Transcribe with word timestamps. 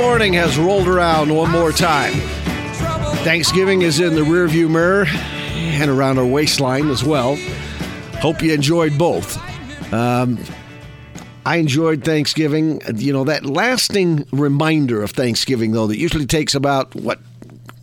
morning 0.00 0.32
has 0.32 0.56
rolled 0.56 0.88
around 0.88 1.34
one 1.34 1.50
more 1.50 1.72
time. 1.72 2.14
Thanksgiving 3.22 3.82
is 3.82 4.00
in 4.00 4.14
the 4.14 4.22
rearview 4.22 4.70
mirror 4.70 5.04
and 5.06 5.90
around 5.90 6.18
our 6.18 6.24
waistline 6.24 6.88
as 6.88 7.04
well. 7.04 7.36
Hope 8.14 8.42
you 8.42 8.54
enjoyed 8.54 8.96
both. 8.96 9.36
Um, 9.92 10.38
I 11.44 11.56
enjoyed 11.56 12.02
Thanksgiving. 12.02 12.80
You 12.96 13.12
know, 13.12 13.24
that 13.24 13.44
lasting 13.44 14.26
reminder 14.32 15.02
of 15.02 15.10
Thanksgiving, 15.10 15.72
though, 15.72 15.86
that 15.88 15.98
usually 15.98 16.24
takes 16.24 16.54
about, 16.54 16.94
what, 16.94 17.20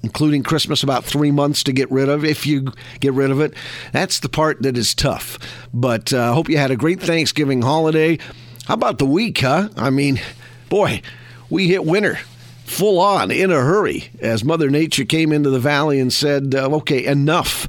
including 0.02 0.42
Christmas, 0.42 0.82
about 0.82 1.06
three 1.06 1.32
months 1.32 1.62
to 1.66 1.72
get 1.72 1.90
rid 1.92 2.10
of, 2.10 2.26
if 2.26 2.48
you 2.48 2.74
get 3.00 3.14
rid 3.14 3.30
of 3.30 3.40
it. 3.40 3.54
That's 3.92 4.22
the 4.22 4.30
part 4.30 4.64
that 4.64 4.76
is 4.76 4.96
tough. 4.96 5.38
But 5.72 6.12
I 6.12 6.30
uh, 6.30 6.34
hope 6.34 6.50
you 6.50 6.58
had 6.58 6.72
a 6.72 6.78
great 6.78 7.00
Thanksgiving 7.00 7.62
holiday. 7.62 8.18
How 8.66 8.74
about 8.74 8.98
the 8.98 9.06
week, 9.06 9.38
huh? 9.38 9.70
I 9.78 9.92
mean, 9.92 10.20
boy, 10.68 11.04
we 11.50 11.68
hit 11.68 11.86
winter 11.86 12.20
full 12.66 13.00
on 13.00 13.32
in 13.32 13.50
a 13.50 13.62
hurry 13.62 14.10
as 14.20 14.44
Mother 14.44 14.70
Nature 14.70 15.06
came 15.06 15.32
into 15.32 15.50
the 15.50 15.60
valley 15.60 16.00
and 16.00 16.12
said, 16.12 16.54
uh, 16.54 16.70
okay, 16.78 17.06
enough 17.06 17.68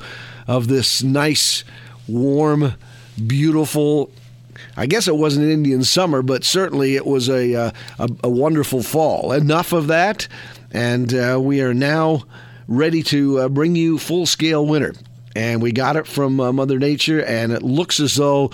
of 0.48 0.66
this 0.66 1.02
nice, 1.02 1.62
warm, 2.08 2.74
beautiful. 3.26 4.10
I 4.76 4.86
guess 4.86 5.06
it 5.06 5.16
wasn't 5.16 5.46
an 5.46 5.52
Indian 5.52 5.84
summer, 5.84 6.22
but 6.22 6.44
certainly 6.44 6.96
it 6.96 7.06
was 7.06 7.28
a, 7.28 7.54
uh, 7.54 7.70
a, 7.98 8.08
a, 8.24 8.28
wonderful 8.28 8.82
fall. 8.82 9.32
Enough 9.32 9.72
of 9.72 9.86
that, 9.86 10.26
and 10.72 11.14
uh, 11.14 11.38
we 11.40 11.62
are 11.62 11.74
now 11.74 12.24
ready 12.66 13.02
to 13.04 13.40
uh, 13.40 13.48
bring 13.48 13.76
you 13.76 13.98
full 13.98 14.26
scale 14.26 14.66
winter. 14.66 14.94
And 15.36 15.62
we 15.62 15.70
got 15.70 15.96
it 15.96 16.06
from 16.06 16.40
uh, 16.40 16.52
Mother 16.52 16.78
Nature, 16.78 17.24
and 17.24 17.52
it 17.52 17.62
looks 17.62 18.00
as 18.00 18.16
though 18.16 18.50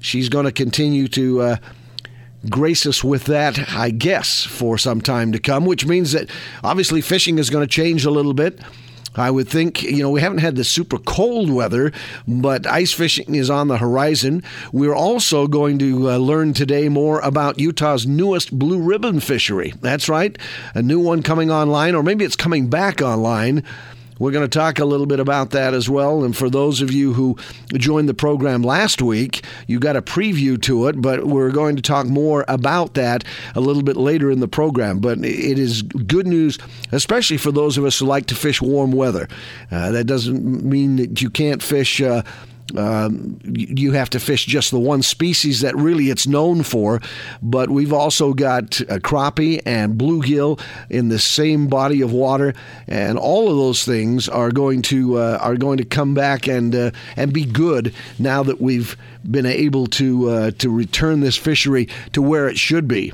she's 0.00 0.28
going 0.28 0.46
to 0.46 0.52
continue 0.52 1.06
to 1.08 1.40
uh, 1.40 1.56
grace 2.50 2.86
us 2.86 3.02
with 3.02 3.24
that, 3.24 3.72
I 3.72 3.90
guess, 3.90 4.44
for 4.44 4.78
some 4.78 5.00
time 5.00 5.32
to 5.32 5.38
come, 5.38 5.64
which 5.66 5.86
means 5.86 6.12
that 6.12 6.30
obviously 6.62 7.00
fishing 7.00 7.38
is 7.38 7.50
going 7.50 7.66
to 7.66 7.70
change 7.70 8.04
a 8.04 8.10
little 8.10 8.34
bit. 8.34 8.60
I 9.16 9.30
would 9.30 9.48
think, 9.48 9.82
you 9.82 10.02
know, 10.02 10.10
we 10.10 10.20
haven't 10.20 10.38
had 10.38 10.56
the 10.56 10.64
super 10.64 10.98
cold 10.98 11.50
weather, 11.50 11.92
but 12.26 12.66
ice 12.66 12.92
fishing 12.92 13.34
is 13.34 13.48
on 13.48 13.68
the 13.68 13.78
horizon. 13.78 14.42
We're 14.72 14.94
also 14.94 15.46
going 15.46 15.78
to 15.78 16.10
uh, 16.10 16.16
learn 16.16 16.52
today 16.52 16.88
more 16.88 17.20
about 17.20 17.60
Utah's 17.60 18.06
newest 18.06 18.56
blue 18.58 18.80
ribbon 18.80 19.20
fishery. 19.20 19.72
That's 19.80 20.08
right, 20.08 20.36
a 20.74 20.82
new 20.82 20.98
one 20.98 21.22
coming 21.22 21.50
online, 21.50 21.94
or 21.94 22.02
maybe 22.02 22.24
it's 22.24 22.36
coming 22.36 22.68
back 22.68 23.00
online. 23.00 23.62
We're 24.18 24.30
going 24.30 24.48
to 24.48 24.58
talk 24.58 24.78
a 24.78 24.84
little 24.84 25.06
bit 25.06 25.20
about 25.20 25.50
that 25.50 25.74
as 25.74 25.88
well. 25.88 26.24
And 26.24 26.36
for 26.36 26.48
those 26.48 26.80
of 26.80 26.92
you 26.92 27.12
who 27.12 27.36
joined 27.74 28.08
the 28.08 28.14
program 28.14 28.62
last 28.62 29.02
week, 29.02 29.44
you 29.66 29.80
got 29.80 29.96
a 29.96 30.02
preview 30.02 30.60
to 30.62 30.88
it, 30.88 31.00
but 31.00 31.26
we're 31.26 31.50
going 31.50 31.76
to 31.76 31.82
talk 31.82 32.06
more 32.06 32.44
about 32.48 32.94
that 32.94 33.24
a 33.54 33.60
little 33.60 33.82
bit 33.82 33.96
later 33.96 34.30
in 34.30 34.40
the 34.40 34.48
program. 34.48 35.00
But 35.00 35.18
it 35.18 35.58
is 35.58 35.82
good 35.82 36.26
news, 36.26 36.58
especially 36.92 37.38
for 37.38 37.50
those 37.50 37.76
of 37.76 37.84
us 37.84 37.98
who 37.98 38.06
like 38.06 38.26
to 38.26 38.34
fish 38.34 38.62
warm 38.62 38.92
weather. 38.92 39.28
Uh, 39.70 39.90
that 39.90 40.04
doesn't 40.04 40.64
mean 40.64 40.96
that 40.96 41.20
you 41.20 41.30
can't 41.30 41.62
fish. 41.62 42.00
Uh, 42.00 42.22
um, 42.76 43.38
you 43.44 43.92
have 43.92 44.10
to 44.10 44.20
fish 44.20 44.46
just 44.46 44.70
the 44.70 44.78
one 44.78 45.02
species 45.02 45.60
that 45.60 45.76
really 45.76 46.10
it's 46.10 46.26
known 46.26 46.62
for. 46.62 47.00
But 47.42 47.70
we've 47.70 47.92
also 47.92 48.32
got 48.32 48.80
a 48.82 48.98
crappie 48.98 49.60
and 49.66 49.98
bluegill 49.98 50.60
in 50.90 51.08
the 51.08 51.18
same 51.18 51.68
body 51.68 52.00
of 52.00 52.12
water, 52.12 52.54
and 52.86 53.18
all 53.18 53.50
of 53.50 53.56
those 53.56 53.84
things 53.84 54.28
are 54.28 54.50
going 54.50 54.82
to 54.82 55.18
uh, 55.18 55.38
are 55.40 55.56
going 55.56 55.78
to 55.78 55.84
come 55.84 56.14
back 56.14 56.46
and 56.46 56.74
uh, 56.74 56.90
and 57.16 57.32
be 57.32 57.44
good 57.44 57.94
now 58.18 58.42
that 58.42 58.60
we've 58.60 58.96
been 59.30 59.46
able 59.46 59.86
to 59.86 60.30
uh, 60.30 60.50
to 60.52 60.70
return 60.70 61.20
this 61.20 61.36
fishery 61.36 61.88
to 62.12 62.22
where 62.22 62.48
it 62.48 62.58
should 62.58 62.88
be. 62.88 63.12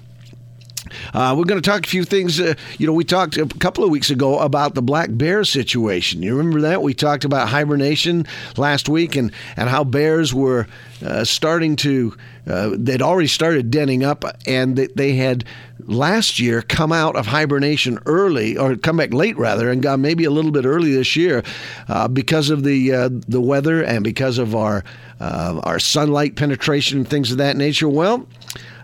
Uh, 1.12 1.34
we're 1.36 1.44
going 1.44 1.60
to 1.60 1.70
talk 1.70 1.86
a 1.86 1.88
few 1.88 2.04
things. 2.04 2.40
Uh, 2.40 2.54
you 2.78 2.86
know, 2.86 2.92
we 2.92 3.04
talked 3.04 3.36
a 3.36 3.46
couple 3.46 3.84
of 3.84 3.90
weeks 3.90 4.10
ago 4.10 4.38
about 4.38 4.74
the 4.74 4.82
black 4.82 5.08
bear 5.12 5.44
situation. 5.44 6.22
You 6.22 6.36
remember 6.36 6.60
that? 6.62 6.82
We 6.82 6.94
talked 6.94 7.24
about 7.24 7.48
hibernation 7.48 8.26
last 8.56 8.88
week 8.88 9.16
and, 9.16 9.32
and 9.56 9.68
how 9.68 9.84
bears 9.84 10.34
were 10.34 10.66
uh, 11.04 11.24
starting 11.24 11.76
to, 11.76 12.16
uh, 12.46 12.70
they'd 12.76 13.02
already 13.02 13.28
started 13.28 13.70
denning 13.70 14.04
up 14.04 14.24
and 14.46 14.76
they 14.76 15.14
had 15.14 15.44
last 15.86 16.38
year 16.38 16.62
come 16.62 16.92
out 16.92 17.16
of 17.16 17.26
hibernation 17.26 17.98
early 18.06 18.56
or 18.56 18.76
come 18.76 18.98
back 18.98 19.12
late 19.12 19.36
rather 19.38 19.70
and 19.70 19.82
got 19.82 19.98
maybe 19.98 20.24
a 20.24 20.30
little 20.30 20.50
bit 20.50 20.64
early 20.64 20.92
this 20.92 21.16
year 21.16 21.42
uh, 21.88 22.06
because 22.06 22.50
of 22.50 22.64
the, 22.64 22.92
uh, 22.92 23.08
the 23.28 23.40
weather 23.40 23.82
and 23.82 24.04
because 24.04 24.38
of 24.38 24.54
our, 24.54 24.84
our 25.20 25.78
sunlight 25.78 26.36
penetration 26.36 26.98
and 26.98 27.08
things 27.08 27.30
of 27.30 27.38
that 27.38 27.56
nature. 27.56 27.88
Well, 27.88 28.26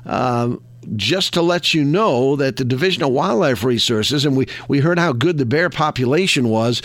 um, 0.06 0.62
just 0.94 1.34
to 1.34 1.42
let 1.42 1.74
you 1.74 1.84
know 1.84 2.36
that 2.36 2.56
the 2.56 2.64
Division 2.64 3.02
of 3.02 3.10
Wildlife 3.10 3.64
Resources, 3.64 4.24
and 4.24 4.36
we, 4.36 4.47
we 4.69 4.80
heard 4.80 4.98
how 4.98 5.12
good 5.12 5.38
the 5.38 5.47
bear 5.47 5.70
population 5.70 6.48
was, 6.48 6.82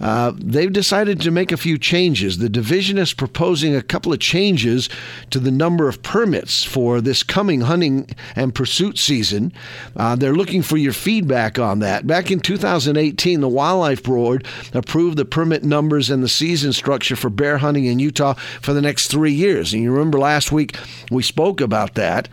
uh, 0.00 0.32
they've 0.36 0.72
decided 0.72 1.20
to 1.20 1.30
make 1.30 1.52
a 1.52 1.56
few 1.56 1.78
changes. 1.78 2.38
The 2.38 2.48
division 2.48 2.98
is 2.98 3.14
proposing 3.14 3.74
a 3.74 3.82
couple 3.82 4.12
of 4.12 4.18
changes 4.18 4.88
to 5.30 5.38
the 5.38 5.50
number 5.50 5.88
of 5.88 6.02
permits 6.02 6.64
for 6.64 7.00
this 7.00 7.22
coming 7.22 7.62
hunting 7.62 8.08
and 8.34 8.54
pursuit 8.54 8.98
season. 8.98 9.52
Uh, 9.96 10.16
they're 10.16 10.34
looking 10.34 10.62
for 10.62 10.76
your 10.76 10.92
feedback 10.92 11.58
on 11.58 11.78
that. 11.80 12.06
Back 12.06 12.30
in 12.30 12.40
2018, 12.40 13.40
the 13.40 13.48
Wildlife 13.48 14.02
Board 14.02 14.46
approved 14.72 15.16
the 15.16 15.24
permit 15.24 15.64
numbers 15.64 16.10
and 16.10 16.22
the 16.22 16.28
season 16.28 16.72
structure 16.72 17.16
for 17.16 17.30
bear 17.30 17.58
hunting 17.58 17.86
in 17.86 17.98
Utah 17.98 18.34
for 18.60 18.72
the 18.72 18.82
next 18.82 19.08
three 19.08 19.32
years. 19.32 19.72
And 19.72 19.82
you 19.82 19.92
remember 19.92 20.18
last 20.18 20.52
week 20.52 20.76
we 21.10 21.22
spoke 21.22 21.60
about 21.60 21.94
that. 21.94 22.28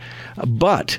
But 0.46 0.98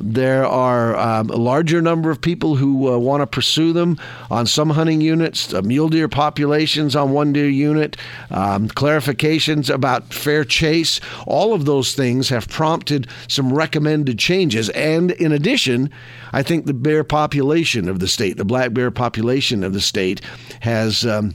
there 0.00 0.46
are 0.46 0.96
um, 0.96 1.30
a 1.30 1.36
larger 1.36 1.80
number 1.82 2.10
of 2.10 2.20
people 2.20 2.56
who 2.56 2.92
uh, 2.92 2.98
want 2.98 3.22
to 3.22 3.26
pursue 3.26 3.72
them 3.72 3.98
on 4.30 4.46
some 4.46 4.70
hunting 4.70 5.00
units, 5.00 5.52
uh, 5.52 5.62
mule 5.62 5.88
deer 5.88 6.08
populations 6.08 6.94
on 6.94 7.12
one 7.12 7.32
deer 7.32 7.48
unit, 7.48 7.96
um, 8.30 8.68
clarifications 8.68 9.72
about 9.72 10.12
fair 10.12 10.44
chase. 10.44 11.00
All 11.26 11.54
of 11.54 11.64
those 11.64 11.94
things 11.94 12.28
have 12.28 12.48
prompted 12.48 13.08
some 13.28 13.52
recommended 13.52 14.18
changes. 14.18 14.68
And 14.70 15.12
in 15.12 15.32
addition, 15.32 15.90
I 16.32 16.42
think 16.42 16.66
the 16.66 16.74
bear 16.74 17.04
population 17.04 17.88
of 17.88 17.98
the 17.98 18.08
state, 18.08 18.36
the 18.36 18.44
black 18.44 18.72
bear 18.72 18.90
population 18.90 19.64
of 19.64 19.72
the 19.72 19.80
state, 19.80 20.20
has 20.60 21.06
um, 21.06 21.34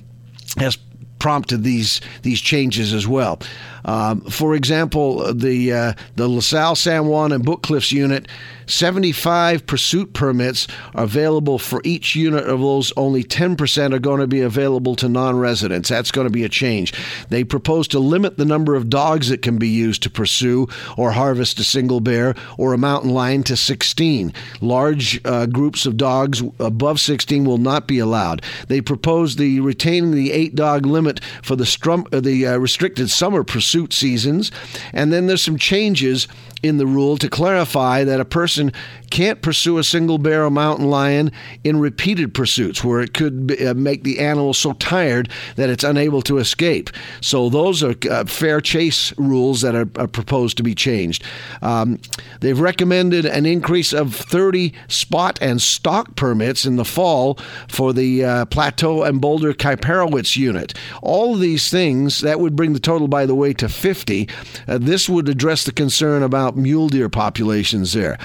has 0.57 0.77
prompted 1.19 1.63
these 1.63 2.01
these 2.23 2.41
changes 2.41 2.93
as 2.93 3.07
well. 3.07 3.39
Um, 3.85 4.21
for 4.21 4.55
example, 4.55 5.33
the 5.33 5.73
uh, 5.73 5.93
the 6.15 6.27
LaSalle, 6.27 6.75
San 6.75 7.07
Juan, 7.07 7.31
and 7.31 7.45
Bookcliffs 7.45 7.91
unit, 7.91 8.27
75 8.67 9.65
pursuit 9.67 10.13
permits 10.13 10.67
are 10.95 11.03
available 11.03 11.59
for 11.59 11.81
each 11.83 12.15
unit 12.15 12.47
of 12.47 12.59
those. 12.59 12.93
Only 12.95 13.23
10% 13.23 13.93
are 13.93 13.99
going 13.99 14.21
to 14.21 14.27
be 14.27 14.41
available 14.41 14.95
to 14.97 15.09
non-residents. 15.09 15.89
That's 15.89 16.11
going 16.11 16.25
to 16.27 16.31
be 16.31 16.43
a 16.43 16.49
change. 16.49 16.93
They 17.29 17.43
propose 17.43 17.87
to 17.89 17.99
limit 17.99 18.37
the 18.37 18.45
number 18.45 18.75
of 18.75 18.89
dogs 18.89 19.29
that 19.29 19.41
can 19.41 19.57
be 19.57 19.67
used 19.67 20.03
to 20.03 20.09
pursue 20.09 20.67
or 20.97 21.11
harvest 21.11 21.59
a 21.59 21.63
single 21.63 21.99
bear 21.99 22.35
or 22.57 22.73
a 22.73 22.77
mountain 22.77 23.11
lion 23.11 23.43
to 23.43 23.57
16. 23.57 24.33
Large 24.61 25.21
uh, 25.25 25.47
groups 25.47 25.85
of 25.85 25.97
dogs 25.97 26.41
above 26.59 26.99
16 26.99 27.43
will 27.43 27.57
not 27.57 27.87
be 27.87 27.99
allowed. 27.99 28.41
They 28.67 28.81
propose 28.81 29.35
the 29.35 29.59
retaining 29.59 30.11
the 30.11 30.31
eight 30.31 30.55
dog 30.55 30.85
limit 30.85 31.19
for 31.43 31.55
the 31.55 31.65
strum, 31.65 32.05
uh, 32.13 32.21
the 32.21 32.47
uh, 32.47 32.57
restricted 32.57 33.09
summer 33.09 33.43
pursuit 33.43 33.70
pursuit 33.71 33.93
seasons. 33.93 34.51
And 34.91 35.13
then 35.13 35.27
there's 35.27 35.41
some 35.41 35.57
changes 35.57 36.27
in 36.63 36.77
the 36.77 36.85
rule 36.85 37.17
to 37.17 37.29
clarify 37.29 38.03
that 38.03 38.19
a 38.19 38.25
person 38.25 38.71
can't 39.09 39.41
pursue 39.41 39.77
a 39.77 39.83
single 39.83 40.17
bear 40.17 40.45
or 40.45 40.49
mountain 40.49 40.89
lion 40.89 41.31
in 41.63 41.79
repeated 41.79 42.33
pursuits 42.33 42.83
where 42.83 43.01
it 43.01 43.13
could 43.13 43.47
be, 43.47 43.67
uh, 43.67 43.73
make 43.73 44.03
the 44.03 44.19
animal 44.19 44.53
so 44.53 44.73
tired 44.73 45.29
that 45.57 45.69
it's 45.69 45.83
unable 45.83 46.21
to 46.21 46.37
escape. 46.37 46.89
So 47.19 47.49
those 47.49 47.83
are 47.83 47.95
uh, 48.09 48.25
fair 48.25 48.61
chase 48.61 49.13
rules 49.17 49.61
that 49.61 49.75
are, 49.75 49.89
are, 49.97 50.07
proposed 50.07 50.57
to 50.57 50.63
be 50.63 50.75
changed. 50.75 51.23
Um, 51.61 51.99
they've 52.39 52.59
recommended 52.59 53.25
an 53.25 53.45
increase 53.45 53.93
of 53.93 54.15
30 54.15 54.73
spot 54.87 55.39
and 55.41 55.61
stock 55.61 56.15
permits 56.15 56.65
in 56.65 56.75
the 56.75 56.85
fall 56.85 57.37
for 57.67 57.93
the 57.93 58.23
uh, 58.23 58.45
Plateau 58.45 59.03
and 59.03 59.19
Boulder 59.19 59.53
Kaiparowits 59.53 60.37
unit. 60.37 60.73
All 61.01 61.33
of 61.33 61.39
these 61.39 61.69
things 61.69 62.21
that 62.21 62.39
would 62.39 62.55
bring 62.55 62.73
the 62.73 62.79
total, 62.79 63.07
by 63.07 63.25
the 63.25 63.35
way, 63.35 63.53
to 63.53 63.67
50. 63.67 64.29
Uh, 64.67 64.77
this 64.77 65.09
would 65.09 65.27
address 65.27 65.65
the 65.65 65.71
concern 65.71 66.23
about 66.23 66.50
mule 66.55 66.89
deer 66.89 67.09
populations 67.09 67.93
there. 67.93 68.17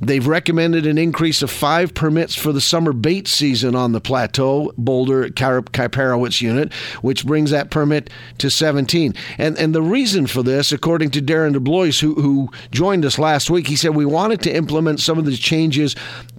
They've 0.00 0.26
recommended 0.26 0.86
an 0.86 0.98
increase 0.98 1.42
of 1.42 1.50
five 1.50 1.94
permits 1.94 2.34
for 2.34 2.52
the 2.52 2.60
summer 2.60 2.92
bait 2.92 3.28
season 3.28 3.74
on 3.74 3.92
the 3.92 4.00
plateau, 4.00 4.72
Boulder 4.76 5.28
Kaiparowits 5.30 6.40
unit, 6.40 6.72
which 7.00 7.24
brings 7.24 7.50
that 7.50 7.70
permit 7.70 8.10
to 8.38 8.50
17. 8.50 9.14
And 9.38 9.56
and 9.58 9.74
the 9.74 9.82
reason 9.82 10.26
for 10.26 10.42
this, 10.42 10.72
according 10.72 11.10
to 11.12 11.22
Darren 11.22 11.54
DeBloois, 11.54 12.00
who, 12.00 12.14
who 12.14 12.50
joined 12.70 13.04
us 13.04 13.18
last 13.18 13.50
week, 13.50 13.68
he 13.68 13.76
said 13.76 13.94
we 13.94 14.04
wanted 14.04 14.42
to 14.42 14.54
implement 14.54 15.00
some 15.00 15.18
of 15.18 15.24
the 15.24 15.36
changes 15.36 15.94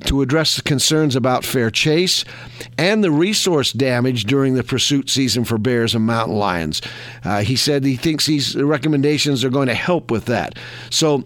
to 0.06 0.22
address 0.22 0.56
the 0.56 0.62
concerns 0.62 1.16
about 1.16 1.46
fair 1.46 1.72
chase 1.72 2.26
and 2.78 3.04
the 3.04 3.12
resource 3.12 3.72
damage 3.72 4.26
during 4.26 4.56
the 4.56 4.64
pursuit 4.64 5.10
season 5.10 5.46
for 5.46 5.58
bears 5.58 5.96
and 5.96 6.06
mountain 6.06 6.36
lions. 6.36 6.82
Uh, 7.24 7.42
he 7.42 7.56
said 7.56 7.84
he 7.84 7.96
thinks 7.96 8.26
these 8.26 8.56
recommendations 8.56 9.44
are 9.44 9.50
going 9.50 9.68
to 9.68 9.74
help 9.74 10.12
with 10.12 10.26
that. 10.26 10.58
So 10.90 11.24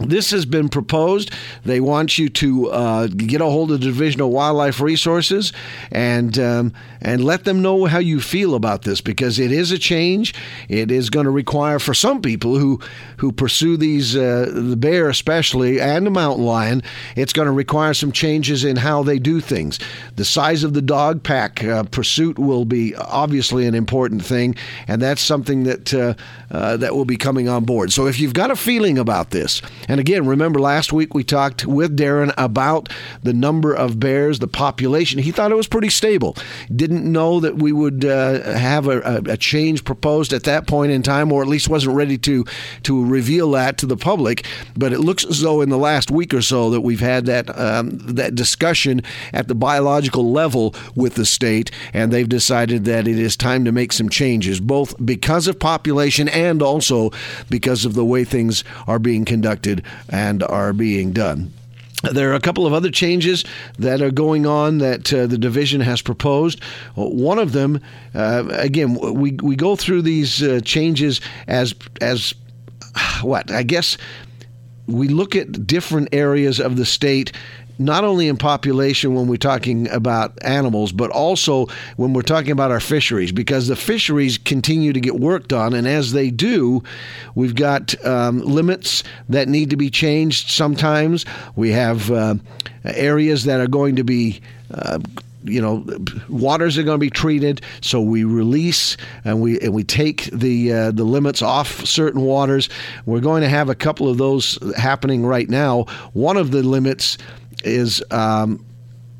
this 0.00 0.30
has 0.30 0.44
been 0.44 0.68
proposed. 0.68 1.30
They 1.64 1.80
want 1.80 2.18
you 2.18 2.28
to 2.28 2.70
uh, 2.70 3.06
get 3.06 3.40
a 3.40 3.46
hold 3.46 3.72
of 3.72 3.80
the 3.80 3.86
Division 3.86 4.20
of 4.20 4.28
Wildlife 4.28 4.78
Resources 4.80 5.54
and 5.90 6.38
um, 6.38 6.74
and 7.00 7.24
let 7.24 7.44
them 7.44 7.62
know 7.62 7.86
how 7.86 7.98
you 7.98 8.20
feel 8.20 8.54
about 8.54 8.82
this 8.82 9.00
because 9.00 9.38
it 9.38 9.50
is 9.50 9.72
a 9.72 9.78
change. 9.78 10.34
It 10.68 10.90
is 10.90 11.08
going 11.08 11.24
to 11.24 11.30
require 11.30 11.78
for 11.78 11.94
some 11.94 12.20
people 12.20 12.58
who 12.58 12.78
who 13.16 13.32
pursue 13.32 13.78
these 13.78 14.14
uh, 14.14 14.50
the 14.52 14.76
bear 14.76 15.08
especially 15.08 15.80
and 15.80 16.04
the 16.04 16.10
mountain 16.10 16.44
lion. 16.44 16.82
It's 17.16 17.32
going 17.32 17.46
to 17.46 17.52
require 17.52 17.94
some 17.94 18.12
changes 18.12 18.64
in 18.64 18.76
how 18.76 19.02
they 19.02 19.18
do 19.18 19.40
things. 19.40 19.78
The 20.16 20.26
size 20.26 20.62
of 20.62 20.74
the 20.74 20.82
dog 20.82 21.22
pack 21.22 21.64
uh, 21.64 21.84
pursuit 21.84 22.38
will 22.38 22.66
be 22.66 22.94
obviously 22.96 23.66
an 23.66 23.74
important 23.74 24.22
thing, 24.22 24.56
and 24.88 25.00
that's 25.00 25.22
something 25.22 25.62
that 25.64 25.94
uh, 25.94 26.14
uh, 26.50 26.76
that 26.76 26.94
will 26.94 27.06
be 27.06 27.16
coming 27.16 27.48
on 27.48 27.64
board. 27.64 27.94
So 27.94 28.06
if 28.06 28.20
you've 28.20 28.34
got 28.34 28.50
a 28.50 28.56
feeling 28.56 28.98
about 28.98 29.30
this 29.30 29.62
and 29.88 30.00
again, 30.00 30.26
remember 30.26 30.58
last 30.58 30.92
week 30.92 31.14
we 31.14 31.24
talked 31.24 31.66
with 31.66 31.96
Darren 31.96 32.32
about 32.36 32.88
the 33.22 33.32
number 33.32 33.72
of 33.72 34.00
bears, 34.00 34.38
the 34.38 34.48
population. 34.48 35.20
He 35.20 35.30
thought 35.30 35.52
it 35.52 35.56
was 35.56 35.68
pretty 35.68 35.90
stable. 35.90 36.36
Didn't 36.74 37.10
know 37.10 37.40
that 37.40 37.56
we 37.56 37.72
would 37.72 38.04
uh, 38.04 38.42
have 38.56 38.88
a, 38.88 39.22
a, 39.26 39.36
change 39.36 39.84
proposed 39.84 40.32
at 40.32 40.44
that 40.44 40.66
point 40.66 40.92
in 40.92 41.02
time, 41.02 41.30
or 41.30 41.42
at 41.42 41.48
least 41.48 41.68
wasn't 41.68 41.94
ready 41.94 42.18
to 42.18 42.44
to 42.82 43.04
reveal 43.04 43.50
that 43.52 43.78
to 43.78 43.86
the 43.86 43.96
public. 43.96 44.44
But 44.76 44.92
it 44.92 45.00
looks 45.00 45.24
as 45.24 45.40
though 45.40 45.60
in 45.60 45.68
the 45.68 45.78
last 45.78 46.10
week 46.10 46.34
or 46.34 46.42
so 46.42 46.70
that 46.70 46.80
we've 46.80 47.00
had 47.00 47.26
that 47.26 47.56
um, 47.58 47.98
that 47.98 48.34
discussion 48.34 49.02
at 49.32 49.48
the 49.48 49.54
biological 49.54 50.32
level 50.32 50.74
with 50.94 51.14
the 51.14 51.26
state, 51.26 51.70
and 51.92 52.12
they've 52.12 52.28
decided 52.28 52.84
that 52.86 53.06
it 53.06 53.18
is 53.18 53.36
time 53.36 53.64
to 53.64 53.72
make 53.72 53.92
some 53.92 54.08
changes, 54.08 54.58
both 54.58 54.94
because 55.04 55.46
of 55.46 55.58
population 55.58 56.28
and 56.28 56.62
also 56.62 57.10
because 57.50 57.84
of 57.84 57.94
the 57.94 58.04
way 58.04 58.24
things 58.24 58.64
are 58.86 58.98
being 58.98 59.24
conducted 59.24 59.75
and 60.08 60.42
are 60.42 60.72
being 60.72 61.12
done. 61.12 61.52
There 62.02 62.30
are 62.30 62.34
a 62.34 62.40
couple 62.40 62.66
of 62.66 62.72
other 62.72 62.90
changes 62.90 63.44
that 63.78 64.02
are 64.02 64.10
going 64.10 64.46
on 64.46 64.78
that 64.78 65.12
uh, 65.12 65.26
the 65.26 65.38
division 65.38 65.80
has 65.80 66.02
proposed. 66.02 66.62
One 66.94 67.38
of 67.38 67.52
them, 67.52 67.80
uh, 68.14 68.44
again, 68.50 68.94
we 68.94 69.32
we 69.32 69.56
go 69.56 69.76
through 69.76 70.02
these 70.02 70.42
uh, 70.42 70.60
changes 70.64 71.20
as 71.48 71.74
as 72.00 72.34
what 73.22 73.50
I 73.50 73.62
guess 73.62 73.96
we 74.86 75.08
look 75.08 75.34
at 75.34 75.66
different 75.66 76.08
areas 76.12 76.60
of 76.60 76.76
the 76.76 76.84
state 76.84 77.32
not 77.78 78.04
only 78.04 78.28
in 78.28 78.36
population 78.36 79.14
when 79.14 79.26
we're 79.26 79.36
talking 79.36 79.88
about 79.90 80.32
animals, 80.42 80.92
but 80.92 81.10
also 81.10 81.66
when 81.96 82.12
we're 82.12 82.22
talking 82.22 82.50
about 82.50 82.70
our 82.70 82.80
fisheries, 82.80 83.32
because 83.32 83.68
the 83.68 83.76
fisheries 83.76 84.38
continue 84.38 84.92
to 84.92 85.00
get 85.00 85.16
worked 85.16 85.52
on. 85.52 85.74
And 85.74 85.86
as 85.86 86.12
they 86.12 86.30
do, 86.30 86.82
we've 87.34 87.54
got 87.54 87.94
um, 88.04 88.38
limits 88.40 89.02
that 89.28 89.48
need 89.48 89.70
to 89.70 89.76
be 89.76 89.90
changed 89.90 90.50
sometimes. 90.50 91.24
We 91.54 91.70
have 91.72 92.10
uh, 92.10 92.36
areas 92.84 93.44
that 93.44 93.60
are 93.60 93.68
going 93.68 93.96
to 93.96 94.04
be. 94.04 94.40
Uh, 94.72 94.98
you 95.48 95.60
know, 95.60 95.86
waters 96.28 96.76
are 96.76 96.82
going 96.82 96.96
to 96.96 97.00
be 97.00 97.10
treated, 97.10 97.60
so 97.80 98.00
we 98.00 98.24
release 98.24 98.96
and 99.24 99.40
we 99.40 99.60
and 99.60 99.72
we 99.72 99.84
take 99.84 100.24
the 100.32 100.72
uh, 100.72 100.90
the 100.90 101.04
limits 101.04 101.40
off 101.40 101.86
certain 101.86 102.22
waters. 102.22 102.68
We're 103.04 103.20
going 103.20 103.42
to 103.42 103.48
have 103.48 103.68
a 103.68 103.76
couple 103.76 104.08
of 104.08 104.18
those 104.18 104.58
happening 104.76 105.24
right 105.24 105.48
now. 105.48 105.84
One 106.14 106.36
of 106.36 106.50
the 106.50 106.64
limits 106.64 107.16
is 107.64 108.02
um, 108.10 108.64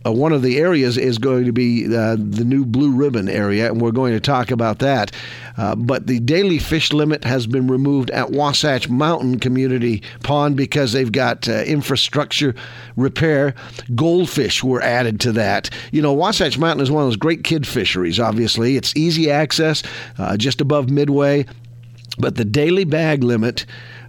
uh, 0.06 0.12
one 0.12 0.32
of 0.32 0.42
the 0.42 0.58
areas 0.58 0.96
is 0.96 1.18
going 1.18 1.44
to 1.44 1.52
be 1.52 1.86
uh, 1.86 2.16
the 2.18 2.44
new 2.44 2.64
Blue 2.64 2.92
Ribbon 2.92 3.28
area, 3.28 3.70
and 3.70 3.80
we're 3.80 3.90
going 3.90 4.12
to 4.12 4.20
talk 4.20 4.50
about 4.50 4.78
that. 4.78 5.10
Uh, 5.56 5.74
but 5.74 6.06
the 6.06 6.20
daily 6.20 6.58
fish 6.58 6.92
limit 6.92 7.24
has 7.24 7.46
been 7.46 7.66
removed 7.66 8.10
at 8.10 8.30
Wasatch 8.30 8.88
Mountain 8.88 9.40
Community 9.40 10.02
Pond 10.22 10.56
because 10.56 10.92
they've 10.92 11.10
got 11.10 11.48
uh, 11.48 11.62
infrastructure 11.62 12.54
repair. 12.96 13.54
Goldfish 13.94 14.62
were 14.62 14.82
added 14.82 15.18
to 15.20 15.32
that. 15.32 15.70
You 15.92 16.02
know, 16.02 16.12
Wasatch 16.12 16.58
Mountain 16.58 16.82
is 16.82 16.90
one 16.90 17.02
of 17.02 17.08
those 17.08 17.16
great 17.16 17.42
kid 17.42 17.66
fisheries, 17.66 18.20
obviously. 18.20 18.76
It's 18.76 18.94
easy 18.96 19.30
access, 19.30 19.82
uh, 20.18 20.36
just 20.36 20.60
above 20.60 20.90
Midway. 20.90 21.46
But 22.18 22.36
the 22.36 22.44
daily 22.44 22.84
bag 22.84 23.22
limit 23.24 23.66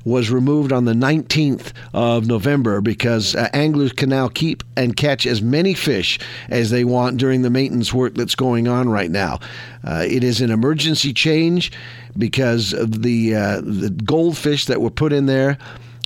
was 0.08 0.32
removed 0.32 0.72
on 0.72 0.86
the 0.86 0.94
19th 0.94 1.74
of 1.94 2.28
November 2.28 2.80
because 2.80 3.36
uh, 3.36 3.50
anglers 3.52 3.92
can 3.92 4.08
now 4.08 4.30
keep 4.30 4.64
and 4.78 4.96
catch 4.96 5.28
as 5.28 5.42
many 5.42 5.74
fish 5.74 6.18
as 6.48 6.70
they 6.70 6.86
want 6.86 7.18
during 7.18 7.42
the 7.42 7.50
maintenance 7.50 7.94
work 7.94 8.14
that's 8.16 8.34
going 8.36 8.70
on 8.70 8.90
right 8.90 9.12
now. 9.12 9.38
Uh, 9.84 10.06
it 10.08 10.24
is 10.24 10.40
an 10.40 10.50
emergency 10.50 11.14
change 11.14 11.74
because 12.18 12.74
the 12.82 13.36
uh, 13.36 13.62
the 13.62 13.90
goldfish 13.90 14.66
that 14.66 14.82
were 14.82 14.90
put 14.90 15.12
in 15.12 15.26
there. 15.26 15.58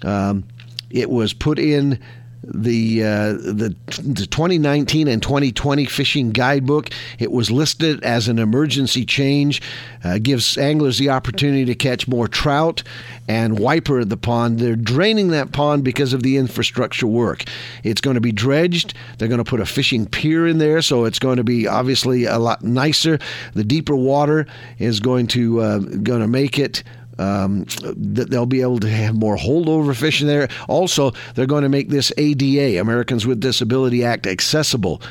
Um, 0.03 0.45
it 0.89 1.11
was 1.11 1.31
put 1.31 1.59
in 1.59 1.99
the 2.43 3.03
uh, 3.03 3.33
the 3.33 3.75
the 3.85 4.25
2019 4.25 5.07
and 5.07 5.21
2020 5.21 5.85
fishing 5.85 6.31
guidebook. 6.31 6.89
It 7.19 7.31
was 7.31 7.51
listed 7.51 8.03
as 8.03 8.27
an 8.27 8.39
emergency 8.39 9.05
change. 9.05 9.61
Uh, 10.03 10.17
gives 10.17 10.57
anglers 10.57 10.97
the 10.97 11.09
opportunity 11.09 11.65
to 11.65 11.75
catch 11.75 12.07
more 12.07 12.27
trout 12.27 12.81
and 13.27 13.59
wiper 13.59 14.03
the 14.03 14.17
pond. 14.17 14.59
They're 14.59 14.75
draining 14.75 15.27
that 15.29 15.51
pond 15.51 15.83
because 15.83 16.13
of 16.13 16.23
the 16.23 16.37
infrastructure 16.37 17.05
work. 17.05 17.43
It's 17.83 18.01
going 18.01 18.15
to 18.15 18.21
be 18.21 18.31
dredged. 18.31 18.95
They're 19.17 19.27
going 19.27 19.43
to 19.43 19.49
put 19.49 19.59
a 19.59 19.65
fishing 19.65 20.07
pier 20.07 20.47
in 20.47 20.57
there, 20.57 20.81
so 20.81 21.05
it's 21.05 21.19
going 21.19 21.37
to 21.37 21.43
be 21.43 21.67
obviously 21.67 22.25
a 22.25 22.39
lot 22.39 22.63
nicer. 22.63 23.19
The 23.53 23.63
deeper 23.63 23.95
water 23.95 24.47
is 24.79 24.99
going 24.99 25.27
to 25.27 25.61
uh, 25.61 25.79
going 25.79 26.21
to 26.21 26.27
make 26.27 26.57
it 26.57 26.83
um, 27.17 27.65
that 27.81 28.29
they'll 28.29 28.45
be 28.45 28.61
able 28.61 28.79
to 28.79 28.89
have 28.89 29.15
more 29.15 29.37
holdover 29.37 29.95
fishing 29.95 30.27
there. 30.27 30.47
Also, 30.67 31.11
they're 31.35 31.45
going 31.45 31.63
to 31.63 31.69
make 31.69 31.89
this 31.89 32.11
ADA, 32.17 32.79
Americans 32.79 33.25
with 33.27 33.39
Disability 33.39 34.03
Act, 34.03 34.27
accessible. 34.27 35.01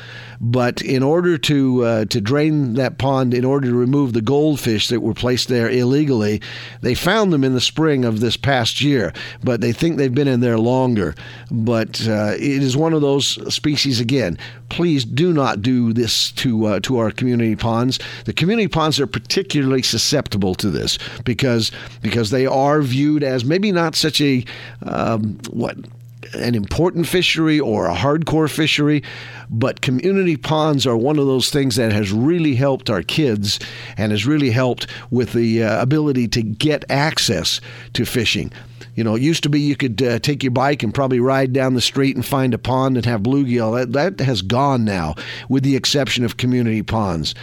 But 0.43 0.81
in 0.81 1.03
order 1.03 1.37
to 1.37 1.85
uh, 1.85 2.05
to 2.05 2.19
drain 2.19 2.73
that 2.73 2.97
pond, 2.97 3.35
in 3.35 3.45
order 3.45 3.67
to 3.67 3.75
remove 3.75 4.13
the 4.13 4.23
goldfish 4.23 4.87
that 4.87 5.01
were 5.01 5.13
placed 5.13 5.49
there 5.49 5.69
illegally, 5.69 6.41
they 6.81 6.95
found 6.95 7.31
them 7.31 7.43
in 7.43 7.53
the 7.53 7.61
spring 7.61 8.03
of 8.03 8.21
this 8.21 8.37
past 8.37 8.81
year. 8.81 9.13
But 9.43 9.61
they 9.61 9.71
think 9.71 9.97
they've 9.97 10.13
been 10.13 10.27
in 10.27 10.39
there 10.39 10.57
longer. 10.57 11.13
But 11.51 12.07
uh, 12.07 12.33
it 12.37 12.63
is 12.63 12.75
one 12.75 12.93
of 12.93 13.01
those 13.01 13.53
species 13.53 13.99
again. 13.99 14.35
Please 14.69 15.05
do 15.05 15.31
not 15.31 15.61
do 15.61 15.93
this 15.93 16.31
to 16.31 16.65
uh, 16.65 16.79
to 16.81 16.97
our 16.97 17.11
community 17.11 17.55
ponds. 17.55 17.99
The 18.25 18.33
community 18.33 18.67
ponds 18.67 18.99
are 18.99 19.07
particularly 19.07 19.83
susceptible 19.83 20.55
to 20.55 20.71
this 20.71 20.97
because 21.23 21.71
because 22.01 22.31
they 22.31 22.47
are 22.47 22.81
viewed 22.81 23.23
as 23.23 23.45
maybe 23.45 23.71
not 23.71 23.95
such 23.95 24.19
a 24.19 24.43
um, 24.81 25.37
what 25.51 25.77
an 26.33 26.55
important 26.55 27.07
fishery 27.07 27.59
or 27.59 27.87
a 27.87 27.95
hardcore 27.95 28.49
fishery, 28.49 29.03
but 29.49 29.81
community 29.81 30.37
ponds 30.37 30.87
are 30.87 30.97
one 30.97 31.19
of 31.19 31.25
those 31.25 31.49
things 31.49 31.75
that 31.75 31.91
has 31.91 32.11
really 32.11 32.55
helped 32.55 32.89
our 32.89 33.03
kids 33.03 33.59
and 33.97 34.11
has 34.11 34.25
really 34.25 34.51
helped 34.51 34.87
with 35.09 35.33
the 35.33 35.63
uh, 35.63 35.81
ability 35.81 36.27
to 36.29 36.41
get 36.41 36.89
access 36.89 37.59
to 37.93 38.05
fishing. 38.05 38.51
You 38.95 39.03
know, 39.03 39.15
it 39.15 39.21
used 39.21 39.43
to 39.43 39.49
be 39.49 39.59
you 39.59 39.75
could 39.75 40.01
uh, 40.01 40.19
take 40.19 40.43
your 40.43 40.51
bike 40.51 40.83
and 40.83 40.93
probably 40.93 41.19
ride 41.19 41.53
down 41.53 41.75
the 41.75 41.81
street 41.81 42.15
and 42.15 42.25
find 42.25 42.53
a 42.53 42.57
pond 42.57 42.97
and 42.97 43.05
have 43.05 43.21
bluegill. 43.21 43.75
That, 43.75 44.17
that 44.17 44.23
has 44.23 44.41
gone 44.41 44.83
now, 44.83 45.15
with 45.47 45.63
the 45.63 45.75
exception 45.75 46.25
of 46.25 46.37
community 46.37 46.83
ponds. 46.83 47.33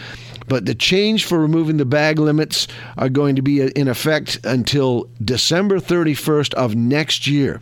But 0.48 0.66
the 0.66 0.74
change 0.74 1.26
for 1.26 1.38
removing 1.38 1.76
the 1.76 1.84
bag 1.84 2.18
limits 2.18 2.68
are 2.96 3.08
going 3.08 3.36
to 3.36 3.42
be 3.42 3.60
in 3.60 3.88
effect 3.88 4.40
until 4.44 5.08
December 5.22 5.78
31st 5.78 6.54
of 6.54 6.74
next 6.74 7.26
year. 7.26 7.60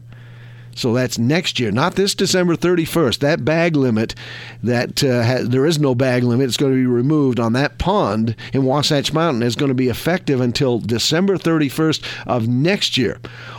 So 0.76 0.92
that's 0.92 1.18
next 1.18 1.59
year, 1.59 1.73
not 1.73 1.95
this 1.95 2.14
December 2.14 2.54
31st. 2.54 3.21
That 3.21 3.47
bag 3.47 3.76
limit, 3.76 4.14
that 4.62 5.02
uh, 5.02 5.38
there 5.42 5.64
is 5.64 5.78
no 5.78 5.95
bag 5.95 6.23
limit, 6.23 6.47
it's 6.47 6.59
going 6.59 6.73
to 6.73 6.78
be 6.78 6.87
removed 6.87 7.40
on 7.40 7.54
that 7.54 7.78
pond 7.78 8.37
in 8.52 8.64
Wasatch 8.64 9.11
Mountain. 9.11 9.42
is 9.42 9.56
going 9.56 9.71
to 9.71 9.75
be 9.75 9.88
effective 9.88 10.38
until 10.38 10.78
December 10.78 11.38
31st 11.38 12.04
of 12.26 12.47
next 12.47 12.99
year. 12.99 13.18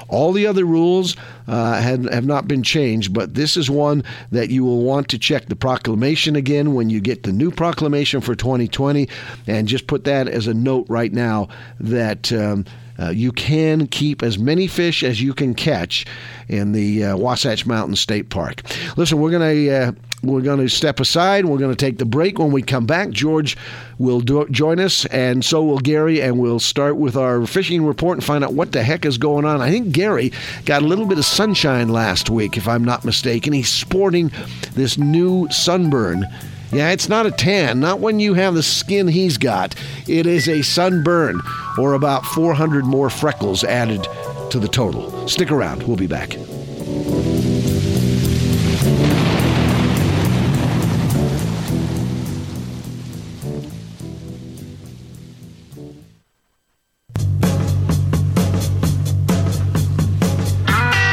All 0.10 0.32
the 0.32 0.46
other 0.46 0.64
rules 0.64 1.18
uh, 1.48 1.82
have, 1.82 2.06
have 2.06 2.26
not 2.26 2.48
been 2.48 2.62
changed, 2.62 3.16
but 3.16 3.34
this 3.34 3.58
is 3.58 3.68
one 3.68 4.04
that 4.32 4.52
you 4.52 4.64
will 4.64 4.84
want 4.84 5.10
to 5.10 5.18
check 5.18 5.48
the 5.48 5.56
proclamation 5.56 6.36
again 6.36 6.76
when 6.76 6.92
you 6.92 7.02
get 7.02 7.24
the 7.24 7.34
new 7.34 7.50
proclamation 7.50 8.22
for 8.22 8.36
2020, 8.36 9.10
and 9.48 9.68
just 9.68 9.88
put 9.88 10.04
that 10.04 10.28
as 10.28 10.46
a 10.46 10.54
note 10.54 10.86
right 10.88 11.12
now 11.12 11.50
that. 11.80 12.32
Um, 12.32 12.66
uh, 13.00 13.10
you 13.10 13.32
can 13.32 13.88
keep 13.88 14.24
as 14.24 14.38
many 14.40 14.68
fish 14.68 15.04
as 15.04 15.22
you 15.22 15.34
can 15.34 15.54
catch 15.54 16.06
in 16.48 16.72
the 16.72 17.04
uh, 17.04 17.18
Wasatch 17.18 17.66
Mountain 17.66 17.96
State 17.96 18.30
Park. 18.30 18.62
Listen, 18.98 19.20
we're 19.20 19.32
going 19.32 19.56
to 19.56 19.72
uh, 19.72 19.92
we're 20.24 20.42
going 20.42 20.60
to 20.60 20.68
step 20.68 21.00
aside. 21.00 21.46
We're 21.46 21.60
going 21.60 21.76
to 21.76 21.76
take 21.76 22.00
the 22.00 22.06
break. 22.06 22.40
When 22.40 22.52
we 22.52 22.64
come 22.64 22.88
back, 22.88 23.12
George 23.12 23.56
will 24.00 24.20
do- 24.20 24.48
join 24.50 24.80
us, 24.80 25.06
and 25.06 25.46
so 25.46 25.64
will 25.64 25.78
Gary, 25.80 26.22
and 26.22 26.40
we'll 26.40 26.60
start 26.60 26.98
with 26.98 27.16
our 27.16 27.46
fishing 27.46 27.86
report 27.86 28.18
and 28.18 28.24
find 28.24 28.44
out 28.44 28.54
what 28.54 28.72
the 28.72 28.82
heck 28.82 29.06
is 29.06 29.18
going 29.18 29.46
on. 29.46 29.62
I 29.62 29.70
think 29.70 29.92
Gary 29.92 30.32
got 30.66 30.82
a 30.82 30.88
little 30.88 31.06
bit 31.06 31.20
of 31.20 31.26
sunshine 31.26 31.90
last 31.90 32.30
week, 32.32 32.58
if 32.58 32.68
I'm 32.68 32.84
not 32.84 33.06
mistaken. 33.06 33.54
He's 33.54 33.70
sporting 33.70 34.32
this 34.74 34.98
new 34.98 35.48
sunburn. 35.52 36.26
Yeah, 36.72 36.92
it's 36.92 37.08
not 37.08 37.26
a 37.26 37.32
tan, 37.32 37.80
not 37.80 38.02
when 38.02 38.20
you 38.20 38.34
have 38.34 38.54
the 38.54 38.62
skin 38.62 39.08
he's 39.08 39.38
got. 39.38 39.74
It 40.08 40.26
is 40.28 40.50
a 40.50 40.62
sunburn, 40.62 41.42
or 41.78 41.94
about 41.94 42.26
400 42.26 42.86
more 42.86 43.10
freckles 43.10 43.64
added 43.64 44.06
to 44.52 44.60
the 44.60 44.68
total. 44.68 45.28
Stick 45.28 45.50
around, 45.50 45.84
we'll 45.84 45.96
be 45.96 46.08
back. 46.08 46.38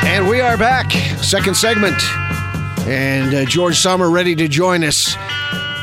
And 0.04 0.28
we 0.28 0.40
are 0.40 0.56
back. 0.56 0.90
Second 1.23 1.56
segment. 1.56 2.00
And 2.87 3.35
uh, 3.35 3.45
George 3.47 3.79
Sommer 3.79 4.11
ready 4.11 4.35
to 4.37 4.47
join 4.47 4.85
us. 4.85 5.17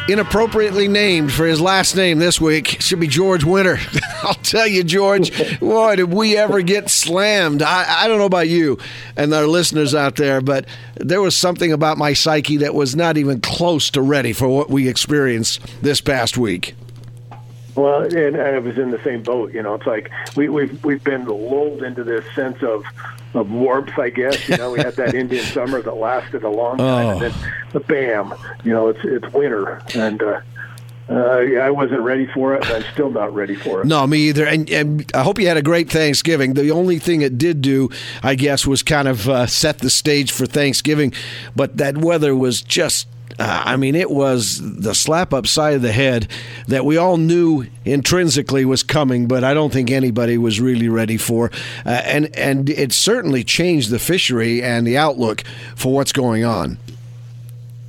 Inappropriately 0.07 0.87
named 0.87 1.31
for 1.31 1.45
his 1.45 1.59
last 1.59 1.95
name 1.95 2.19
this 2.19 2.39
week. 2.39 2.77
Should 2.79 2.99
be 2.99 3.07
George 3.07 3.43
Winter. 3.43 3.79
I'll 4.23 4.35
tell 4.35 4.67
you, 4.67 4.83
George, 4.83 5.59
boy, 5.59 5.95
did 5.95 6.13
we 6.13 6.37
ever 6.37 6.61
get 6.61 6.89
slammed. 6.91 7.63
I, 7.63 8.03
I 8.03 8.07
don't 8.07 8.19
know 8.19 8.25
about 8.25 8.49
you 8.49 8.77
and 9.15 9.33
our 9.33 9.47
listeners 9.47 9.95
out 9.95 10.15
there, 10.15 10.41
but 10.41 10.65
there 10.95 11.21
was 11.21 11.35
something 11.35 11.71
about 11.71 11.97
my 11.97 12.13
psyche 12.13 12.57
that 12.57 12.75
was 12.75 12.95
not 12.95 13.17
even 13.17 13.41
close 13.41 13.89
to 13.91 14.01
ready 14.01 14.33
for 14.33 14.47
what 14.47 14.69
we 14.69 14.87
experienced 14.87 15.59
this 15.81 16.01
past 16.01 16.37
week. 16.37 16.75
Well, 17.75 18.03
and 18.03 18.37
I 18.37 18.59
was 18.59 18.77
in 18.77 18.91
the 18.91 19.01
same 19.03 19.23
boat. 19.23 19.53
You 19.53 19.63
know, 19.63 19.75
it's 19.75 19.85
like 19.85 20.11
we, 20.35 20.49
we've 20.49 20.83
we've 20.83 21.03
been 21.03 21.25
lulled 21.25 21.83
into 21.83 22.03
this 22.03 22.25
sense 22.35 22.61
of 22.63 22.83
of 23.33 23.51
warmth, 23.51 23.97
I 23.97 24.09
guess. 24.09 24.49
You 24.49 24.57
know, 24.57 24.71
we 24.71 24.79
had 24.79 24.95
that 24.95 25.13
Indian 25.15 25.45
summer 25.45 25.81
that 25.81 25.95
lasted 25.95 26.43
a 26.43 26.49
long 26.49 26.77
time, 26.77 27.05
oh. 27.05 27.09
and 27.11 27.21
then 27.21 27.33
the 27.71 27.79
bam, 27.79 28.33
you 28.63 28.73
know, 28.73 28.89
it's 28.89 28.99
it's 29.03 29.33
winter, 29.33 29.81
and 29.95 30.21
uh, 30.21 30.41
uh, 31.11 31.59
I 31.61 31.69
wasn't 31.69 32.01
ready 32.01 32.25
for 32.27 32.55
it. 32.55 32.63
and 32.65 32.83
I'm 32.83 32.93
still 32.93 33.09
not 33.09 33.33
ready 33.33 33.55
for 33.55 33.81
it. 33.81 33.87
No, 33.87 34.07
me 34.07 34.29
either. 34.29 34.45
And, 34.45 34.69
and, 34.69 35.11
I 35.13 35.23
hope 35.23 35.39
you 35.39 35.47
had 35.47 35.57
a 35.57 35.61
great 35.61 35.89
Thanksgiving. 35.89 36.53
The 36.53 36.71
only 36.71 36.99
thing 36.99 37.21
it 37.21 37.37
did 37.37 37.61
do, 37.61 37.89
I 38.23 38.35
guess, 38.35 38.65
was 38.65 38.81
kind 38.81 39.07
of 39.07 39.27
uh, 39.27 39.45
set 39.47 39.79
the 39.79 39.89
stage 39.89 40.31
for 40.31 40.45
Thanksgiving. 40.45 41.13
But 41.55 41.77
that 41.77 41.97
weather 41.97 42.33
was 42.33 42.61
just 42.61 43.07
uh, 43.39 43.63
I 43.65 43.75
mean, 43.75 43.95
it 43.95 44.09
was 44.09 44.59
the 44.61 44.93
slap 44.93 45.33
upside 45.33 45.75
of 45.75 45.81
the 45.81 45.91
head 45.91 46.27
that 46.67 46.85
we 46.85 46.97
all 46.97 47.17
knew 47.17 47.65
intrinsically 47.85 48.65
was 48.65 48.83
coming, 48.83 49.27
but 49.27 49.43
I 49.43 49.53
don't 49.53 49.71
think 49.71 49.91
anybody 49.91 50.37
was 50.37 50.59
really 50.59 50.89
ready 50.89 51.17
for. 51.17 51.51
Uh, 51.85 51.89
and 51.89 52.35
and 52.35 52.69
it 52.69 52.91
certainly 52.93 53.43
changed 53.43 53.89
the 53.89 53.99
fishery 53.99 54.61
and 54.61 54.85
the 54.85 54.97
outlook 54.97 55.43
for 55.75 55.93
what's 55.93 56.11
going 56.11 56.43
on. 56.43 56.77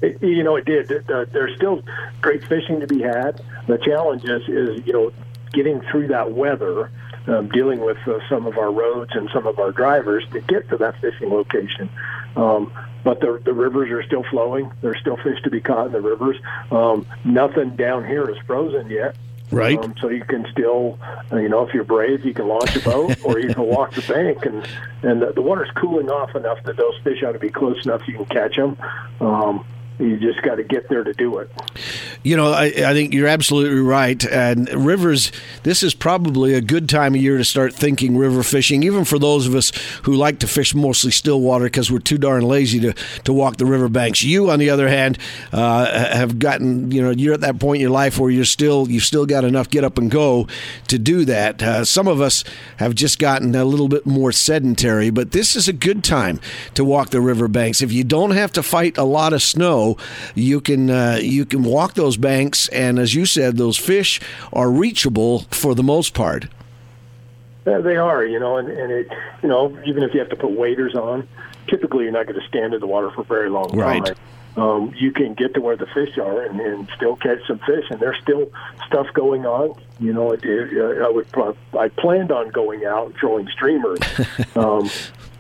It, 0.01 0.21
you 0.23 0.43
know, 0.43 0.57
it 0.57 0.65
did. 0.65 0.89
There's 1.07 1.57
still 1.57 1.83
great 2.21 2.45
fishing 2.45 2.81
to 2.81 2.87
be 2.87 3.01
had. 3.03 3.41
The 3.69 3.79
challenge 3.79 4.25
is, 4.25 4.43
is 4.49 4.87
you 4.87 4.93
know, 4.93 5.13
getting 5.53 5.81
through 5.83 6.09
that 6.09 6.33
weather. 6.33 6.91
Um, 7.25 7.49
dealing 7.51 7.81
with 7.81 7.99
uh, 8.09 8.19
some 8.29 8.47
of 8.47 8.59
our 8.59 8.73
roads 8.73 9.13
and 9.15 9.31
some 9.33 9.47
of 9.47 9.61
our 9.61 9.71
drivers 9.71 10.25
to 10.33 10.41
get 10.41 10.69
to 10.71 10.77
that 10.79 11.01
fishing 11.01 11.31
location. 11.31 11.89
Um, 12.35 12.73
but 13.05 13.21
the 13.21 13.41
the 13.45 13.53
rivers 13.53 13.91
are 13.91 14.03
still 14.03 14.25
flowing. 14.25 14.73
There's 14.81 14.99
still 15.01 15.17
fish 15.17 15.41
to 15.43 15.51
be 15.51 15.61
caught 15.61 15.87
in 15.87 15.93
the 15.93 16.01
rivers. 16.01 16.37
Um, 16.71 17.07
nothing 17.25 17.77
down 17.77 18.05
here 18.07 18.29
is 18.29 18.37
frozen 18.47 18.91
yet. 18.91 19.17
Right. 19.53 19.79
Um, 19.79 19.95
so 20.01 20.09
you 20.09 20.25
can 20.25 20.47
still, 20.51 20.99
uh, 21.31 21.37
you 21.37 21.49
know, 21.49 21.63
if 21.67 21.75
you're 21.75 21.85
brave, 21.85 22.25
you 22.25 22.33
can 22.33 22.49
launch 22.49 22.75
a 22.75 22.81
boat 22.81 23.17
or 23.25 23.39
you 23.39 23.53
can 23.53 23.65
walk 23.65 23.93
the 23.95 24.03
bank, 24.03 24.47
and 24.47 24.67
and 25.03 25.23
the, 25.23 25.33
the 25.33 25.43
water's 25.43 25.71
cooling 25.77 26.09
off 26.09 26.35
enough 26.35 26.63
that 26.65 26.77
those 26.77 26.95
fish 27.05 27.23
ought 27.23 27.33
to 27.33 27.39
be 27.39 27.51
close 27.51 27.85
enough 27.85 28.07
you 28.09 28.15
can 28.15 28.25
catch 28.27 28.57
them. 28.57 28.77
Um, 29.21 29.65
you 29.99 30.17
just 30.19 30.43
got 30.43 30.57
to 30.57 30.65
get 30.65 30.89
there 30.89 31.05
to 31.05 31.13
do 31.13 31.39
it. 31.39 31.51
You 32.23 32.37
know, 32.37 32.53
I, 32.53 32.67
I, 32.67 32.93
think 32.93 33.13
you're 33.13 33.29
absolutely 33.29 33.81
right. 33.81 34.25
And 34.25 34.69
rivers, 34.69 35.33
this 35.63 35.83
is 35.83 35.95
probably 35.95 36.55
a 36.55 36.61
good 36.61 36.89
time 36.89 37.15
of 37.15 37.21
year 37.21 37.39
to 37.39 37.45
start 37.45 37.75
thinking 37.75 38.17
river 38.17 38.43
fishing, 38.43 38.83
even 38.83 39.05
for 39.05 39.19
those 39.19 39.47
of 39.47 39.55
us 39.55 39.73
who 40.05 40.13
like 40.15 40.39
to 40.41 40.47
fish 40.47 40.75
mostly 40.75 41.11
still 41.11 41.41
water 41.41 41.67
because 41.67 41.91
we're 41.91 41.99
too 41.99 42.19
darn 42.19 42.43
lazy 42.43 42.81
to, 42.81 42.93
to 43.25 43.33
walk 43.33 43.57
the 43.57 43.67
river 43.67 43.89
banks. 43.89 44.23
You, 44.23 44.51
on 44.51 44.59
the 44.59 44.71
other 44.71 44.89
hand, 44.89 45.19
uh, 45.53 45.87
have 46.17 46.39
gotten, 46.39 46.91
you 46.91 47.03
know, 47.03 47.11
you're 47.11 47.35
at 47.35 47.41
that 47.41 47.59
point 47.59 47.77
in 47.77 47.83
your 47.83 47.91
life 47.91 48.19
where 48.19 48.31
you're 48.31 48.45
still, 48.45 48.89
you've 48.89 49.05
still 49.05 49.27
got 49.27 49.45
enough 49.45 49.71
get 49.71 49.85
up 49.85 49.99
and 49.99 50.11
go 50.11 50.47
to 50.89 50.99
do 50.99 51.25
that. 51.25 51.63
Uh, 51.63 51.85
some 51.85 52.07
of 52.07 52.21
us 52.21 52.45
have 52.77 52.95
just 52.95 53.19
gotten 53.19 53.55
a 53.55 53.65
little 53.65 53.89
bit 53.89 54.07
more 54.07 54.31
sedentary, 54.31 55.11
but 55.11 55.33
this 55.33 55.57
is 55.57 55.69
a 55.69 55.73
good 55.73 56.05
time 56.05 56.41
to 56.75 56.85
walk 56.85 57.11
the 57.11 57.21
river 57.21 57.49
banks. 57.49 57.83
If 57.83 57.93
you 57.93 58.05
don't 58.05 58.33
have 58.33 58.53
to 58.53 58.63
fight 58.63 58.97
a 58.99 59.05
lot 59.05 59.33
of 59.33 59.43
snow, 59.43 59.82
you 60.35 60.61
can 60.61 60.91
uh, 60.91 61.19
you 61.21 61.45
can 61.45 61.63
walk 61.63 61.95
those 61.95 62.17
banks, 62.17 62.69
and 62.69 62.99
as 62.99 63.15
you 63.15 63.27
said, 63.27 63.57
those 63.57 63.77
fish 63.77 64.21
are 64.53 64.71
reachable 64.71 65.41
for 65.51 65.75
the 65.75 65.83
most 65.83 66.15
part. 66.15 66.47
Yeah, 67.67 67.79
they 67.79 67.97
are, 67.97 68.25
you 68.25 68.41
know, 68.41 68.57
and, 68.57 68.69
and 68.69 68.91
it, 68.91 69.09
you 69.43 69.49
know, 69.49 69.79
even 69.85 70.03
if 70.03 70.13
you 70.15 70.21
have 70.21 70.31
to 70.31 70.37
put 70.37 70.51
waders 70.51 70.97
on, 70.97 71.29
typically 71.69 72.05
you're 72.05 72.13
not 72.13 72.27
going 72.27 72.41
to 72.41 72.47
stand 72.49 72.75
in 72.75 72.81
the 72.81 72.89
water 72.89 73.11
for 73.13 73.23
very 73.23 73.51
long 73.51 73.71
right. 73.77 74.05
time. 74.05 74.17
Um, 74.55 74.93
you 74.99 75.13
can 75.13 75.33
get 75.33 75.55
to 75.55 75.61
where 75.61 75.77
the 75.77 75.87
fish 75.87 76.19
are 76.19 76.43
and, 76.43 76.61
and 76.61 76.89
still 76.97 77.17
catch 77.17 77.39
some 77.47 77.59
fish, 77.61 77.85
and 77.89 78.01
there's 78.01 78.21
still 78.21 78.51
stuff 78.87 79.07
going 79.15 79.47
on. 79.47 79.81
You 79.99 80.13
know, 80.13 80.33
it, 80.33 80.45
it, 80.45 81.01
I 81.01 81.09
would 81.09 81.27
I 81.79 81.89
planned 81.89 82.31
on 82.31 82.51
going 82.51 82.85
out 82.85 83.07
and 83.07 83.15
throwing 83.17 83.49
streamers, 83.49 84.01
um, 84.57 84.91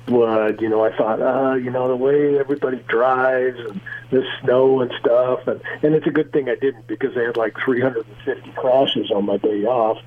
but 0.06 0.60
you 0.60 0.68
know, 0.68 0.84
I 0.84 0.96
thought, 0.96 1.20
uh, 1.20 1.54
you 1.54 1.70
know, 1.70 1.88
the 1.88 1.96
way 1.96 2.38
everybody 2.38 2.78
drives 2.88 3.58
and 3.58 3.80
the 4.10 4.24
snow 4.40 4.80
and 4.80 4.92
stuff, 5.00 5.46
and 5.46 5.60
and 5.82 5.94
it's 5.94 6.06
a 6.06 6.10
good 6.10 6.32
thing 6.32 6.48
I 6.48 6.56
didn't 6.56 6.86
because 6.86 7.14
they 7.14 7.24
had 7.24 7.36
like 7.36 7.56
350 7.64 8.50
crashes 8.52 9.10
on 9.10 9.26
my 9.26 9.36
day 9.36 9.64
off, 9.64 9.98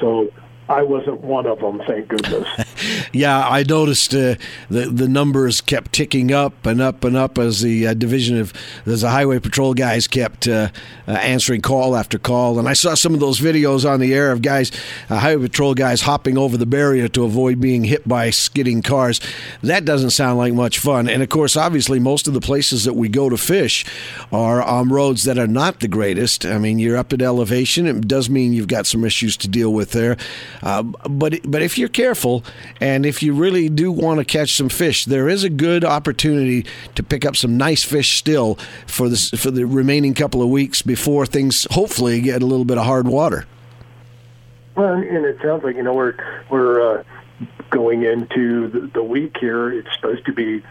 so 0.00 0.32
I 0.72 0.82
wasn't 0.82 1.20
one 1.20 1.46
of 1.46 1.60
them, 1.60 1.82
thank 1.86 2.08
goodness. 2.08 2.48
yeah, 3.12 3.46
I 3.46 3.62
noticed 3.62 4.14
uh, 4.14 4.36
the 4.70 4.86
the 4.86 5.06
numbers 5.06 5.60
kept 5.60 5.92
ticking 5.92 6.32
up 6.32 6.64
and 6.64 6.80
up 6.80 7.04
and 7.04 7.14
up 7.14 7.38
as 7.38 7.60
the 7.60 7.88
uh, 7.88 7.94
division 7.94 8.38
of 8.38 8.54
as 8.86 9.02
the 9.02 9.10
highway 9.10 9.38
patrol 9.38 9.74
guys 9.74 10.08
kept 10.08 10.48
uh, 10.48 10.70
uh 11.06 11.10
answering 11.10 11.60
call 11.60 11.94
after 11.94 12.18
call, 12.18 12.58
and 12.58 12.68
I 12.68 12.72
saw 12.72 12.94
some 12.94 13.12
of 13.12 13.20
those 13.20 13.38
videos 13.38 13.88
on 13.88 14.00
the 14.00 14.14
air 14.14 14.32
of 14.32 14.40
guys, 14.40 14.72
uh, 15.10 15.18
highway 15.18 15.42
patrol 15.42 15.74
guys 15.74 16.00
hopping 16.00 16.38
over 16.38 16.56
the 16.56 16.64
barrier 16.64 17.06
to 17.08 17.24
avoid 17.24 17.60
being 17.60 17.84
hit 17.84 18.08
by 18.08 18.30
skidding 18.30 18.80
cars. 18.80 19.20
That 19.62 19.84
doesn't 19.84 20.10
sound 20.10 20.38
like 20.38 20.54
much 20.54 20.78
fun. 20.78 21.06
And 21.06 21.22
of 21.22 21.28
course, 21.28 21.54
obviously, 21.54 22.00
most 22.00 22.26
of 22.26 22.32
the 22.32 22.40
places 22.40 22.84
that 22.84 22.94
we 22.94 23.10
go 23.10 23.28
to 23.28 23.36
fish 23.36 23.84
are 24.32 24.62
on 24.62 24.88
roads 24.88 25.24
that 25.24 25.38
are 25.38 25.46
not 25.46 25.80
the 25.80 25.88
greatest. 25.88 26.46
I 26.46 26.56
mean, 26.56 26.78
you're 26.78 26.96
up 26.96 27.12
at 27.12 27.20
elevation. 27.20 27.86
It 27.86 28.08
does 28.08 28.30
mean 28.30 28.54
you've 28.54 28.68
got 28.68 28.86
some 28.86 29.04
issues 29.04 29.36
to 29.38 29.48
deal 29.48 29.72
with 29.72 29.90
there. 29.90 30.16
Uh, 30.62 30.82
but 30.82 31.40
but 31.44 31.62
if 31.62 31.76
you're 31.76 31.88
careful 31.88 32.44
and 32.80 33.04
if 33.04 33.22
you 33.22 33.34
really 33.34 33.68
do 33.68 33.90
want 33.90 34.18
to 34.18 34.24
catch 34.24 34.56
some 34.56 34.68
fish, 34.68 35.04
there 35.04 35.28
is 35.28 35.44
a 35.44 35.50
good 35.50 35.84
opportunity 35.84 36.64
to 36.94 37.02
pick 37.02 37.24
up 37.24 37.36
some 37.36 37.56
nice 37.56 37.82
fish 37.82 38.18
still 38.18 38.56
for 38.86 39.08
this 39.08 39.30
for 39.30 39.50
the 39.50 39.64
remaining 39.64 40.14
couple 40.14 40.42
of 40.42 40.48
weeks 40.48 40.82
before 40.82 41.26
things 41.26 41.66
hopefully 41.70 42.20
get 42.20 42.42
a 42.42 42.46
little 42.46 42.64
bit 42.64 42.78
of 42.78 42.84
hard 42.84 43.08
water. 43.08 43.46
Well, 44.76 44.94
and 44.94 45.26
it 45.26 45.38
sounds 45.42 45.64
like 45.64 45.76
you 45.76 45.82
know 45.82 45.94
we're 45.94 46.14
we're 46.48 47.00
uh, 47.00 47.04
going 47.70 48.04
into 48.04 48.68
the, 48.68 48.80
the 48.94 49.02
week 49.02 49.36
here. 49.40 49.70
It's 49.70 49.92
supposed 49.96 50.24
to 50.26 50.32
be 50.32 50.62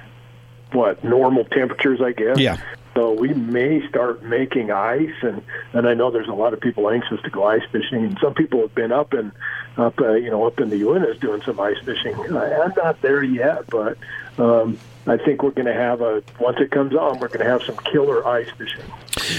what 0.71 1.03
normal 1.03 1.43
temperatures, 1.45 2.01
I 2.01 2.13
guess. 2.13 2.39
Yeah. 2.39 2.61
So 2.93 3.13
we 3.13 3.33
may 3.33 3.87
start 3.87 4.23
making 4.23 4.71
ice, 4.71 5.15
and 5.21 5.41
and 5.73 5.87
I 5.87 5.93
know 5.93 6.11
there's 6.11 6.27
a 6.27 6.33
lot 6.33 6.53
of 6.53 6.59
people 6.59 6.89
anxious 6.89 7.21
to 7.21 7.29
go 7.29 7.45
ice 7.45 7.63
fishing, 7.71 8.03
and 8.03 8.17
some 8.21 8.33
people 8.33 8.59
have 8.61 8.75
been 8.75 8.91
up 8.91 9.13
and 9.13 9.31
up, 9.77 9.99
uh, 10.01 10.13
you 10.13 10.29
know, 10.29 10.45
up 10.45 10.59
in 10.59 10.69
the 10.69 10.81
Uintas 10.81 11.19
doing 11.19 11.41
some 11.43 11.59
ice 11.59 11.77
fishing. 11.85 12.15
I'm 12.35 12.73
not 12.75 13.01
there 13.01 13.23
yet, 13.23 13.67
but 13.67 13.97
um, 14.37 14.77
I 15.07 15.17
think 15.17 15.41
we're 15.41 15.51
going 15.51 15.67
to 15.67 15.73
have 15.73 16.01
a 16.01 16.21
once 16.39 16.57
it 16.59 16.71
comes 16.71 16.93
on, 16.93 17.19
we're 17.19 17.29
going 17.29 17.45
to 17.45 17.49
have 17.49 17.63
some 17.63 17.77
killer 17.77 18.27
ice 18.27 18.49
fishing. 18.57 18.83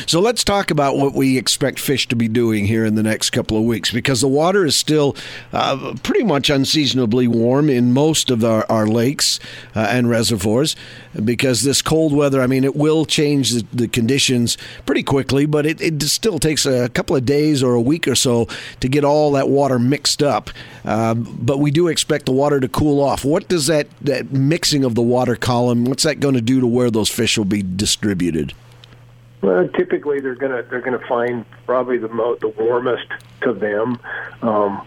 So 0.06 0.20
let's 0.20 0.44
talk 0.44 0.70
about 0.70 0.96
what 0.96 1.14
we 1.14 1.38
expect 1.38 1.78
fish 1.78 2.08
to 2.08 2.16
be 2.16 2.28
doing 2.28 2.66
here 2.66 2.84
in 2.84 2.94
the 2.94 3.02
next 3.02 3.30
couple 3.30 3.56
of 3.56 3.64
weeks 3.64 3.90
because 3.90 4.20
the 4.20 4.28
water 4.28 4.64
is 4.64 4.76
still 4.76 5.16
uh, 5.52 5.94
pretty 6.02 6.25
much 6.25 6.50
unseasonably 6.50 7.28
warm 7.28 7.68
in 7.68 7.92
most 7.92 8.30
of 8.30 8.44
our, 8.44 8.66
our 8.70 8.87
lakes 8.87 9.40
uh, 9.75 9.87
and 9.90 10.08
reservoirs 10.08 10.76
because 11.25 11.62
this 11.62 11.82
cold 11.82 12.12
weather, 12.12 12.40
I 12.40 12.46
mean, 12.46 12.64
it 12.64 12.76
will 12.76 13.04
change 13.04 13.50
the, 13.50 13.66
the 13.72 13.88
conditions 13.88 14.56
pretty 14.87 15.02
quickly, 15.02 15.46
but 15.46 15.66
it, 15.66 15.80
it, 15.80 16.02
still 16.02 16.38
takes 16.38 16.66
a 16.66 16.88
couple 16.88 17.14
of 17.16 17.25
days 17.25 17.62
or 17.62 17.75
a 17.75 17.80
week 17.80 18.08
or 18.08 18.14
so 18.14 18.49
to 18.80 18.88
get 18.88 19.04
all 19.04 19.32
that 19.32 19.49
water 19.49 19.78
mixed 19.78 20.22
up. 20.22 20.50
Um, 20.84 21.38
but 21.40 21.58
we 21.58 21.70
do 21.70 21.88
expect 21.88 22.26
the 22.26 22.32
water 22.32 22.61
to 22.61 22.68
cool 22.68 23.00
off. 23.00 23.25
What 23.25 23.49
does 23.49 23.66
that, 23.68 23.87
that 24.00 24.32
mixing 24.32 24.84
of 24.84 24.94
the 24.94 25.02
water 25.02 25.37
column, 25.37 25.84
what's 25.84 26.02
that 26.02 26.20
going 26.20 26.34
to 26.34 26.40
do 26.40 26.61
to 26.61 26.66
where 26.66 26.90
those 26.90 27.08
fish 27.08 27.38
will 27.38 27.44
be 27.44 27.62
distributed? 27.62 28.52
Well, 29.42 29.66
typically 29.68 30.20
they're 30.20 30.37
gonna 30.37 30.62
they're 30.62 30.80
gonna 30.80 31.04
find 31.06 31.44
probably 31.66 31.99
the 31.99 32.08
mo- 32.08 32.37
the 32.37 32.49
warmest 32.49 33.08
to 33.40 33.52
them 33.52 33.99
um, 34.40 34.87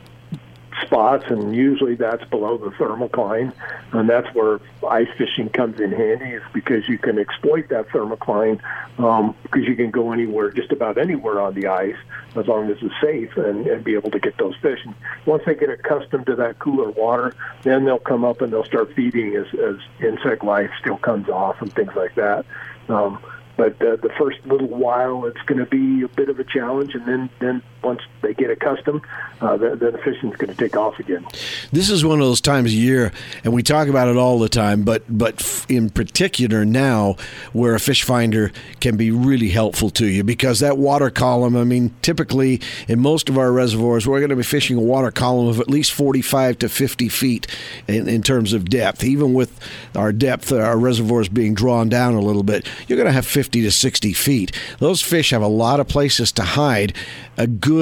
spots, 0.82 1.26
and 1.28 1.54
usually 1.54 1.96
that's 1.96 2.24
below 2.30 2.58
the 2.58 2.70
thermocline, 2.72 3.52
and 3.92 4.10
that's 4.10 4.34
where 4.34 4.62
ice 4.88 5.10
fishing 5.18 5.50
comes 5.50 5.82
in 5.82 5.92
handy. 5.92 6.32
Is 6.32 6.44
because 6.54 6.88
you 6.88 6.98
can 6.98 7.20
exploit 7.20 7.68
that 7.68 7.90
thermocline 7.90 8.62
um, 8.98 9.36
because 9.44 9.68
you 9.68 9.76
can 9.76 9.92
go 9.92 10.14
anywhere, 10.14 10.52
just 10.52 10.72
about 10.72 10.98
anywhere 10.98 11.42
on 11.42 11.54
the 11.54 11.68
ice, 11.68 11.98
as 12.38 12.48
long 12.48 12.72
as 12.72 12.78
it's 12.82 12.96
safe, 13.02 13.36
and, 13.36 13.68
and 13.68 13.84
be 13.84 13.94
able 13.96 14.12
to 14.12 14.20
get 14.20 14.38
those 14.38 14.56
fish. 14.62 14.80
And 14.86 14.96
once 15.26 15.44
they 15.46 15.56
get 15.56 15.70
accustomed 15.70 16.28
to 16.28 16.36
that 16.38 16.60
cooler 16.60 16.92
water, 16.92 17.36
then 17.64 17.84
they'll 17.84 18.00
come 18.00 18.24
up 18.24 18.42
and 18.42 18.54
they'll 18.54 18.64
start 18.64 18.94
feeding 18.94 19.36
as, 19.36 19.48
as 19.60 19.76
insect 20.02 20.46
life 20.46 20.72
still 20.80 20.98
comes 20.98 21.28
off 21.28 21.62
and 21.62 21.74
things 21.74 21.92
like 21.94 22.16
that. 22.16 22.46
Um, 22.88 23.22
but 23.58 23.82
uh, 23.82 23.96
the 23.96 24.12
first 24.18 24.46
little 24.46 24.68
while, 24.68 25.26
it's 25.26 25.42
going 25.46 25.60
to 25.60 25.66
be 25.66 26.04
a 26.04 26.08
bit 26.08 26.30
of 26.30 26.40
a 26.40 26.44
challenge, 26.44 26.94
and 26.96 27.06
then 27.06 27.30
then 27.40 27.62
once 27.86 28.02
they 28.22 28.34
get 28.34 28.50
accustomed, 28.50 29.02
uh, 29.40 29.56
then 29.56 29.80
the 29.80 30.00
fishing's 30.04 30.36
going 30.36 30.50
to 30.50 30.56
take 30.56 30.76
off 30.76 31.00
again. 31.00 31.26
This 31.72 31.90
is 31.90 32.04
one 32.04 32.20
of 32.20 32.26
those 32.26 32.42
times 32.42 32.72
of 32.72 32.78
year, 32.78 33.14
and 33.44 33.54
we 33.54 33.64
talk 33.64 33.88
about 33.88 34.08
it 34.08 34.18
all 34.18 34.40
the 34.40 34.50
time, 34.50 34.84
but 34.84 35.04
but 35.08 35.66
in 35.70 35.90
particular 35.90 36.66
now, 36.66 37.16
where 37.54 37.76
a 37.76 37.80
fish 37.80 38.04
finder 38.04 38.52
can 38.82 38.98
be 38.98 39.12
really 39.12 39.50
helpful 39.50 39.90
to 39.92 40.08
you 40.08 40.24
because 40.24 40.60
that 40.60 40.78
water 40.78 41.10
column. 41.10 41.56
I 41.56 41.64
mean, 41.64 41.94
typically 42.02 42.60
in 42.88 43.00
most 43.00 43.30
of 43.30 43.38
our 43.38 43.52
reservoirs, 43.52 44.08
we're 44.08 44.20
going 44.20 44.30
to 44.30 44.36
be 44.36 44.44
fishing 44.44 44.78
a 44.78 44.82
water 44.82 45.12
column 45.12 45.48
of 45.48 45.60
at 45.60 45.70
least 45.70 45.92
45 45.92 46.60
to 46.60 46.70
50 46.70 47.10
feet 47.10 47.48
in, 47.88 48.10
in 48.10 48.24
terms 48.24 48.52
of 48.52 48.70
depth. 48.70 49.04
Even 49.04 49.34
with 49.34 49.60
our 49.96 50.12
depth, 50.12 50.52
our 50.52 50.78
reservoirs 50.78 51.30
being 51.30 51.54
drawn 51.54 51.88
down 51.88 52.16
a 52.16 52.20
little 52.20 52.44
bit, 52.44 52.68
you're 52.88 52.98
going 52.98 53.08
to 53.08 53.14
have 53.14 53.28
50 53.28 53.62
to 53.62 53.72
60 53.72 54.14
feet. 54.14 54.52
Those 54.80 55.02
fish 55.02 55.30
have 55.30 55.44
a 55.44 55.48
lot 55.48 55.80
of 55.80 55.88
places 55.88 56.32
to 56.34 56.44
hide. 56.44 56.94
A 57.38 57.48
good 57.48 57.75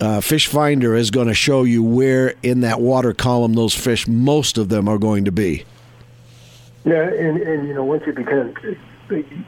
uh, 0.00 0.20
fish 0.20 0.46
finder 0.46 0.94
is 0.94 1.10
going 1.10 1.28
to 1.28 1.34
show 1.34 1.64
you 1.64 1.82
where 1.82 2.34
in 2.42 2.60
that 2.60 2.80
water 2.80 3.12
column 3.12 3.54
those 3.54 3.74
fish, 3.74 4.08
most 4.08 4.58
of 4.58 4.68
them, 4.68 4.88
are 4.88 4.98
going 4.98 5.24
to 5.26 5.32
be. 5.32 5.64
Yeah, 6.84 7.02
and, 7.02 7.40
and 7.42 7.68
you 7.68 7.74
know, 7.74 7.84
once 7.84 8.04
you 8.06 8.12
become 8.12 8.54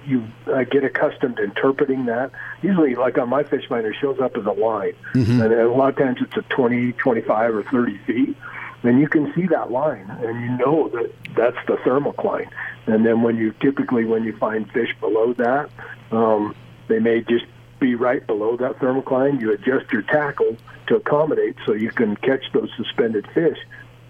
you 0.07 0.26
uh, 0.52 0.64
get 0.64 0.85
accustomed 0.85 1.37
to 1.37 1.45
interpreting 1.45 2.07
that. 2.07 2.33
Usually, 2.62 2.95
like 2.95 3.19
on 3.19 3.28
my 3.28 3.42
fish 3.42 3.66
finder, 3.69 3.95
shows 3.95 4.21
up 4.21 4.37
as 4.37 4.45
a 4.45 4.52
line, 4.52 4.95
mm-hmm. 5.14 5.40
and 5.40 5.52
a 5.52 5.71
lot 5.71 5.90
of 5.90 5.97
times 5.97 6.19
it's 6.21 6.37
a 6.37 6.42
20, 6.54 6.92
25, 6.92 7.54
or 7.54 7.62
30 7.64 7.99
feet. 7.99 8.37
And 8.83 8.99
you 8.99 9.09
can 9.09 9.33
see 9.35 9.47
that 9.47 9.71
line, 9.71 10.11
and 10.11 10.40
you 10.40 10.59
know 10.59 10.88
that 10.88 11.12
that's 11.37 11.66
the 11.69 11.76
thermocline. 11.76 12.49
And 12.87 13.07
then 13.07 13.23
when 13.23 13.37
you 13.37 13.54
typically 13.61 14.04
when 14.04 14.25
you 14.25 14.37
find 14.37 14.69
fish 14.73 14.92
below 14.99 15.33
that, 15.35 15.71
um, 16.11 16.54
they 16.88 16.99
may 16.99 17.21
just 17.21 17.45
be 17.82 17.94
right 17.96 18.26
below 18.26 18.56
that 18.56 18.78
thermocline. 18.78 19.40
You 19.40 19.52
adjust 19.52 19.92
your 19.92 20.02
tackle 20.02 20.56
to 20.86 20.96
accommodate 20.96 21.56
so 21.66 21.72
you 21.72 21.90
can 21.90 22.16
catch 22.16 22.44
those 22.52 22.70
suspended 22.76 23.26
fish 23.34 23.58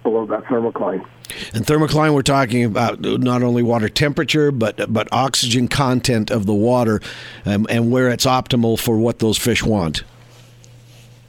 below 0.03 0.27
that 0.27 0.45
thermocline. 0.45 1.05
And 1.55 1.65
thermocline, 1.65 2.13
we're 2.15 2.23
talking 2.23 2.65
about 2.65 3.01
not 3.01 3.43
only 3.43 3.63
water 3.63 3.89
temperature, 3.89 4.53
but 4.53 4.93
but 4.93 5.09
oxygen 5.11 5.69
content 5.69 6.31
of 6.31 6.45
the 6.45 6.55
water, 6.55 7.01
um, 7.47 7.67
and 7.71 7.91
where 7.91 8.11
it's 8.11 8.27
optimal 8.27 8.79
for 8.79 8.99
what 8.99 9.19
those 9.21 9.39
fish 9.39 9.63
want. 9.63 10.05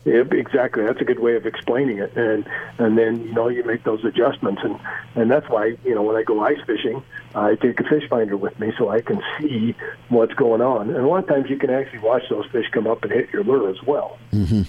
Yeah, 0.03 0.23
exactly. 0.31 0.83
That's 0.83 0.99
a 0.99 1.05
good 1.05 1.19
way 1.19 1.37
of 1.37 1.45
explaining 1.45 1.99
it. 1.99 2.15
And 2.17 2.45
and 2.77 2.97
then 2.97 3.23
you 3.23 3.33
know 3.33 3.47
you 3.47 3.63
make 3.63 3.85
those 3.85 4.03
adjustments, 4.03 4.61
and 4.63 4.77
and 5.15 5.31
that's 5.31 5.47
why 5.47 5.77
you 5.85 5.95
know 5.95 6.01
when 6.01 6.17
I 6.17 6.23
go 6.23 6.43
ice 6.43 6.59
fishing, 6.65 7.01
I 7.35 7.55
take 7.55 7.79
a 7.79 7.83
fish 7.83 8.07
finder 8.09 8.37
with 8.37 8.59
me 8.59 8.73
so 8.77 8.89
I 8.89 9.01
can 9.01 9.21
see 9.39 9.75
what's 10.09 10.33
going 10.33 10.61
on. 10.61 10.89
And 10.89 10.97
a 10.97 11.07
lot 11.07 11.23
of 11.23 11.27
times 11.27 11.49
you 11.49 11.57
can 11.57 11.69
actually 11.69 11.99
watch 11.99 12.23
those 12.29 12.45
fish 12.47 12.65
come 12.71 12.87
up 12.87 13.03
and 13.03 13.11
hit 13.11 13.31
your 13.33 13.43
lure 13.43 13.69
as 13.69 13.81
well. 13.83 14.17
Mm-hmm. 14.31 14.63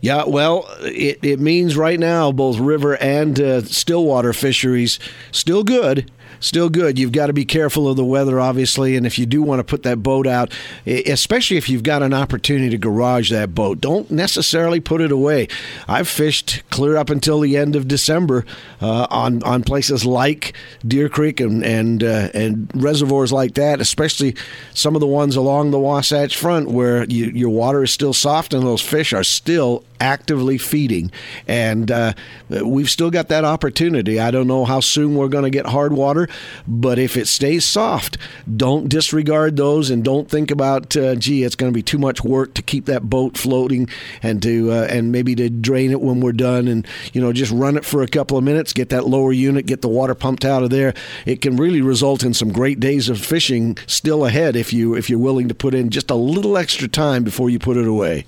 Yeah, 0.00 0.24
well, 0.26 0.66
it, 0.80 1.20
it 1.22 1.38
means 1.38 1.76
right 1.76 1.98
now 1.98 2.32
both 2.32 2.58
river 2.58 2.96
and 2.96 3.40
uh, 3.40 3.62
stillwater 3.62 4.32
fisheries 4.32 4.98
still 5.30 5.62
good 5.62 6.10
still 6.42 6.68
good. 6.68 6.98
You've 6.98 7.12
got 7.12 7.28
to 7.28 7.32
be 7.32 7.46
careful 7.46 7.88
of 7.88 7.96
the 7.96 8.04
weather, 8.04 8.38
obviously, 8.38 8.96
and 8.96 9.06
if 9.06 9.18
you 9.18 9.24
do 9.24 9.42
want 9.42 9.60
to 9.60 9.64
put 9.64 9.84
that 9.84 10.02
boat 10.02 10.26
out, 10.26 10.52
especially 10.86 11.56
if 11.56 11.68
you've 11.68 11.82
got 11.82 12.02
an 12.02 12.12
opportunity 12.12 12.68
to 12.70 12.78
garage 12.78 13.30
that 13.30 13.54
boat, 13.54 13.80
don't 13.80 14.10
necessarily 14.10 14.80
put 14.80 15.00
it 15.00 15.10
away. 15.10 15.48
I've 15.88 16.08
fished 16.08 16.62
clear 16.70 16.96
up 16.96 17.08
until 17.08 17.40
the 17.40 17.56
end 17.56 17.74
of 17.74 17.88
December 17.88 18.44
uh, 18.80 19.06
on 19.10 19.42
on 19.44 19.62
places 19.62 20.04
like 20.04 20.52
Deer 20.86 21.08
Creek 21.08 21.40
and 21.40 21.64
and 21.64 22.04
uh, 22.04 22.28
and 22.34 22.70
reservoirs 22.74 23.32
like 23.32 23.54
that, 23.54 23.80
especially 23.80 24.34
some 24.74 24.94
of 24.94 25.00
the 25.00 25.06
ones 25.06 25.36
along 25.36 25.70
the 25.70 25.78
Wasatch 25.78 26.36
Front 26.36 26.70
where 26.70 27.04
you, 27.04 27.26
your 27.26 27.50
water 27.50 27.82
is 27.82 27.90
still 27.90 28.12
soft 28.12 28.52
and 28.52 28.62
those 28.62 28.82
fish 28.82 29.12
are 29.12 29.24
still 29.24 29.84
actively 30.02 30.58
feeding, 30.58 31.12
and 31.46 31.90
uh, 31.90 32.12
we've 32.48 32.90
still 32.90 33.10
got 33.10 33.28
that 33.28 33.44
opportunity. 33.44 34.18
I 34.18 34.32
don't 34.32 34.48
know 34.48 34.64
how 34.64 34.80
soon 34.80 35.14
we're 35.14 35.28
going 35.28 35.44
to 35.44 35.50
get 35.50 35.66
hard 35.66 35.92
water, 35.92 36.28
but 36.66 36.98
if 36.98 37.16
it 37.16 37.28
stays 37.28 37.64
soft, 37.64 38.18
don't 38.54 38.88
disregard 38.88 39.56
those 39.56 39.90
and 39.90 40.02
don't 40.02 40.28
think 40.28 40.50
about, 40.50 40.96
uh, 40.96 41.14
gee, 41.14 41.44
it's 41.44 41.54
going 41.54 41.72
to 41.72 41.74
be 41.74 41.82
too 41.82 41.98
much 41.98 42.24
work 42.24 42.52
to 42.54 42.62
keep 42.62 42.86
that 42.86 43.08
boat 43.08 43.38
floating 43.38 43.88
and 44.22 44.42
to 44.42 44.72
uh, 44.72 44.86
and 44.90 45.12
maybe 45.12 45.36
to 45.36 45.48
drain 45.48 45.92
it 45.92 46.00
when 46.00 46.20
we're 46.20 46.32
done, 46.32 46.66
and 46.66 46.86
you 47.12 47.20
know 47.20 47.32
just 47.32 47.52
run 47.52 47.76
it 47.76 47.84
for 47.84 48.02
a 48.02 48.08
couple 48.08 48.36
of 48.36 48.42
minutes, 48.42 48.72
get 48.72 48.88
that 48.88 49.06
lower 49.06 49.32
unit, 49.32 49.66
get 49.66 49.82
the 49.82 49.88
water 49.88 50.16
pumped 50.16 50.44
out 50.44 50.64
of 50.64 50.70
there. 50.70 50.94
It 51.26 51.40
can 51.40 51.56
really 51.56 51.80
result 51.80 52.24
in 52.24 52.34
some 52.34 52.52
great 52.52 52.80
days 52.80 53.08
of 53.08 53.20
fishing 53.20 53.78
still 53.86 54.26
ahead 54.26 54.56
if 54.56 54.72
you 54.72 54.96
if 54.96 55.08
you're 55.08 55.18
willing 55.20 55.46
to 55.46 55.54
put 55.54 55.74
in 55.74 55.90
just 55.90 56.10
a 56.10 56.16
little 56.16 56.58
extra 56.58 56.88
time 56.88 57.22
before 57.22 57.48
you 57.48 57.60
put 57.60 57.76
it 57.76 57.86
away. 57.86 58.26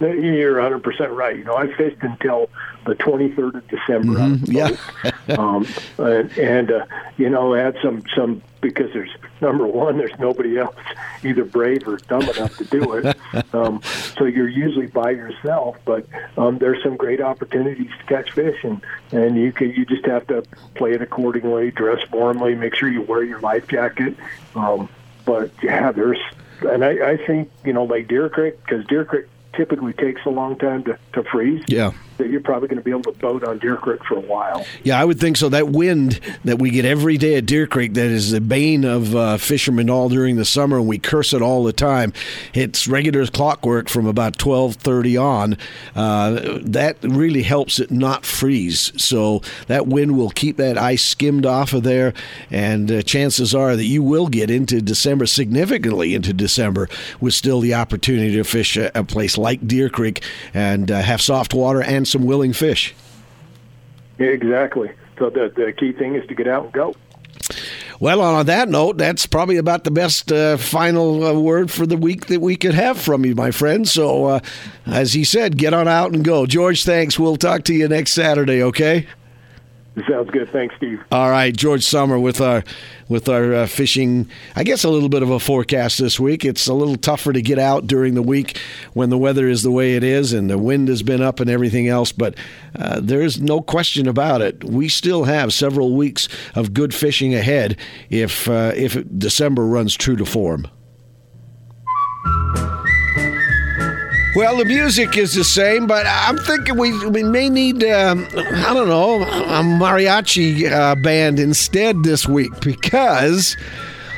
You're 0.00 0.54
100 0.54 0.82
percent 0.82 1.10
right. 1.12 1.36
You 1.36 1.44
know, 1.44 1.56
I 1.56 1.72
fished 1.74 2.02
until 2.02 2.48
the 2.86 2.94
23rd 2.94 3.54
of 3.54 3.68
December. 3.68 4.18
Mm-hmm. 4.18 4.52
Yeah. 4.52 5.36
um, 5.36 5.66
and, 5.98 6.38
and 6.38 6.70
uh, 6.70 6.86
you 7.16 7.28
know, 7.28 7.52
had 7.54 7.76
some 7.82 8.02
some 8.14 8.42
because 8.60 8.92
there's 8.92 9.10
number 9.40 9.66
one, 9.66 9.98
there's 9.98 10.18
nobody 10.18 10.58
else 10.58 10.76
either 11.22 11.44
brave 11.44 11.86
or 11.86 11.96
dumb 11.96 12.22
enough 12.22 12.56
to 12.58 12.64
do 12.64 12.94
it. 12.94 13.16
um, 13.54 13.80
so 14.16 14.24
you're 14.24 14.48
usually 14.48 14.86
by 14.86 15.10
yourself. 15.10 15.76
But 15.84 16.06
um, 16.36 16.58
there's 16.58 16.82
some 16.82 16.96
great 16.96 17.20
opportunities 17.20 17.90
to 17.98 18.04
catch 18.06 18.32
fish, 18.32 18.62
and 18.62 18.80
and 19.12 19.36
you 19.36 19.52
can 19.52 19.70
you 19.70 19.84
just 19.84 20.06
have 20.06 20.26
to 20.28 20.42
play 20.74 20.92
it 20.92 21.02
accordingly, 21.02 21.70
dress 21.70 22.00
warmly, 22.10 22.54
make 22.54 22.74
sure 22.74 22.88
you 22.88 23.02
wear 23.02 23.22
your 23.22 23.40
life 23.40 23.68
jacket. 23.68 24.16
Um, 24.54 24.88
but 25.24 25.50
yeah, 25.62 25.92
there's 25.92 26.20
and 26.62 26.84
I, 26.84 27.10
I 27.10 27.16
think 27.16 27.50
you 27.64 27.72
know 27.72 27.84
like 27.84 28.08
Deer 28.08 28.28
Creek 28.28 28.62
because 28.64 28.86
Deer 28.86 29.04
Creek 29.04 29.26
typically 29.58 29.92
takes 29.92 30.24
a 30.24 30.30
long 30.30 30.56
time 30.56 30.84
to, 30.84 30.98
to 31.12 31.22
freeze. 31.24 31.62
Yeah 31.66 31.92
that 32.18 32.28
you're 32.30 32.40
probably 32.40 32.68
going 32.68 32.78
to 32.78 32.84
be 32.84 32.90
able 32.90 33.04
to 33.04 33.12
boat 33.12 33.42
on 33.44 33.58
Deer 33.58 33.76
Creek 33.76 34.04
for 34.04 34.16
a 34.16 34.20
while. 34.20 34.66
Yeah, 34.82 35.00
I 35.00 35.04
would 35.04 35.18
think 35.18 35.36
so. 35.36 35.48
That 35.48 35.68
wind 35.68 36.20
that 36.44 36.58
we 36.58 36.70
get 36.70 36.84
every 36.84 37.16
day 37.16 37.36
at 37.36 37.46
Deer 37.46 37.66
Creek, 37.66 37.94
that 37.94 38.06
is 38.06 38.32
the 38.32 38.40
bane 38.40 38.84
of 38.84 39.16
uh, 39.16 39.38
fishermen 39.38 39.88
all 39.88 40.08
during 40.08 40.36
the 40.36 40.44
summer, 40.44 40.78
and 40.78 40.86
we 40.86 40.98
curse 40.98 41.32
it 41.32 41.40
all 41.40 41.64
the 41.64 41.72
time. 41.72 42.12
It's 42.52 42.86
regular 42.86 43.26
clockwork 43.26 43.88
from 43.88 44.06
about 44.06 44.36
12:30 44.36 45.22
on. 45.22 45.56
Uh, 45.94 46.58
that 46.62 46.98
really 47.02 47.42
helps 47.42 47.78
it 47.78 47.90
not 47.90 48.26
freeze. 48.26 48.92
So 49.00 49.40
that 49.68 49.86
wind 49.86 50.16
will 50.16 50.30
keep 50.30 50.56
that 50.58 50.76
ice 50.76 51.04
skimmed 51.04 51.46
off 51.46 51.72
of 51.72 51.84
there, 51.84 52.12
and 52.50 52.90
uh, 52.90 53.02
chances 53.02 53.54
are 53.54 53.76
that 53.76 53.84
you 53.84 54.02
will 54.02 54.26
get 54.26 54.50
into 54.50 54.82
December 54.82 55.26
significantly 55.26 56.14
into 56.14 56.32
December 56.32 56.88
with 57.20 57.34
still 57.34 57.60
the 57.60 57.74
opportunity 57.74 58.32
to 58.32 58.44
fish 58.44 58.76
a, 58.76 58.90
a 58.98 59.04
place 59.04 59.38
like 59.38 59.47
Deer 59.56 59.88
Creek 59.88 60.22
and 60.54 60.90
uh, 60.90 61.00
have 61.00 61.20
soft 61.20 61.54
water 61.54 61.82
and 61.82 62.06
some 62.06 62.24
willing 62.24 62.52
fish. 62.52 62.94
Exactly. 64.18 64.90
So 65.18 65.30
the, 65.30 65.52
the 65.54 65.72
key 65.72 65.92
thing 65.92 66.14
is 66.14 66.26
to 66.28 66.34
get 66.34 66.48
out 66.48 66.64
and 66.64 66.72
go. 66.72 66.94
Well, 68.00 68.20
on 68.20 68.46
that 68.46 68.68
note, 68.68 68.96
that's 68.96 69.26
probably 69.26 69.56
about 69.56 69.82
the 69.82 69.90
best 69.90 70.30
uh, 70.30 70.56
final 70.56 71.24
uh, 71.24 71.32
word 71.32 71.68
for 71.68 71.84
the 71.84 71.96
week 71.96 72.26
that 72.26 72.40
we 72.40 72.54
could 72.54 72.74
have 72.74 72.96
from 72.98 73.24
you, 73.24 73.34
my 73.34 73.50
friend. 73.50 73.88
So, 73.88 74.26
uh, 74.26 74.40
as 74.86 75.14
he 75.14 75.24
said, 75.24 75.58
get 75.58 75.74
on 75.74 75.88
out 75.88 76.12
and 76.12 76.24
go. 76.24 76.46
George, 76.46 76.84
thanks. 76.84 77.18
We'll 77.18 77.36
talk 77.36 77.64
to 77.64 77.74
you 77.74 77.88
next 77.88 78.12
Saturday, 78.12 78.62
okay? 78.62 79.08
Sounds 80.08 80.30
good. 80.30 80.50
Thanks, 80.50 80.74
Steve. 80.76 81.02
All 81.10 81.30
right, 81.30 81.56
George 81.56 81.84
Summer 81.84 82.18
with 82.18 82.40
our 82.40 82.62
with 83.08 83.28
our 83.28 83.54
uh, 83.54 83.66
fishing. 83.66 84.28
I 84.54 84.64
guess 84.64 84.84
a 84.84 84.90
little 84.90 85.08
bit 85.08 85.22
of 85.22 85.30
a 85.30 85.40
forecast 85.40 85.98
this 85.98 86.20
week. 86.20 86.44
It's 86.44 86.66
a 86.66 86.74
little 86.74 86.96
tougher 86.96 87.32
to 87.32 87.40
get 87.40 87.58
out 87.58 87.86
during 87.86 88.14
the 88.14 88.22
week 88.22 88.58
when 88.92 89.10
the 89.10 89.18
weather 89.18 89.48
is 89.48 89.62
the 89.62 89.70
way 89.70 89.96
it 89.96 90.04
is 90.04 90.32
and 90.32 90.50
the 90.50 90.58
wind 90.58 90.88
has 90.88 91.02
been 91.02 91.22
up 91.22 91.40
and 91.40 91.48
everything 91.48 91.88
else. 91.88 92.12
But 92.12 92.36
uh, 92.78 93.00
there's 93.02 93.40
no 93.40 93.60
question 93.60 94.06
about 94.06 94.42
it. 94.42 94.62
We 94.64 94.88
still 94.88 95.24
have 95.24 95.52
several 95.52 95.94
weeks 95.94 96.28
of 96.54 96.74
good 96.74 96.94
fishing 96.94 97.34
ahead 97.34 97.76
if 98.10 98.48
uh, 98.48 98.72
if 98.76 98.96
December 99.18 99.66
runs 99.66 99.96
true 99.96 100.16
to 100.16 100.26
form. 100.26 100.68
Well, 104.34 104.58
the 104.58 104.66
music 104.66 105.16
is 105.16 105.34
the 105.34 105.42
same, 105.42 105.86
but 105.86 106.06
I'm 106.06 106.36
thinking 106.36 106.76
we 106.76 106.92
we 107.08 107.22
may 107.22 107.48
need 107.48 107.82
um, 107.84 108.28
I 108.36 108.74
don't 108.74 108.88
know 108.88 109.22
a 109.22 109.62
mariachi 109.62 110.70
uh, 110.70 110.94
band 110.96 111.40
instead 111.40 112.02
this 112.02 112.28
week 112.28 112.52
because 112.60 113.56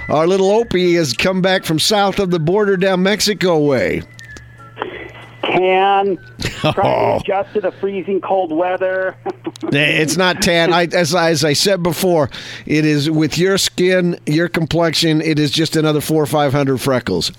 our 0.09 0.27
little 0.27 0.51
Opie 0.51 0.95
has 0.95 1.13
come 1.13 1.41
back 1.41 1.65
from 1.65 1.79
south 1.79 2.19
of 2.19 2.31
the 2.31 2.41
border 2.41 2.77
down 2.77 3.05
Mexico 3.05 3.59
way. 3.61 4.03
Tan, 5.43 6.19
trying 6.41 6.75
to 6.75 6.83
oh. 6.83 7.21
adjust 7.21 7.55
to 7.55 7.61
the 7.61 7.73
freezing 7.73 8.21
cold 8.21 8.53
weather. 8.53 9.17
it's 9.63 10.17
not 10.17 10.43
tan. 10.43 10.73
I, 10.73 10.85
as, 10.87 11.15
as 11.15 11.45
I 11.45 11.53
said 11.53 11.83
before, 11.83 12.31
it 12.67 12.85
is 12.85 13.09
with 13.09 13.39
your 13.39 13.59
skin, 13.59 14.19
your 14.27 14.49
complexion. 14.49 15.23
It 15.23 15.39
is 15.39 15.53
just 15.53 15.77
another 15.77 16.01
four 16.01 16.23
or 16.23 16.27
five 16.27 16.53
hundred 16.53 16.79
freckles. 16.79 17.31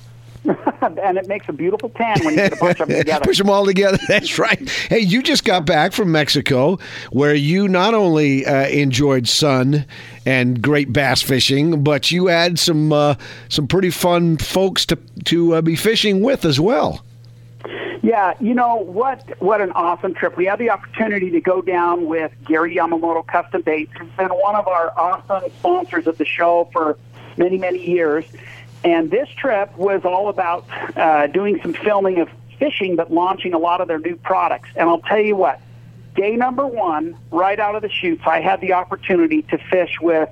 and 0.81 1.17
it 1.17 1.27
makes 1.27 1.47
a 1.49 1.53
beautiful 1.53 1.89
tan 1.89 2.17
when 2.23 2.35
you 2.35 2.49
put 2.49 2.53
a 2.53 2.55
bunch 2.55 2.79
of 2.79 2.87
them 2.87 2.97
together. 2.99 3.25
Push 3.25 3.37
them 3.37 3.49
all 3.49 3.65
together. 3.65 3.99
That's 4.07 4.39
right. 4.39 4.69
Hey, 4.69 4.99
you 4.99 5.21
just 5.21 5.45
got 5.45 5.65
back 5.65 5.93
from 5.93 6.11
Mexico, 6.11 6.79
where 7.11 7.35
you 7.35 7.67
not 7.67 7.93
only 7.93 8.45
uh, 8.45 8.67
enjoyed 8.67 9.27
sun 9.27 9.85
and 10.25 10.61
great 10.61 10.91
bass 10.91 11.21
fishing, 11.21 11.83
but 11.83 12.11
you 12.11 12.27
had 12.27 12.57
some 12.57 12.91
uh, 12.91 13.15
some 13.49 13.67
pretty 13.67 13.91
fun 13.91 14.37
folks 14.37 14.85
to 14.87 14.95
to 15.25 15.55
uh, 15.55 15.61
be 15.61 15.75
fishing 15.75 16.21
with 16.21 16.43
as 16.45 16.59
well. 16.59 17.03
Yeah, 18.03 18.33
you 18.39 18.55
know 18.55 18.77
what? 18.77 19.39
What 19.41 19.61
an 19.61 19.71
awesome 19.73 20.15
trip! 20.15 20.35
We 20.35 20.45
had 20.45 20.57
the 20.57 20.71
opportunity 20.71 21.29
to 21.29 21.39
go 21.39 21.61
down 21.61 22.07
with 22.07 22.31
Gary 22.45 22.75
Yamamoto 22.75 23.25
Custom 23.27 23.61
Baits, 23.61 23.91
who's 23.95 24.09
been 24.17 24.29
one 24.29 24.55
of 24.55 24.67
our 24.67 24.91
awesome 24.97 25.51
sponsors 25.59 26.07
of 26.07 26.17
the 26.17 26.25
show 26.25 26.67
for 26.73 26.97
many, 27.37 27.59
many 27.59 27.79
years. 27.87 28.25
And 28.83 29.11
this 29.11 29.29
trip 29.29 29.75
was 29.77 30.01
all 30.03 30.29
about 30.29 30.65
uh, 30.97 31.27
doing 31.27 31.59
some 31.61 31.73
filming 31.73 32.19
of 32.19 32.29
fishing, 32.57 32.95
but 32.95 33.11
launching 33.11 33.53
a 33.53 33.57
lot 33.57 33.81
of 33.81 33.87
their 33.87 33.99
new 33.99 34.15
products. 34.15 34.69
And 34.75 34.89
I'll 34.89 35.01
tell 35.01 35.19
you 35.19 35.35
what, 35.35 35.59
day 36.15 36.35
number 36.35 36.65
one, 36.65 37.17
right 37.31 37.59
out 37.59 37.75
of 37.75 37.81
the 37.81 37.89
chutes, 37.89 38.23
I 38.25 38.41
had 38.41 38.61
the 38.61 38.73
opportunity 38.73 39.43
to 39.43 39.57
fish 39.57 39.97
with 40.01 40.29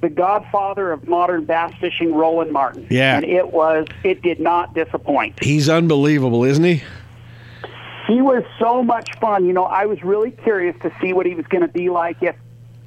the 0.00 0.08
godfather 0.08 0.92
of 0.92 1.06
modern 1.08 1.44
bass 1.44 1.74
fishing, 1.80 2.14
Roland 2.14 2.52
Martin. 2.52 2.86
Yeah. 2.90 3.16
And 3.16 3.24
it 3.24 3.52
was, 3.52 3.86
it 4.02 4.22
did 4.22 4.40
not 4.40 4.74
disappoint. 4.74 5.42
He's 5.42 5.68
unbelievable, 5.68 6.44
isn't 6.44 6.64
he? 6.64 6.82
He 8.06 8.22
was 8.22 8.42
so 8.58 8.82
much 8.82 9.10
fun. 9.20 9.44
You 9.44 9.52
know, 9.52 9.64
I 9.64 9.86
was 9.86 10.02
really 10.02 10.30
curious 10.30 10.74
to 10.82 10.92
see 11.00 11.12
what 11.12 11.26
he 11.26 11.34
was 11.34 11.46
going 11.46 11.62
to 11.62 11.68
be 11.68 11.90
like 11.90 12.22
if, 12.22 12.34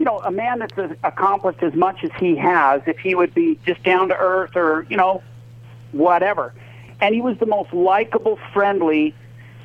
you 0.03 0.11
know, 0.11 0.19
a 0.19 0.31
man 0.31 0.59
that's 0.59 0.97
accomplished 1.05 1.63
as 1.63 1.73
much 1.75 2.03
as 2.03 2.11
he 2.19 2.35
has, 2.35 2.81
if 2.87 2.97
he 2.97 3.15
would 3.15 3.33
be 3.33 3.57
just 3.65 3.81
down 3.83 4.09
to 4.09 4.17
earth 4.17 4.53
or, 4.53 4.85
you 4.89 4.97
know, 4.97 5.23
whatever. 5.93 6.53
And 6.99 7.15
he 7.15 7.21
was 7.21 7.37
the 7.37 7.45
most 7.45 7.71
likable, 7.71 8.37
friendly, 8.51 9.15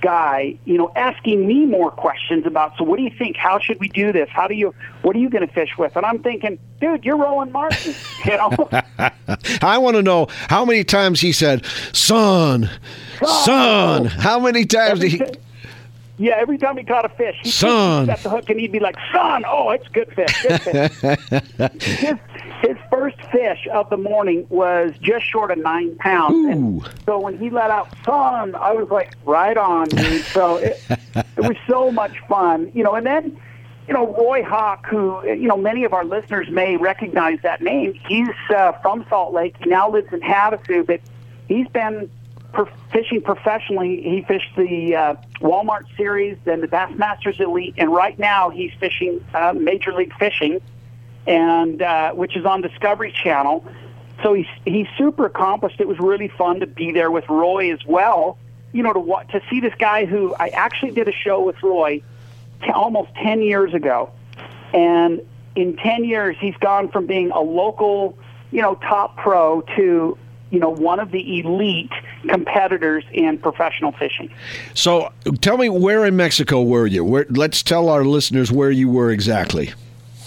guy, 0.01 0.57
you 0.65 0.79
know, 0.79 0.93
asking 0.95 1.45
me 1.45 1.67
more 1.67 1.91
questions 1.91 2.47
about, 2.47 2.77
so 2.79 2.85
what 2.85 2.99
do 2.99 3.03
you 3.03 3.11
think? 3.19 3.37
How 3.37 3.59
should 3.59 3.81
we 3.81 3.89
do 3.89 4.13
this? 4.13 4.29
How 4.31 4.47
do 4.47 4.55
you, 4.55 4.73
what 5.03 5.17
are 5.17 5.19
you 5.19 5.29
going 5.29 5.45
to 5.45 5.53
fish 5.53 5.77
with? 5.77 5.97
And 5.97 6.07
I'm 6.07 6.21
thinking, 6.21 6.57
dude, 6.81 7.05
you're 7.05 7.17
Roland 7.17 7.51
Martin, 7.51 7.97
you 8.25 8.37
know? 8.37 8.69
I 9.61 9.77
want 9.79 9.97
to 9.97 10.05
know 10.05 10.29
how 10.31 10.65
many 10.65 10.85
times 10.85 11.21
he 11.21 11.33
said, 11.33 11.67
son, 11.93 12.71
son. 13.25 14.05
How 14.05 14.39
many 14.39 14.65
times 14.67 15.01
did 15.01 15.11
he. 15.11 15.21
Yeah, 16.19 16.35
every 16.37 16.59
time 16.59 16.77
he 16.77 16.83
caught 16.83 17.05
a 17.05 17.09
fish, 17.09 17.37
he'd 17.43 17.51
son. 17.51 18.07
set 18.07 18.23
the 18.25 18.31
hook 18.31 18.51
and 18.51 18.59
he'd 18.59 18.73
be 18.73 18.81
like, 18.81 18.97
son, 19.13 19.45
oh, 19.47 19.71
it's 19.71 19.87
good 19.89 20.13
fish, 20.13 20.43
good 20.43 20.63
fish. 20.63 21.81
his, 21.83 22.17
his 22.61 22.77
first 22.91 23.17
fish 23.31 23.69
of 23.73 23.89
the 23.89 23.97
morning 23.97 24.45
was 24.51 24.93
just 25.01 25.25
short 25.25 25.53
of 25.53 25.59
nine 25.59 25.95
pounds. 25.97 26.35
Ooh. 26.35 26.83
And 26.85 26.89
so 27.07 27.21
when 27.21 27.39
he 27.39 27.51
let 27.51 27.71
out 27.71 27.89
son, 28.05 28.57
I 28.57 28.73
was 28.73 28.89
like, 28.91 29.15
right 29.25 29.57
on, 29.57 29.89
dude. 29.89 30.25
So 30.25 30.57
it, 30.57 30.83
it 31.15 31.25
was 31.37 31.57
so 31.69 31.93
much 31.93 32.19
fun, 32.29 32.73
you 32.75 32.83
know, 32.83 32.95
and 32.95 33.07
then, 33.07 33.41
you 33.87 33.95
know, 33.95 34.13
Roy 34.15 34.43
Hawk, 34.43 34.87
who, 34.87 35.25
you 35.25 35.47
know, 35.47 35.57
many 35.57 35.85
of 35.85 35.93
our 35.93 36.05
listeners 36.05 36.51
may 36.51 36.77
recognize 36.77 37.39
that 37.43 37.63
name. 37.63 37.95
He's 38.09 38.29
uh, 38.51 38.73
from 38.83 39.07
Salt 39.09 39.33
Lake. 39.33 39.55
He 39.63 39.71
now 39.71 39.89
lives 39.89 40.13
in 40.13 40.21
Havasu, 40.21 40.85
but 40.85 41.01
he's 41.47 41.69
been 41.69 42.11
fishing 42.67 43.21
professionally. 43.21 44.03
He 44.03 44.23
fished 44.23 44.55
the 44.57 44.97
uh, 44.97 45.15
Walmart 45.41 45.85
Series, 45.97 46.37
then 46.45 46.61
the 46.61 46.69
Bassmasters 46.69 47.41
Elite, 47.41 47.75
and 47.79 47.93
right 47.93 48.19
now 48.19 48.51
he's 48.51 48.73
fishing 48.81 49.25
uh, 49.35 49.53
Major 49.53 49.93
League 49.93 50.15
Fishing, 50.19 50.61
and 51.27 51.83
uh, 51.83 52.13
which 52.13 52.37
is 52.37 52.45
on 52.45 52.63
Discovery 52.63 53.13
Channel. 53.13 53.65
So 54.23 54.35
he's 54.35 54.47
he's 54.65 54.87
super 54.97 55.27
accomplished. 55.27 55.81
It 55.81 55.89
was 55.89 55.99
really 55.99 56.29
fun 56.29 56.61
to 56.61 56.67
be 56.67 56.93
there 56.93 57.11
with 57.11 57.29
Roy 57.29 57.73
as 57.73 57.85
well. 57.87 58.39
You 58.73 58.83
know, 58.83 58.93
to 58.93 59.39
to 59.39 59.45
see 59.49 59.61
this 59.61 59.75
guy 59.79 60.05
who 60.05 60.35
I 60.39 60.49
actually 60.49 60.93
did 60.93 61.09
a 61.09 61.13
show 61.13 61.43
with 61.43 61.63
Roy 61.63 62.03
t- 62.63 62.71
almost 62.71 63.15
ten 63.15 63.43
years 63.43 63.75
ago, 63.75 64.11
and 64.75 65.21
in 65.55 65.77
ten 65.77 66.05
years 66.05 66.37
he's 66.41 66.57
gone 66.57 66.89
from 66.89 67.07
being 67.07 67.31
a 67.31 67.41
local, 67.41 68.19
you 68.51 68.61
know, 68.63 68.75
top 68.75 69.17
pro 69.17 69.61
to 69.77 70.19
you 70.51 70.59
know 70.59 70.71
one 70.71 71.01
of 71.01 71.11
the 71.11 71.41
elite 71.41 71.93
competitors 72.29 73.05
in 73.13 73.39
professional 73.39 73.93
fishing. 73.93 74.31
So 74.75 75.13
tell 75.41 75.57
me, 75.57 75.69
where 75.69 76.05
in 76.05 76.17
Mexico 76.17 76.63
were 76.63 76.87
you? 76.87 77.05
Where, 77.05 77.27
let's 77.31 77.63
tell 77.63 77.89
our 77.89 78.05
listeners 78.05 78.51
where 78.51 78.71
you 78.71 78.89
were 78.89 79.11
exactly. 79.11 79.73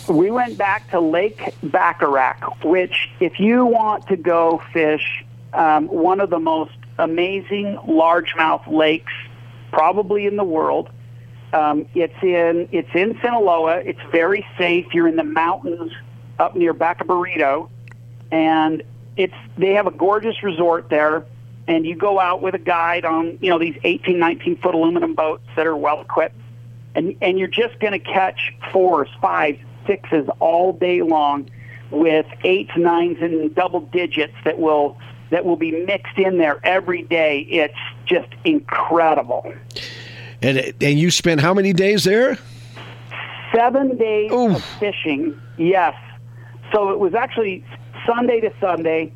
We 0.07 0.31
went 0.31 0.57
back 0.57 0.89
to 0.91 0.99
Lake 0.99 1.53
Baccarac, 1.63 2.63
which, 2.65 3.09
if 3.19 3.39
you 3.39 3.65
want 3.65 4.07
to 4.07 4.17
go 4.17 4.61
fish, 4.73 5.23
um, 5.53 5.87
one 5.87 6.19
of 6.19 6.29
the 6.29 6.39
most 6.39 6.73
amazing 6.97 7.77
largemouth 7.87 8.65
lakes 8.67 9.13
probably 9.71 10.25
in 10.25 10.35
the 10.35 10.43
world. 10.43 10.89
Um, 11.53 11.85
it's 11.95 12.21
in 12.21 12.69
it's 12.71 12.93
in 12.93 13.19
Sinaloa. 13.21 13.77
It's 13.77 13.99
very 14.11 14.45
safe. 14.57 14.93
You're 14.93 15.07
in 15.07 15.17
the 15.17 15.23
mountains 15.23 15.91
up 16.39 16.55
near 16.55 16.73
Bacubirito, 16.73 17.69
and 18.31 18.83
it's 19.17 19.33
they 19.57 19.73
have 19.73 19.87
a 19.87 19.91
gorgeous 19.91 20.43
resort 20.43 20.89
there. 20.89 21.25
And 21.67 21.85
you 21.85 21.95
go 21.95 22.19
out 22.19 22.41
with 22.41 22.55
a 22.55 22.59
guide 22.59 23.05
on 23.05 23.37
you 23.39 23.49
know 23.49 23.59
these 23.59 23.77
18, 23.83 24.17
19 24.17 24.57
foot 24.57 24.73
aluminum 24.73 25.13
boats 25.13 25.43
that 25.55 25.67
are 25.67 25.77
well 25.77 26.01
equipped, 26.01 26.35
and 26.95 27.15
and 27.21 27.37
you're 27.37 27.47
just 27.47 27.79
going 27.79 27.93
to 27.93 27.99
catch 27.99 28.53
fours, 28.73 29.09
fives, 29.21 29.59
sixes 29.85 30.27
all 30.39 30.73
day 30.73 31.01
long, 31.01 31.49
with 31.91 32.25
eights, 32.43 32.71
nines, 32.75 33.17
and 33.21 33.53
double 33.53 33.81
digits 33.81 34.33
that 34.43 34.57
will 34.57 34.97
that 35.29 35.45
will 35.45 35.55
be 35.55 35.71
mixed 35.71 36.17
in 36.17 36.37
there 36.37 36.59
every 36.63 37.03
day. 37.03 37.41
It's 37.49 37.73
just 38.05 38.29
incredible. 38.43 39.53
And 40.41 40.73
and 40.81 40.99
you 40.99 41.11
spent 41.11 41.41
how 41.41 41.53
many 41.53 41.73
days 41.73 42.03
there? 42.03 42.37
Seven 43.53 43.97
days 43.97 44.31
Oof. 44.31 44.55
of 44.55 44.63
fishing, 44.79 45.39
yes. 45.57 45.95
So 46.71 46.89
it 46.89 46.99
was 46.99 47.13
actually 47.13 47.65
Sunday 48.05 48.41
to 48.41 48.53
Sunday, 48.59 49.13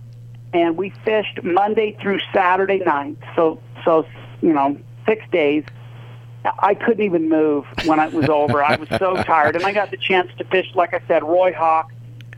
and 0.53 0.77
we 0.77 0.91
fished 1.03 1.43
Monday 1.43 1.97
through 2.01 2.19
Saturday 2.33 2.79
night. 2.79 3.17
So 3.35 3.59
so 3.83 4.05
you 4.41 4.53
know 4.53 4.77
six 5.05 5.23
days. 5.31 5.63
I 6.59 6.75
couldn't 6.75 7.03
even 7.03 7.27
move 7.27 7.65
when 7.85 7.99
it 7.99 8.13
was 8.13 8.29
over. 8.29 8.63
I 8.63 8.75
was 8.75 8.87
so 8.99 9.15
tired, 9.23 9.55
and 9.55 9.65
I 9.65 9.73
got 9.73 9.89
the 9.89 9.97
chance 9.97 10.29
to 10.37 10.43
fish, 10.43 10.67
like 10.75 10.93
I 10.93 11.01
said, 11.07 11.23
Roy 11.23 11.53
Hawk, 11.53 11.91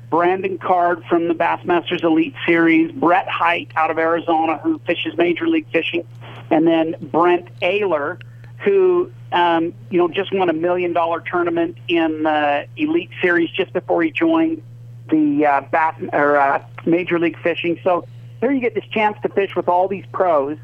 Brandon 0.09 0.57
Card 0.57 1.03
from 1.09 1.27
the 1.27 1.33
Bassmasters 1.33 2.03
Elite 2.03 2.33
Series, 2.45 2.89
Brett 2.93 3.27
Hite 3.27 3.69
out 3.75 3.91
of 3.91 3.97
Arizona, 3.97 4.59
who 4.59 4.79
fishes 4.79 5.17
Major 5.17 5.45
League 5.45 5.69
Fishing, 5.73 6.07
and 6.49 6.65
then 6.65 6.95
Brent 7.01 7.49
Ehrler, 7.59 8.21
who 8.63 9.11
um, 9.33 9.73
you 9.89 9.97
know 9.97 10.07
just 10.07 10.33
won 10.33 10.49
a 10.49 10.53
million 10.53 10.93
dollar 10.93 11.19
tournament 11.19 11.77
in 11.89 12.23
the 12.23 12.65
Elite 12.77 13.11
Series 13.21 13.49
just 13.49 13.73
before 13.73 14.01
he 14.03 14.11
joined 14.11 14.61
the 15.09 15.45
uh, 15.45 15.61
Bass 15.71 15.95
or 16.13 16.37
uh, 16.37 16.63
Major 16.85 17.19
League 17.19 17.37
Fishing. 17.41 17.79
So 17.83 18.07
there 18.41 18.51
you 18.51 18.61
get 18.61 18.75
this 18.75 18.85
chance 18.85 19.17
to 19.23 19.29
fish 19.29 19.55
with 19.55 19.67
all 19.67 19.87
these 19.87 20.05
pros 20.11 20.57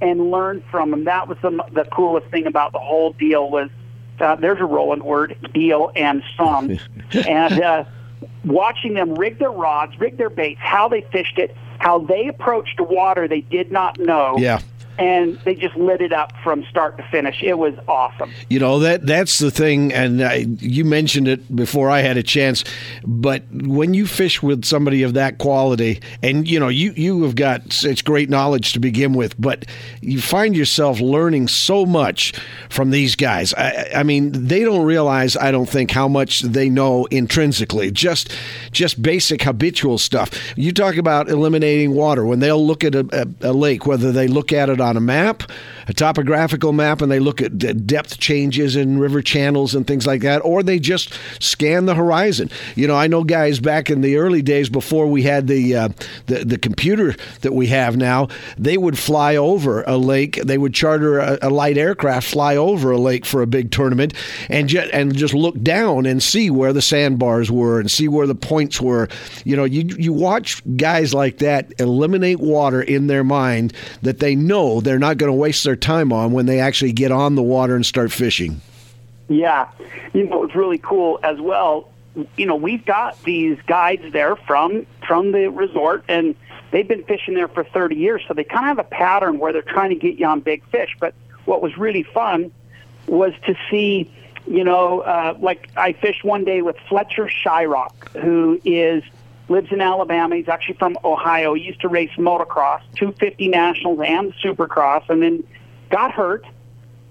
and 0.00 0.30
learn 0.30 0.62
from 0.70 0.90
them. 0.90 1.04
That 1.04 1.28
was 1.28 1.38
the, 1.42 1.50
the 1.72 1.84
coolest 1.84 2.28
thing 2.28 2.46
about 2.46 2.72
the 2.72 2.78
whole 2.78 3.12
deal 3.12 3.50
was 3.50 3.70
uh, 4.20 4.36
there's 4.36 4.60
a 4.60 4.64
rolling 4.64 5.04
word, 5.04 5.36
deal 5.54 5.90
and 5.96 6.22
some, 6.36 6.78
and 7.26 7.60
uh, 7.60 7.84
watching 8.44 8.94
them 8.94 9.14
rig 9.14 9.38
their 9.38 9.50
rods, 9.50 9.98
rig 9.98 10.18
their 10.18 10.30
baits, 10.30 10.60
how 10.62 10.88
they 10.88 11.00
fished 11.12 11.38
it, 11.38 11.56
how 11.78 11.98
they 11.98 12.28
approached 12.28 12.78
water 12.80 13.26
they 13.26 13.40
did 13.40 13.72
not 13.72 13.98
know. 13.98 14.36
Yeah. 14.38 14.60
And 15.00 15.38
they 15.44 15.54
just 15.54 15.74
lit 15.76 16.02
it 16.02 16.12
up 16.12 16.32
from 16.44 16.64
start 16.64 16.98
to 16.98 17.02
finish. 17.04 17.42
It 17.42 17.58
was 17.58 17.74
awesome. 17.88 18.30
You 18.50 18.60
know 18.60 18.78
that 18.80 19.06
that's 19.06 19.38
the 19.38 19.50
thing, 19.50 19.92
and 19.92 20.22
I, 20.22 20.46
you 20.58 20.84
mentioned 20.84 21.26
it 21.26 21.56
before 21.56 21.88
I 21.88 22.00
had 22.00 22.18
a 22.18 22.22
chance. 22.22 22.64
But 23.04 23.42
when 23.50 23.94
you 23.94 24.06
fish 24.06 24.42
with 24.42 24.64
somebody 24.64 25.02
of 25.02 25.14
that 25.14 25.38
quality, 25.38 26.00
and 26.22 26.46
you 26.46 26.60
know 26.60 26.68
you 26.68 26.92
you 26.92 27.22
have 27.22 27.34
got 27.34 27.72
such 27.72 28.04
great 28.04 28.28
knowledge 28.28 28.74
to 28.74 28.80
begin 28.80 29.14
with, 29.14 29.40
but 29.40 29.64
you 30.02 30.20
find 30.20 30.54
yourself 30.54 31.00
learning 31.00 31.48
so 31.48 31.86
much 31.86 32.34
from 32.68 32.90
these 32.90 33.16
guys. 33.16 33.54
I, 33.54 33.90
I 33.96 34.02
mean, 34.02 34.32
they 34.32 34.64
don't 34.64 34.84
realize, 34.84 35.36
I 35.36 35.50
don't 35.50 35.68
think, 35.68 35.90
how 35.90 36.08
much 36.08 36.40
they 36.40 36.68
know 36.68 37.06
intrinsically. 37.06 37.90
Just 37.90 38.32
just 38.70 39.00
basic 39.00 39.42
habitual 39.42 39.98
stuff. 39.98 40.30
You 40.56 40.72
talk 40.72 40.96
about 40.96 41.28
eliminating 41.28 41.94
water 41.94 42.26
when 42.26 42.40
they'll 42.40 42.64
look 42.64 42.84
at 42.84 42.94
a, 42.94 43.06
a, 43.42 43.50
a 43.50 43.52
lake, 43.52 43.86
whether 43.86 44.12
they 44.12 44.28
look 44.28 44.52
at 44.52 44.68
it 44.68 44.80
on 44.80 44.89
a 44.96 45.00
map, 45.00 45.42
a 45.88 45.94
topographical 45.94 46.72
map, 46.72 47.00
and 47.00 47.10
they 47.10 47.20
look 47.20 47.40
at 47.40 47.58
depth 47.86 48.18
changes 48.18 48.76
in 48.76 48.98
river 48.98 49.22
channels 49.22 49.74
and 49.74 49.86
things 49.86 50.06
like 50.06 50.22
that, 50.22 50.40
or 50.44 50.62
they 50.62 50.78
just 50.78 51.18
scan 51.40 51.86
the 51.86 51.94
horizon. 51.94 52.50
You 52.74 52.86
know, 52.86 52.96
I 52.96 53.06
know 53.06 53.24
guys 53.24 53.60
back 53.60 53.90
in 53.90 54.00
the 54.00 54.16
early 54.16 54.42
days 54.42 54.68
before 54.68 55.06
we 55.06 55.22
had 55.22 55.46
the 55.46 55.76
uh, 55.76 55.88
the, 56.26 56.44
the 56.44 56.58
computer 56.58 57.14
that 57.40 57.52
we 57.52 57.68
have 57.68 57.96
now, 57.96 58.28
they 58.58 58.76
would 58.76 58.98
fly 58.98 59.36
over 59.36 59.82
a 59.82 59.96
lake. 59.96 60.36
They 60.36 60.58
would 60.58 60.74
charter 60.74 61.18
a, 61.18 61.38
a 61.42 61.50
light 61.50 61.76
aircraft, 61.76 62.28
fly 62.28 62.56
over 62.56 62.90
a 62.90 62.98
lake 62.98 63.24
for 63.24 63.42
a 63.42 63.46
big 63.46 63.70
tournament, 63.70 64.14
and 64.48 64.68
just 64.68 64.92
and 64.92 65.14
just 65.14 65.34
look 65.34 65.60
down 65.62 66.06
and 66.06 66.22
see 66.22 66.50
where 66.50 66.72
the 66.72 66.82
sandbars 66.82 67.50
were 67.50 67.80
and 67.80 67.90
see 67.90 68.08
where 68.08 68.26
the 68.26 68.34
points 68.34 68.80
were. 68.80 69.08
You 69.44 69.56
know, 69.56 69.64
you 69.64 69.94
you 69.98 70.12
watch 70.12 70.62
guys 70.76 71.14
like 71.14 71.38
that 71.38 71.72
eliminate 71.78 72.40
water 72.40 72.82
in 72.82 73.06
their 73.06 73.24
mind 73.24 73.72
that 74.02 74.20
they 74.20 74.34
know 74.34 74.80
they're 74.80 74.98
not 74.98 75.18
going 75.18 75.30
to 75.32 75.36
waste 75.36 75.64
their 75.64 75.69
time 75.76 76.12
on 76.12 76.32
when 76.32 76.46
they 76.46 76.60
actually 76.60 76.92
get 76.92 77.12
on 77.12 77.34
the 77.34 77.42
water 77.42 77.74
and 77.74 77.84
start 77.84 78.12
fishing. 78.12 78.60
Yeah. 79.28 79.68
You 80.12 80.28
know, 80.28 80.44
it's 80.44 80.54
really 80.54 80.78
cool 80.78 81.20
as 81.22 81.40
well. 81.40 81.88
You 82.36 82.46
know, 82.46 82.56
we've 82.56 82.84
got 82.84 83.22
these 83.22 83.58
guides 83.66 84.12
there 84.12 84.34
from 84.34 84.86
from 85.06 85.32
the 85.32 85.48
resort 85.50 86.04
and 86.08 86.34
they've 86.70 86.86
been 86.86 87.04
fishing 87.04 87.34
there 87.34 87.48
for 87.48 87.64
30 87.64 87.94
years, 87.96 88.22
so 88.26 88.34
they 88.34 88.44
kind 88.44 88.70
of 88.70 88.76
have 88.76 88.86
a 88.86 88.88
pattern 88.88 89.38
where 89.38 89.52
they're 89.52 89.62
trying 89.62 89.90
to 89.90 89.96
get 89.96 90.18
you 90.18 90.26
on 90.26 90.40
big 90.40 90.64
fish. 90.66 90.96
But 90.98 91.14
what 91.44 91.62
was 91.62 91.76
really 91.76 92.02
fun 92.02 92.52
was 93.06 93.32
to 93.46 93.54
see, 93.70 94.10
you 94.46 94.64
know, 94.64 95.00
uh, 95.00 95.36
like 95.40 95.70
I 95.76 95.92
fished 95.92 96.24
one 96.24 96.44
day 96.44 96.62
with 96.62 96.76
Fletcher 96.88 97.26
Shryock, 97.26 98.08
who 98.20 98.60
is 98.64 99.02
lives 99.48 99.72
in 99.72 99.80
Alabama. 99.80 100.36
He's 100.36 100.48
actually 100.48 100.76
from 100.76 100.96
Ohio. 101.04 101.54
He 101.54 101.64
used 101.64 101.80
to 101.80 101.88
race 101.88 102.10
motocross, 102.16 102.82
250 102.96 103.48
nationals 103.48 104.00
and 104.04 104.32
supercross, 104.34 105.08
and 105.10 105.22
then 105.22 105.44
got 105.90 106.12
hurt. 106.12 106.44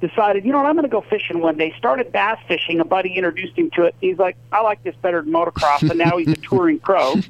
Decided, 0.01 0.45
you 0.45 0.53
know 0.53 0.59
what, 0.59 0.67
I'm 0.67 0.75
going 0.75 0.83
to 0.83 0.89
go 0.89 1.01
fishing 1.01 1.41
one 1.41 1.57
day. 1.57 1.73
Started 1.77 2.13
bass 2.13 2.39
fishing. 2.47 2.79
A 2.79 2.85
buddy 2.85 3.15
introduced 3.15 3.57
him 3.57 3.69
to 3.71 3.83
it. 3.83 3.95
He's 3.99 4.17
like, 4.17 4.37
I 4.49 4.61
like 4.61 4.81
this 4.81 4.95
better 4.95 5.21
than 5.21 5.33
motocross, 5.33 5.81
and 5.89 5.99
now 5.99 6.17
he's 6.17 6.29
a 6.29 6.35
touring 6.37 6.79
pro. 6.79 7.15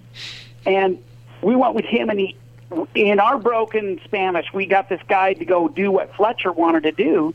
And 0.66 1.02
we 1.42 1.56
went 1.56 1.74
with 1.74 1.86
him, 1.86 2.10
and 2.10 2.20
he, 2.20 2.36
in 2.94 3.20
our 3.20 3.38
broken 3.38 4.00
Spanish, 4.04 4.46
we 4.54 4.66
got 4.66 4.90
this 4.90 5.02
guy 5.08 5.34
to 5.34 5.46
go 5.46 5.70
do 5.70 5.90
what 5.90 6.14
Fletcher 6.16 6.52
wanted 6.52 6.84
to 6.84 6.92
do, 6.92 7.34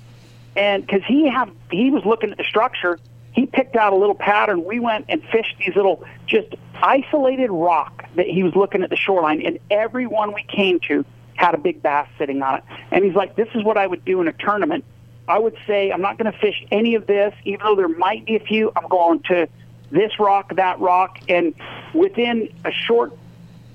and 0.57 0.87
because 0.87 1.03
he 1.07 1.29
have 1.29 1.51
he 1.71 1.91
was 1.91 2.05
looking 2.05 2.31
at 2.31 2.37
the 2.37 2.45
structure, 2.45 2.99
he 3.33 3.47
picked 3.47 3.77
out 3.77 3.93
a 3.93 3.97
little 3.97 4.15
pattern. 4.15 4.65
We 4.65 4.79
went 4.79 5.07
and 5.09 5.23
fished 5.33 5.57
these 5.59 5.75
little 5.75 6.05
just 6.27 6.55
isolated 6.75 7.51
rock 7.51 8.05
that 8.15 8.27
he 8.27 8.43
was 8.43 8.55
looking 8.55 8.83
at 8.83 8.91
the 8.91 8.97
shoreline, 8.97 9.45
and 9.45 9.59
every 9.71 10.07
one 10.07 10.33
we 10.33 10.45
came 10.45 10.79
to 10.81 11.05
had 11.35 11.55
a 11.55 11.59
big 11.59 11.83
bass 11.83 12.09
sitting 12.19 12.43
on 12.43 12.57
it. 12.59 12.65
And 12.91 13.05
he's 13.05 13.15
like, 13.15 13.37
"This 13.37 13.49
is 13.55 13.63
what 13.63 13.77
I 13.77 13.87
would 13.87 14.05
do 14.05 14.21
in 14.21 14.29
a 14.29 14.33
tournament." 14.33 14.85
I 15.27 15.39
would 15.39 15.57
say 15.67 15.91
I'm 15.91 16.03
not 16.03 16.19
going 16.19 16.31
to 16.31 16.39
fish 16.39 16.65
any 16.71 16.95
of 16.97 17.07
this, 17.07 17.35
even 17.45 17.61
though 17.65 17.77
there 17.77 17.89
might 17.89 18.27
be 18.27 18.37
a 18.37 18.41
few. 18.41 18.73
I'm 18.77 18.89
going 18.89 19.21
to 19.29 19.49
this 19.91 20.19
rock, 20.19 20.55
that 20.57 20.81
rock, 20.81 21.19
and 21.29 21.55
within 21.95 22.53
a 22.65 22.71
short 22.71 23.17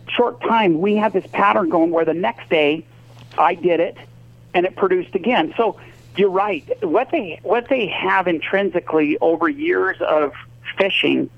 short 0.07 0.41
time, 0.41 0.79
we 0.79 0.95
had 0.95 1.13
this 1.13 1.25
pattern 1.31 1.69
going 1.69 1.91
where 1.91 2.05
the 2.05 2.13
next 2.13 2.49
day 2.49 2.85
I 3.37 3.55
did 3.55 3.79
it, 3.79 3.97
and 4.53 4.65
it 4.65 4.75
produced 4.75 5.15
again. 5.15 5.53
So 5.55 5.79
you're 6.17 6.29
right. 6.29 6.65
What 6.83 7.11
they 7.11 7.39
what 7.43 7.69
they 7.69 7.87
have 7.87 8.27
intrinsically 8.27 9.17
over 9.19 9.47
years 9.47 9.97
of 10.01 10.33
fishing 10.77 11.29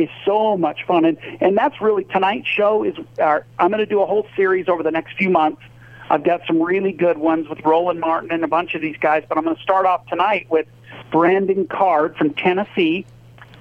is 0.00 0.08
so 0.24 0.56
much 0.56 0.84
fun, 0.86 1.04
and 1.04 1.18
and 1.40 1.56
that's 1.56 1.80
really 1.80 2.04
tonight's 2.04 2.48
show 2.48 2.84
is. 2.84 2.94
Our, 3.18 3.44
I'm 3.58 3.70
going 3.70 3.80
to 3.80 3.86
do 3.86 4.00
a 4.02 4.06
whole 4.06 4.26
series 4.36 4.68
over 4.68 4.82
the 4.82 4.90
next 4.90 5.16
few 5.16 5.30
months. 5.30 5.62
I've 6.08 6.24
got 6.24 6.40
some 6.46 6.60
really 6.60 6.92
good 6.92 7.18
ones 7.18 7.48
with 7.48 7.60
Roland 7.64 8.00
Martin 8.00 8.32
and 8.32 8.42
a 8.42 8.48
bunch 8.48 8.74
of 8.74 8.80
these 8.80 8.96
guys, 8.96 9.22
but 9.28 9.38
I'm 9.38 9.44
going 9.44 9.56
to 9.56 9.62
start 9.62 9.86
off 9.86 10.06
tonight 10.08 10.48
with 10.50 10.66
Brandon 11.12 11.68
Card 11.68 12.16
from 12.16 12.34
Tennessee, 12.34 13.06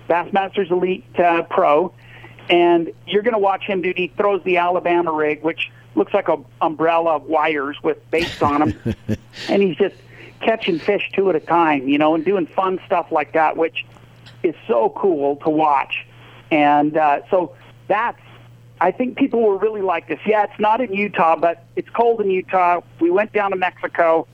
Bassmasters 0.09 0.71
Elite 0.71 1.05
uh, 1.19 1.43
Pro, 1.43 1.93
and 2.49 2.91
you're 3.05 3.21
going 3.21 3.33
to 3.33 3.39
watch 3.39 3.63
him 3.63 3.81
do. 3.81 3.93
He 3.95 4.07
throws 4.07 4.43
the 4.43 4.57
Alabama 4.57 5.11
rig, 5.11 5.43
which 5.43 5.69
looks 5.93 6.13
like 6.13 6.27
a 6.27 6.37
umbrella 6.61 7.17
of 7.17 7.25
wires 7.25 7.77
with 7.83 7.97
baits 8.09 8.41
on 8.41 8.61
them, 8.61 8.95
and 9.49 9.61
he's 9.61 9.77
just 9.77 9.95
catching 10.39 10.79
fish 10.79 11.11
two 11.13 11.29
at 11.29 11.35
a 11.35 11.39
time, 11.39 11.87
you 11.87 11.97
know, 11.97 12.15
and 12.15 12.25
doing 12.25 12.47
fun 12.47 12.79
stuff 12.85 13.11
like 13.11 13.33
that, 13.33 13.57
which 13.57 13.85
is 14.41 14.55
so 14.67 14.89
cool 14.95 15.35
to 15.37 15.49
watch. 15.49 16.05
And 16.51 16.97
uh, 16.97 17.21
so 17.29 17.55
that's, 17.87 18.21
I 18.81 18.91
think 18.91 19.17
people 19.17 19.41
will 19.41 19.59
really 19.59 19.81
like 19.81 20.07
this. 20.07 20.19
Yeah, 20.25 20.43
it's 20.43 20.59
not 20.59 20.81
in 20.81 20.93
Utah, 20.93 21.35
but 21.35 21.65
it's 21.75 21.89
cold 21.89 22.21
in 22.21 22.29
Utah. 22.29 22.81
We 22.99 23.11
went 23.11 23.33
down 23.33 23.51
to 23.51 23.57
Mexico, 23.57 24.27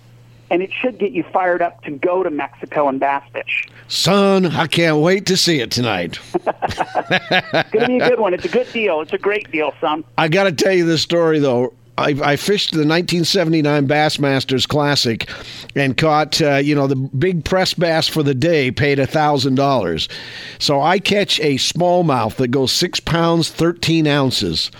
and 0.50 0.62
it 0.62 0.72
should 0.72 0.98
get 0.98 1.12
you 1.12 1.24
fired 1.24 1.62
up 1.62 1.84
to 1.84 1.92
go 1.92 2.24
to 2.24 2.30
Mexico 2.30 2.88
and 2.88 3.00
bass 3.00 3.24
fish. 3.34 3.68
Son, 3.88 4.46
I 4.46 4.68
can't 4.68 4.98
wait 4.98 5.26
to 5.28 5.38
see 5.38 5.60
it 5.60 5.72
tonight. 5.72 6.20
it's 6.34 7.72
going 7.72 7.86
to 7.86 7.88
be 7.88 7.98
a 7.98 8.10
good 8.10 8.20
one. 8.20 8.34
It's 8.34 8.46
a 8.46 8.50
good 8.50 8.72
deal. 8.72 9.02
It's 9.02 9.14
a 9.14 9.18
great 9.18 9.52
deal, 9.52 9.74
son. 9.82 10.04
I 10.18 10.28
got 10.28 10.44
to 10.44 10.52
tell 10.52 10.74
you 10.74 10.86
this 10.86 11.02
story, 11.02 11.40
though. 11.40 11.74
I, 11.98 12.10
I, 12.24 12.36
fished 12.36 12.72
the 12.72 12.80
1979 12.80 13.88
Bassmasters 13.88 14.68
Classic 14.68 15.30
and 15.76 15.96
caught, 15.96 16.42
uh, 16.42 16.56
you 16.56 16.76
know, 16.76 16.88
the 16.88 16.96
big 16.96 17.46
press 17.46 17.74
bass 17.74 18.08
for 18.08 18.22
the 18.22 18.34
day 18.34 18.72
paid 18.72 18.98
$1,000. 18.98 20.12
So 20.60 20.82
I 20.82 21.00
catch 21.00 21.40
a 21.40 21.56
smallmouth 21.56 22.36
that 22.36 22.50
goes 22.50 22.72
six 22.72 23.00
pounds, 23.00 23.50
13 23.50 24.08
ounces. 24.08 24.72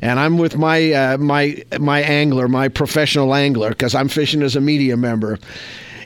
And 0.00 0.20
I'm 0.20 0.38
with 0.38 0.56
my 0.56 0.92
uh, 0.92 1.18
my 1.18 1.64
my 1.80 2.00
angler, 2.00 2.46
my 2.46 2.68
professional 2.68 3.34
angler, 3.34 3.70
because 3.70 3.94
I'm 3.94 4.08
fishing 4.08 4.42
as 4.42 4.54
a 4.54 4.60
media 4.60 4.96
member 4.96 5.38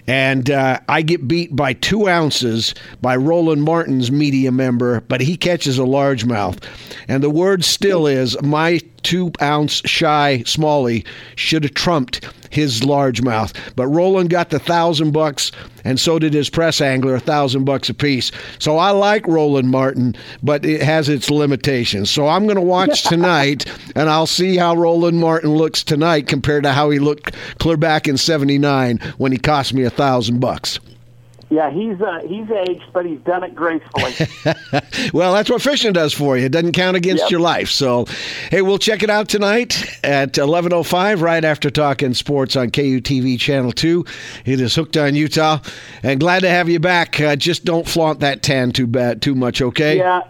and 0.07 0.51
uh, 0.51 0.81
I 0.89 1.03
get 1.03 1.27
beat 1.27 1.55
by 1.55 1.73
two 1.73 2.09
ounces 2.09 2.75
by 3.03 3.17
Roland 3.17 3.63
Martin's 3.63 4.11
media 4.11 4.53
member, 4.53 5.01
but 5.03 5.21
he 5.21 5.37
catches 5.37 5.79
a 5.79 5.83
largemouth. 5.83 6.63
And 7.09 7.23
the 7.23 7.31
word 7.31 7.65
still 7.65 8.07
is 8.07 8.41
my 8.43 8.81
two 9.03 9.33
ounce 9.41 9.83
shy 9.85 10.43
Smalley 10.47 11.05
should 11.37 11.65
have 11.65 11.75
trumped 11.75 12.25
his 12.57 12.81
largemouth. 12.81 13.55
But 13.77 13.87
Roland 13.87 14.31
got 14.31 14.51
the 14.51 14.59
thousand 14.59 15.13
bucks, 15.13 15.53
and 15.85 16.01
so 16.01 16.19
did 16.19 16.35
his 16.35 16.51
press 16.51 16.81
angler, 16.81 17.15
a 17.15 17.21
thousand 17.21 17.65
bucks 17.65 17.89
apiece. 17.89 18.33
So 18.59 18.79
I 18.79 18.91
like 18.91 19.27
Roland 19.29 19.71
Martin, 19.71 20.17
but 20.43 20.65
it 20.65 20.83
has 20.83 21.09
its 21.09 21.31
limitations. 21.31 22.11
So 22.11 22.27
I'm 22.27 22.45
going 22.45 22.57
to 22.57 22.63
watch 22.63 23.03
tonight, 23.09 23.67
and 23.95 24.09
I'll 24.09 24.27
see 24.27 24.57
how 24.57 24.75
Roland 24.75 25.21
Martin 25.21 25.51
looks 25.55 25.85
tonight 25.85 26.27
compared 26.27 26.65
to 26.65 26.73
how 26.73 26.91
he 26.91 26.99
looked 26.99 27.35
clear 27.59 27.77
back 27.77 28.09
in 28.09 28.17
'79 28.17 28.99
when 29.19 29.31
he 29.31 29.39
cost 29.39 29.75
me 29.75 29.85
a 29.85 29.91
thousand 29.91 30.41
bucks. 30.41 30.81
Yeah, 31.49 31.71
he's 31.71 32.01
uh, 32.01 32.21
he's 32.27 32.51
aged, 32.51 32.93
but 32.93 33.07
he's 33.07 33.21
done 33.21 33.45
it 33.45 33.55
gracefully. 33.55 34.13
well, 35.15 35.33
that's 35.33 35.49
what 35.49 35.63
fishing 35.63 35.93
does 35.93 36.13
for 36.13 36.37
you. 36.37 36.47
It 36.47 36.53
doesn't 36.53 36.73
count 36.73 36.97
against 36.97 37.25
yep. 37.25 37.31
your 37.31 37.41
life. 37.41 37.71
So, 37.71 38.07
hey, 38.51 38.63
we'll 38.63 38.79
check 38.79 39.05
it 39.05 39.11
out 39.11 39.29
tonight 39.29 40.01
at 40.03 40.33
11:05, 40.33 41.21
right 41.21 41.45
after 41.45 41.71
talking 41.71 42.15
sports 42.15 42.57
on 42.57 42.71
KUTV 42.71 43.39
Channel 43.39 43.71
Two. 43.71 44.05
It 44.45 44.61
is 44.61 44.75
hooked 44.75 44.97
on 44.97 45.15
Utah, 45.15 45.61
and 46.03 46.19
glad 46.19 46.41
to 46.41 46.49
have 46.49 46.69
you 46.69 46.81
back. 46.81 47.21
Uh, 47.21 47.37
just 47.37 47.65
don't 47.65 47.87
flaunt 47.87 48.19
that 48.21 48.43
tan 48.43 48.73
too 48.73 48.89
bad, 48.89 49.23
too 49.23 49.37
much, 49.37 49.63
okay? 49.63 49.99
Yeah, 49.99 50.23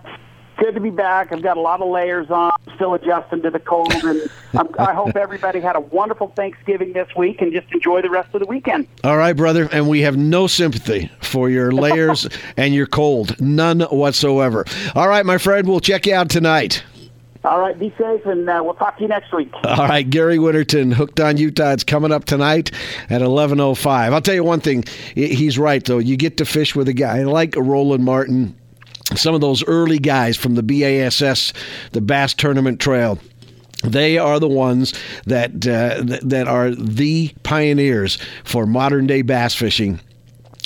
good 0.57 0.75
to 0.75 0.81
be 0.81 0.91
back. 0.91 1.33
I've 1.33 1.43
got 1.43 1.57
a 1.57 1.61
lot 1.61 1.81
of 1.81 1.89
layers 1.89 2.31
on. 2.31 2.53
I'm 2.67 2.75
still 2.75 2.95
adjusting 2.95 3.43
to 3.43 3.51
the 3.51 3.59
cold, 3.59 3.93
and 3.93 4.31
I'm, 4.55 4.69
i 4.79 4.93
hope 4.93 5.17
everybody 5.17 5.61
had 5.61 5.77
a 5.77 5.81
wonderful 5.81 6.29
Thanksgiving 6.29 6.93
this 6.93 7.09
week 7.17 7.41
and 7.41 7.53
just 7.53 7.71
enjoy 7.73 8.03
the 8.03 8.11
rest 8.11 8.35
of 8.35 8.41
the 8.41 8.47
weekend. 8.47 8.87
All 9.05 9.17
right, 9.17 9.35
brother. 9.35 9.69
And 9.73 9.89
we 9.89 10.01
have 10.03 10.17
no 10.17 10.47
sympathy 10.47 11.11
for 11.21 11.51
your 11.51 11.73
layers 11.87 12.29
and 12.57 12.75
your 12.75 12.87
cold, 12.87 13.41
none 13.41 13.81
whatsoever. 13.81 14.65
All 14.95 15.09
right, 15.09 15.25
my 15.25 15.39
friend. 15.39 15.69
We'll 15.69 15.81
check 15.81 16.07
you 16.07 16.15
out 16.15 16.31
tonight. 16.31 16.83
All 17.45 17.61
right, 17.61 17.79
be 17.79 17.95
safe, 17.97 18.27
and 18.27 18.49
uh, 18.51 18.61
we'll 18.65 18.75
talk 18.75 18.97
to 18.97 19.03
you 19.03 19.09
next 19.09 19.33
week. 19.33 19.53
All 19.63 19.87
right, 19.87 20.09
Gary 20.09 20.37
Winterton, 20.41 20.91
Hooked 20.91 21.21
on 21.21 21.37
Utah. 21.37 21.73
It's 21.73 21.85
coming 21.85 22.11
up 22.11 22.25
tonight 22.25 22.73
at 23.09 23.21
11.05. 23.23 23.87
I'll 23.87 24.21
tell 24.21 24.35
you 24.35 24.43
one 24.43 24.59
thing. 24.59 24.83
He's 25.15 25.57
right, 25.57 25.85
though. 25.85 25.99
You 25.99 26.17
get 26.17 26.39
to 26.39 26.45
fish 26.45 26.75
with 26.75 26.89
a 26.89 26.93
guy 26.93 27.23
like 27.23 27.55
Roland 27.57 28.05
Martin 28.05 28.57
some 29.15 29.35
of 29.35 29.41
those 29.41 29.65
early 29.65 29.99
guys 29.99 30.37
from 30.37 30.55
the 30.55 30.63
BASS, 30.63 31.53
the 31.93 32.01
Bass 32.01 32.35
Tournament 32.35 32.81
Trail. 32.81 33.19
They 33.85 34.19
are 34.19 34.41
the 34.41 34.49
ones 34.49 34.95
that 35.27 35.67
uh, 35.67 36.03
that 36.23 36.49
are 36.49 36.71
the 36.71 37.33
pioneers 37.43 38.19
for 38.43 38.67
modern 38.67 39.07
day 39.07 39.23
bass 39.23 39.55
fishing 39.55 40.01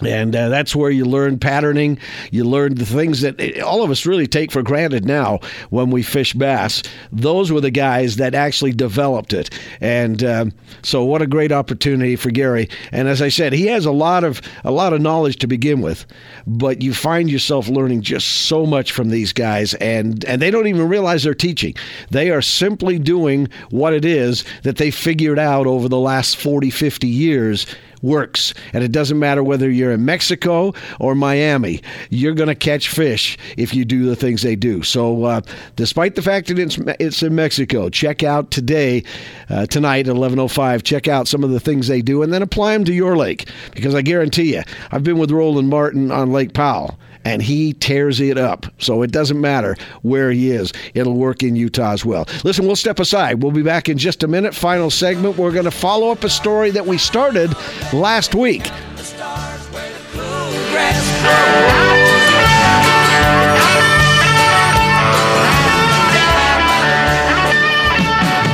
and 0.02 0.34
uh, 0.34 0.48
that's 0.48 0.74
where 0.74 0.90
you 0.90 1.04
learn 1.04 1.38
patterning. 1.38 1.98
You 2.30 2.44
learn 2.44 2.74
the 2.74 2.86
things 2.86 3.20
that 3.20 3.60
all 3.60 3.82
of 3.82 3.90
us 3.90 4.06
really 4.06 4.26
take 4.26 4.50
for 4.52 4.62
granted 4.62 5.04
now 5.04 5.40
when 5.70 5.90
we 5.90 6.02
fish 6.02 6.34
bass. 6.34 6.82
Those 7.12 7.52
were 7.52 7.60
the 7.60 7.70
guys 7.70 8.16
that 8.16 8.34
actually 8.34 8.72
developed 8.72 9.32
it. 9.32 9.50
And 9.80 10.22
um, 10.24 10.52
so, 10.82 11.04
what 11.04 11.22
a 11.22 11.26
great 11.26 11.52
opportunity 11.52 12.16
for 12.16 12.30
Gary. 12.30 12.68
And 12.92 13.08
as 13.08 13.20
I 13.20 13.28
said, 13.28 13.52
he 13.52 13.66
has 13.66 13.84
a 13.84 13.92
lot 13.92 14.24
of 14.24 14.40
a 14.64 14.70
lot 14.70 14.92
of 14.92 15.00
knowledge 15.00 15.36
to 15.40 15.46
begin 15.46 15.80
with, 15.80 16.06
but 16.46 16.82
you 16.82 16.94
find 16.94 17.30
yourself 17.30 17.68
learning 17.68 18.02
just 18.02 18.26
so 18.46 18.66
much 18.66 18.92
from 18.92 19.10
these 19.10 19.32
guys, 19.32 19.74
and 19.74 20.24
and 20.24 20.40
they 20.40 20.50
don't 20.50 20.66
even 20.66 20.88
realize 20.88 21.22
they're 21.22 21.34
teaching. 21.34 21.74
They 22.10 22.30
are 22.30 22.42
simply 22.42 22.98
doing 22.98 23.48
what 23.70 23.92
it 23.92 24.04
is 24.04 24.44
that 24.62 24.76
they 24.76 24.90
figured 24.90 25.38
out 25.38 25.66
over 25.66 25.88
the 25.88 25.98
last 25.98 26.36
40, 26.36 26.70
50 26.70 27.06
years 27.06 27.66
works. 28.02 28.54
And 28.72 28.82
it 28.82 28.92
doesn't 28.92 29.18
matter 29.18 29.42
whether 29.42 29.70
you're 29.70 29.92
in 29.92 30.04
Mexico 30.04 30.72
or 30.98 31.14
Miami, 31.14 31.80
you're 32.10 32.34
going 32.34 32.48
to 32.48 32.54
catch 32.54 32.88
fish 32.88 33.36
if 33.56 33.74
you 33.74 33.84
do 33.84 34.06
the 34.06 34.16
things 34.16 34.42
they 34.42 34.56
do. 34.56 34.82
So, 34.82 35.24
uh, 35.24 35.40
despite 35.76 36.14
the 36.14 36.22
fact 36.22 36.48
that 36.48 36.58
it's, 36.58 36.78
it's 36.98 37.22
in 37.22 37.34
Mexico, 37.34 37.88
check 37.88 38.22
out 38.22 38.50
today, 38.50 39.04
uh, 39.48 39.66
tonight 39.66 40.08
at 40.08 40.16
11.05, 40.16 40.82
check 40.82 41.08
out 41.08 41.28
some 41.28 41.44
of 41.44 41.50
the 41.50 41.60
things 41.60 41.88
they 41.88 42.02
do 42.02 42.22
and 42.22 42.32
then 42.32 42.42
apply 42.42 42.72
them 42.72 42.84
to 42.84 42.92
your 42.92 43.16
lake. 43.16 43.48
Because 43.74 43.94
I 43.94 44.02
guarantee 44.02 44.54
you, 44.54 44.62
I've 44.90 45.04
been 45.04 45.18
with 45.18 45.30
Roland 45.30 45.68
Martin 45.68 46.10
on 46.10 46.32
Lake 46.32 46.52
Powell 46.52 46.98
and 47.24 47.42
he 47.42 47.72
tears 47.74 48.20
it 48.20 48.38
up. 48.38 48.66
So 48.78 49.02
it 49.02 49.12
doesn't 49.12 49.40
matter 49.40 49.76
where 50.02 50.30
he 50.30 50.50
is, 50.50 50.72
it'll 50.94 51.14
work 51.14 51.42
in 51.42 51.56
Utah 51.56 51.92
as 51.92 52.04
well. 52.04 52.26
Listen, 52.44 52.66
we'll 52.66 52.76
step 52.76 52.98
aside. 52.98 53.42
We'll 53.42 53.52
be 53.52 53.62
back 53.62 53.88
in 53.88 53.98
just 53.98 54.22
a 54.22 54.28
minute. 54.28 54.54
Final 54.54 54.90
segment. 54.90 55.36
We're 55.36 55.52
going 55.52 55.64
to 55.64 55.70
follow 55.70 56.10
up 56.10 56.24
a 56.24 56.30
story 56.30 56.70
that 56.70 56.86
we 56.86 56.98
started 56.98 57.54
last 57.92 58.34
week. 58.34 58.70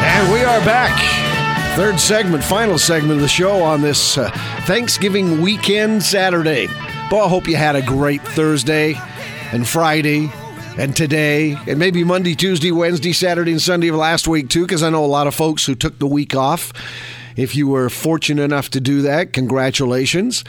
And 0.03 0.33
we 0.33 0.43
are 0.43 0.61
back. 0.65 0.97
Third 1.77 2.01
segment, 2.01 2.43
final 2.43 2.79
segment 2.79 3.13
of 3.13 3.21
the 3.21 3.29
show 3.29 3.63
on 3.63 3.83
this 3.83 4.17
uh, 4.17 4.31
Thanksgiving 4.63 5.43
weekend 5.43 6.03
Saturday. 6.03 6.69
Boy, 7.11 7.25
I 7.25 7.29
hope 7.29 7.47
you 7.47 7.57
had 7.57 7.77
a 7.77 7.83
great 7.83 8.23
Thursday 8.23 8.95
and 9.53 9.69
Friday 9.69 10.31
and 10.79 10.97
today 10.97 11.57
and 11.67 11.79
maybe 11.79 12.03
Monday, 12.03 12.35
Tuesday, 12.35 12.73
Wednesday, 12.73 13.13
Saturday, 13.13 13.53
and 13.53 13.61
Sunday 13.61 13.89
of 13.89 13.97
last 13.97 14.27
week 14.27 14.49
too, 14.49 14.63
because 14.63 14.83
I 14.83 14.89
know 14.91 15.05
a 15.05 15.07
lot 15.07 15.27
of 15.27 15.35
folks 15.35 15.67
who 15.67 15.75
took 15.75 15.99
the 15.99 16.07
week 16.07 16.35
off. 16.35 16.73
If 17.37 17.55
you 17.55 17.69
were 17.69 17.91
fortunate 17.91 18.43
enough 18.43 18.71
to 18.71 18.81
do 18.81 19.03
that, 19.03 19.33
congratulations 19.33 20.43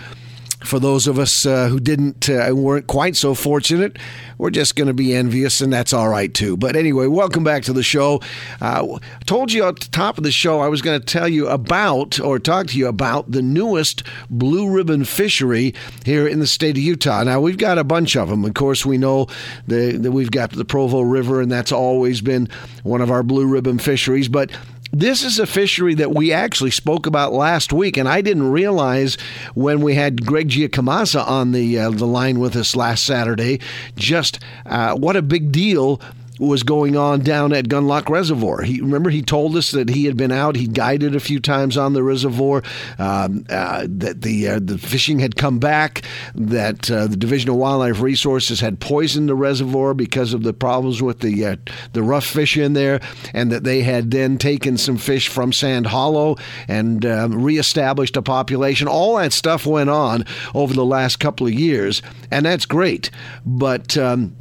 for 0.64 0.80
those 0.80 1.06
of 1.08 1.20
us 1.20 1.46
uh, 1.46 1.68
who 1.68 1.80
didn't 1.80 2.30
uh, 2.30 2.52
weren't 2.54 2.88
quite 2.88 3.16
so 3.16 3.36
fortunate, 3.36 3.98
we're 4.38 4.50
just 4.50 4.76
going 4.76 4.88
to 4.88 4.94
be 4.94 5.14
envious, 5.14 5.62
and 5.62 5.72
that's 5.72 5.94
all 5.94 6.10
right 6.10 6.34
too. 6.34 6.58
But 6.58 6.76
anyway, 6.76 7.08
welcome 7.08 7.44
back 7.44 7.64
to 7.64 7.74
the 7.74 7.84
show. 7.84 8.22
Uh, 8.60 8.98
told 9.26 9.54
you 9.54 9.66
at 9.66 9.80
the 9.80 9.90
top 9.90 10.18
of 10.18 10.24
the 10.24 10.32
show 10.32 10.60
I 10.60 10.68
was 10.68 10.82
going 10.82 11.00
to 11.00 11.06
tell 11.06 11.28
you 11.28 11.48
about 11.48 12.20
or 12.20 12.40
talk 12.40 12.68
to 12.68 12.78
you 12.78 12.88
about 12.88 13.32
the 13.32 13.42
newest 13.42 14.04
blue 14.30 14.70
ribbon 14.70 15.06
fishery 15.06 15.76
here 16.06 16.28
in 16.28 16.40
the 16.40 16.48
state 16.48 16.76
of 16.76 16.84
Utah. 16.84 17.24
Now 17.24 17.40
we've 17.40 17.58
got 17.58 17.78
a 17.78 17.84
bunch 17.84 18.16
of 18.16 18.30
them. 18.30 18.44
Of 18.44 18.56
course, 18.56 18.86
we 18.86 18.98
know 18.98 19.28
that 19.68 20.12
we've 20.12 20.32
got 20.32 20.52
the 20.52 20.66
Provo 20.66 21.02
River, 21.02 21.40
and 21.40 21.52
that's 21.52 21.72
always 21.72 22.20
been 22.22 22.50
one 22.84 23.02
of 23.02 23.12
our 23.12 23.24
blue 23.24 23.46
ribbon 23.46 23.78
fisheries, 23.78 24.28
but 24.28 24.52
this 24.92 25.24
is 25.24 25.40
a 25.40 25.48
fishery 25.48 25.94
that 25.96 26.14
we 26.14 26.32
actually 26.32 26.72
spoke 26.72 27.06
about 27.06 27.34
last 27.34 27.74
week, 27.74 27.98
and 27.98 28.08
I 28.08 28.22
didn't 28.22 28.52
realize 28.52 29.18
when 29.54 29.82
we 29.82 29.96
had 29.96 30.26
Greg 30.26 30.50
Giacomasa 30.50 31.28
on 31.28 31.52
the 31.52 31.80
uh, 31.80 31.90
the 31.90 32.06
line 32.06 32.40
with 32.40 32.56
us 32.56 32.76
last 32.76 33.04
Saturday 33.04 33.60
just 33.96 34.40
uh, 34.66 34.96
what 34.96 35.16
a 35.16 35.22
big 35.22 35.52
deal 35.52 36.02
was 36.40 36.64
going 36.64 36.96
on 36.96 37.22
down 37.22 37.54
at 37.54 37.68
Gunlock 37.68 38.10
Reservoir. 38.10 38.62
He 38.62 38.82
remember 38.82 39.10
he 39.10 39.22
told 39.22 39.56
us 39.56 39.72
that 39.72 39.90
he 39.90 40.06
had 40.06 40.18
been 40.18 40.32
out, 40.32 40.56
he 40.56 40.68
guided 40.68 41.16
a 41.16 41.20
few 41.20 41.40
times 41.40 41.78
on 41.78 41.94
the 41.94 42.04
reservoir, 42.04 42.64
um, 43.00 43.46
uh, 43.50 43.86
that 43.90 44.22
the 44.22 44.48
uh, 44.48 44.60
the 44.62 44.78
fishing 44.78 45.20
had 45.20 45.36
come 45.36 45.60
back, 45.60 46.04
that 46.36 46.90
uh, 46.92 47.08
the 47.08 47.18
Division 47.18 47.50
of 47.50 47.56
Wildlife 47.56 48.02
Resources 48.02 48.60
had 48.60 48.80
poisoned 48.80 49.30
the 49.30 49.36
reservoir 49.36 49.94
because 49.94 50.34
of 50.34 50.44
the 50.44 50.54
problems 50.54 51.02
with 51.02 51.20
the 51.20 51.46
uh, 51.46 51.56
the 51.94 52.04
rough 52.04 52.26
fish 52.26 52.58
in 52.58 52.74
there, 52.74 53.00
and 53.34 53.52
that 53.52 53.64
they 53.64 53.82
had 53.82 54.12
then 54.12 54.38
taken 54.38 54.78
some 54.78 54.98
fish 54.98 55.28
from 55.28 55.52
Sand 55.52 55.88
Hollow 55.88 56.38
and 56.68 57.06
um, 57.06 57.44
reestablished 57.44 58.18
a 58.18 58.22
population. 58.22 58.88
All 58.88 59.18
that 59.18 59.34
stuff 59.34 59.66
went 59.66 59.90
on 59.90 60.26
over 60.54 60.74
the 60.74 60.86
last 60.86 61.20
couple 61.20 61.48
of 61.48 61.54
years, 61.54 62.02
and 62.32 62.46
that's 62.46 62.66
great, 62.66 63.10
but. 63.46 63.98
Um, 63.98 64.36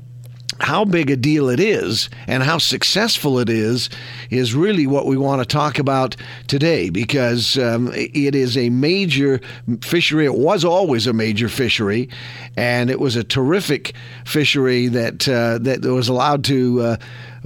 how 0.61 0.85
big 0.85 1.11
a 1.11 1.17
deal 1.17 1.49
it 1.49 1.61
is 1.61 2.09
and 2.27 2.43
how 2.43 2.59
successful 2.59 3.39
it 3.39 3.49
is 3.49 3.91
is 4.31 4.55
really 4.55 4.87
what 4.87 5.07
we 5.07 5.17
want 5.17 5.41
to 5.41 5.47
talk 5.47 5.79
about 5.79 6.17
today 6.47 6.91
because 6.91 7.59
um, 7.59 7.91
it 7.95 8.35
is 8.35 8.57
a 8.57 8.71
major 8.71 9.41
fishery. 9.83 10.25
It 10.25 10.35
was 10.35 10.65
always 10.65 11.07
a 11.07 11.13
major 11.13 11.49
fishery, 11.49 12.09
and 12.57 12.91
it 12.91 13.01
was 13.01 13.17
a 13.17 13.25
terrific 13.25 13.95
fishery 14.25 14.89
that 14.89 15.29
uh, 15.29 15.59
that 15.59 15.83
was 15.85 16.09
allowed 16.09 16.45
to. 16.45 16.81
Uh, 16.81 16.97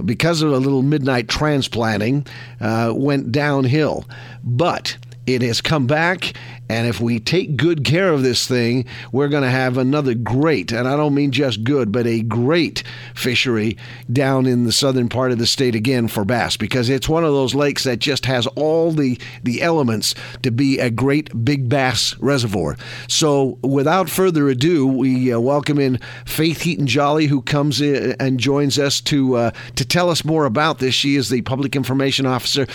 because 0.03 0.41
of 0.41 0.51
a 0.51 0.57
little 0.57 0.81
midnight 0.81 1.27
transplanting, 1.27 2.25
uh, 2.59 2.91
went 2.95 3.31
downhill. 3.31 4.03
But 4.43 4.97
it 5.27 5.41
has 5.43 5.61
come 5.61 5.85
back, 5.85 6.33
and 6.71 6.87
if 6.87 7.01
we 7.01 7.19
take 7.19 7.57
good 7.57 7.83
care 7.83 8.13
of 8.13 8.23
this 8.23 8.47
thing, 8.47 8.85
we're 9.11 9.27
going 9.27 9.43
to 9.43 9.49
have 9.49 9.77
another 9.77 10.13
great, 10.13 10.71
and 10.71 10.87
I 10.87 10.95
don't 10.95 11.13
mean 11.13 11.31
just 11.31 11.65
good, 11.65 11.91
but 11.91 12.07
a 12.07 12.21
great 12.21 12.81
fishery 13.13 13.77
down 14.09 14.45
in 14.45 14.63
the 14.63 14.71
southern 14.71 15.09
part 15.09 15.33
of 15.33 15.37
the 15.37 15.45
state 15.45 15.75
again 15.75 16.07
for 16.07 16.23
bass 16.23 16.55
because 16.55 16.87
it's 16.87 17.09
one 17.09 17.25
of 17.25 17.33
those 17.33 17.53
lakes 17.53 17.83
that 17.83 17.99
just 17.99 18.25
has 18.25 18.47
all 18.47 18.93
the, 18.93 19.19
the 19.43 19.61
elements 19.61 20.15
to 20.43 20.49
be 20.49 20.79
a 20.79 20.89
great 20.89 21.43
big 21.43 21.67
bass 21.67 22.17
reservoir. 22.19 22.77
So 23.09 23.57
without 23.61 24.09
further 24.09 24.47
ado, 24.47 24.87
we 24.87 25.33
uh, 25.33 25.41
welcome 25.41 25.77
in 25.77 25.99
Faith 26.25 26.61
Heaton 26.61 26.87
Jolly, 26.87 27.27
who 27.27 27.41
comes 27.41 27.81
in 27.81 28.15
and 28.17 28.39
joins 28.39 28.79
us 28.79 29.01
to, 29.01 29.35
uh, 29.35 29.51
to 29.75 29.83
tell 29.83 30.09
us 30.09 30.23
more 30.23 30.45
about 30.45 30.79
this. 30.79 30.95
She 30.95 31.17
is 31.17 31.27
the 31.27 31.41
public 31.41 31.75
information 31.75 32.25
officer. 32.25 32.65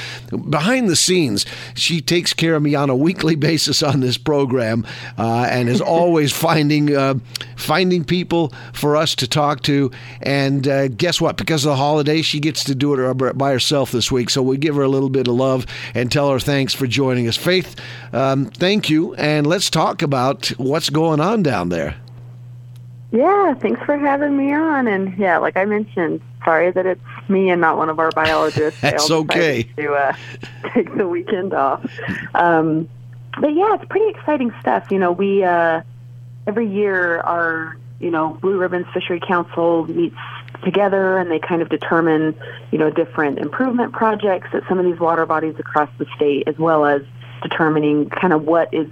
Behind 0.50 0.90
the 0.90 0.96
scenes, 0.96 1.46
she 1.74 2.02
takes 2.02 2.34
care 2.34 2.56
of 2.56 2.62
me 2.62 2.74
on 2.74 2.90
a 2.90 2.96
weekly 2.96 3.36
basis 3.46 3.85
on 3.86 4.00
this 4.00 4.18
program, 4.18 4.86
uh, 5.18 5.46
and 5.50 5.68
is 5.68 5.80
always 5.96 6.32
finding 6.32 6.94
uh, 6.94 7.14
finding 7.56 8.04
people 8.04 8.52
for 8.72 8.96
us 8.96 9.14
to 9.16 9.28
talk 9.28 9.62
to. 9.62 9.90
And 10.22 10.66
uh, 10.66 10.88
guess 10.88 11.20
what? 11.20 11.36
Because 11.36 11.64
of 11.64 11.70
the 11.70 11.76
holiday, 11.76 12.22
she 12.22 12.40
gets 12.40 12.64
to 12.64 12.74
do 12.74 12.94
it 12.94 13.38
by 13.38 13.52
herself 13.52 13.92
this 13.92 14.10
week. 14.10 14.30
So 14.30 14.42
we 14.42 14.56
give 14.56 14.76
her 14.76 14.82
a 14.82 14.88
little 14.88 15.10
bit 15.10 15.28
of 15.28 15.34
love 15.34 15.66
and 15.94 16.10
tell 16.10 16.30
her 16.30 16.40
thanks 16.40 16.74
for 16.74 16.86
joining 16.86 17.28
us. 17.28 17.36
Faith, 17.36 17.76
um, 18.12 18.46
thank 18.46 18.90
you, 18.90 19.14
and 19.14 19.46
let's 19.46 19.70
talk 19.70 20.02
about 20.02 20.48
what's 20.58 20.90
going 20.90 21.20
on 21.20 21.42
down 21.42 21.68
there. 21.68 21.96
Yeah, 23.12 23.54
thanks 23.54 23.80
for 23.84 23.96
having 23.96 24.36
me 24.36 24.52
on. 24.52 24.88
And 24.88 25.16
yeah, 25.16 25.38
like 25.38 25.56
I 25.56 25.64
mentioned, 25.64 26.20
sorry 26.44 26.70
that 26.70 26.86
it's 26.86 27.00
me 27.28 27.50
and 27.50 27.60
not 27.60 27.76
one 27.76 27.88
of 27.88 27.98
our 27.98 28.10
biologists. 28.10 28.80
That's 28.82 29.10
okay. 29.10 29.62
To 29.76 29.92
uh, 29.94 30.16
take 30.74 30.94
the 30.96 31.08
weekend 31.08 31.54
off. 31.54 31.88
Um, 32.34 32.88
but 33.38 33.54
yeah, 33.54 33.74
it's 33.74 33.84
pretty 33.88 34.08
exciting 34.08 34.52
stuff. 34.60 34.90
You 34.90 34.98
know, 34.98 35.12
we 35.12 35.44
uh, 35.44 35.82
every 36.46 36.68
year 36.68 37.20
our 37.20 37.76
you 38.00 38.10
know 38.10 38.38
Blue 38.40 38.58
Ribbons 38.58 38.86
Fishery 38.92 39.20
Council 39.20 39.86
meets 39.86 40.16
together 40.64 41.18
and 41.18 41.30
they 41.30 41.38
kind 41.38 41.62
of 41.62 41.68
determine 41.68 42.34
you 42.72 42.78
know 42.78 42.90
different 42.90 43.38
improvement 43.38 43.92
projects 43.92 44.48
at 44.52 44.62
some 44.68 44.78
of 44.78 44.84
these 44.84 44.98
water 44.98 45.26
bodies 45.26 45.54
across 45.58 45.90
the 45.98 46.06
state, 46.16 46.44
as 46.46 46.58
well 46.58 46.84
as 46.84 47.02
determining 47.42 48.08
kind 48.08 48.32
of 48.32 48.44
what 48.44 48.72
is 48.72 48.88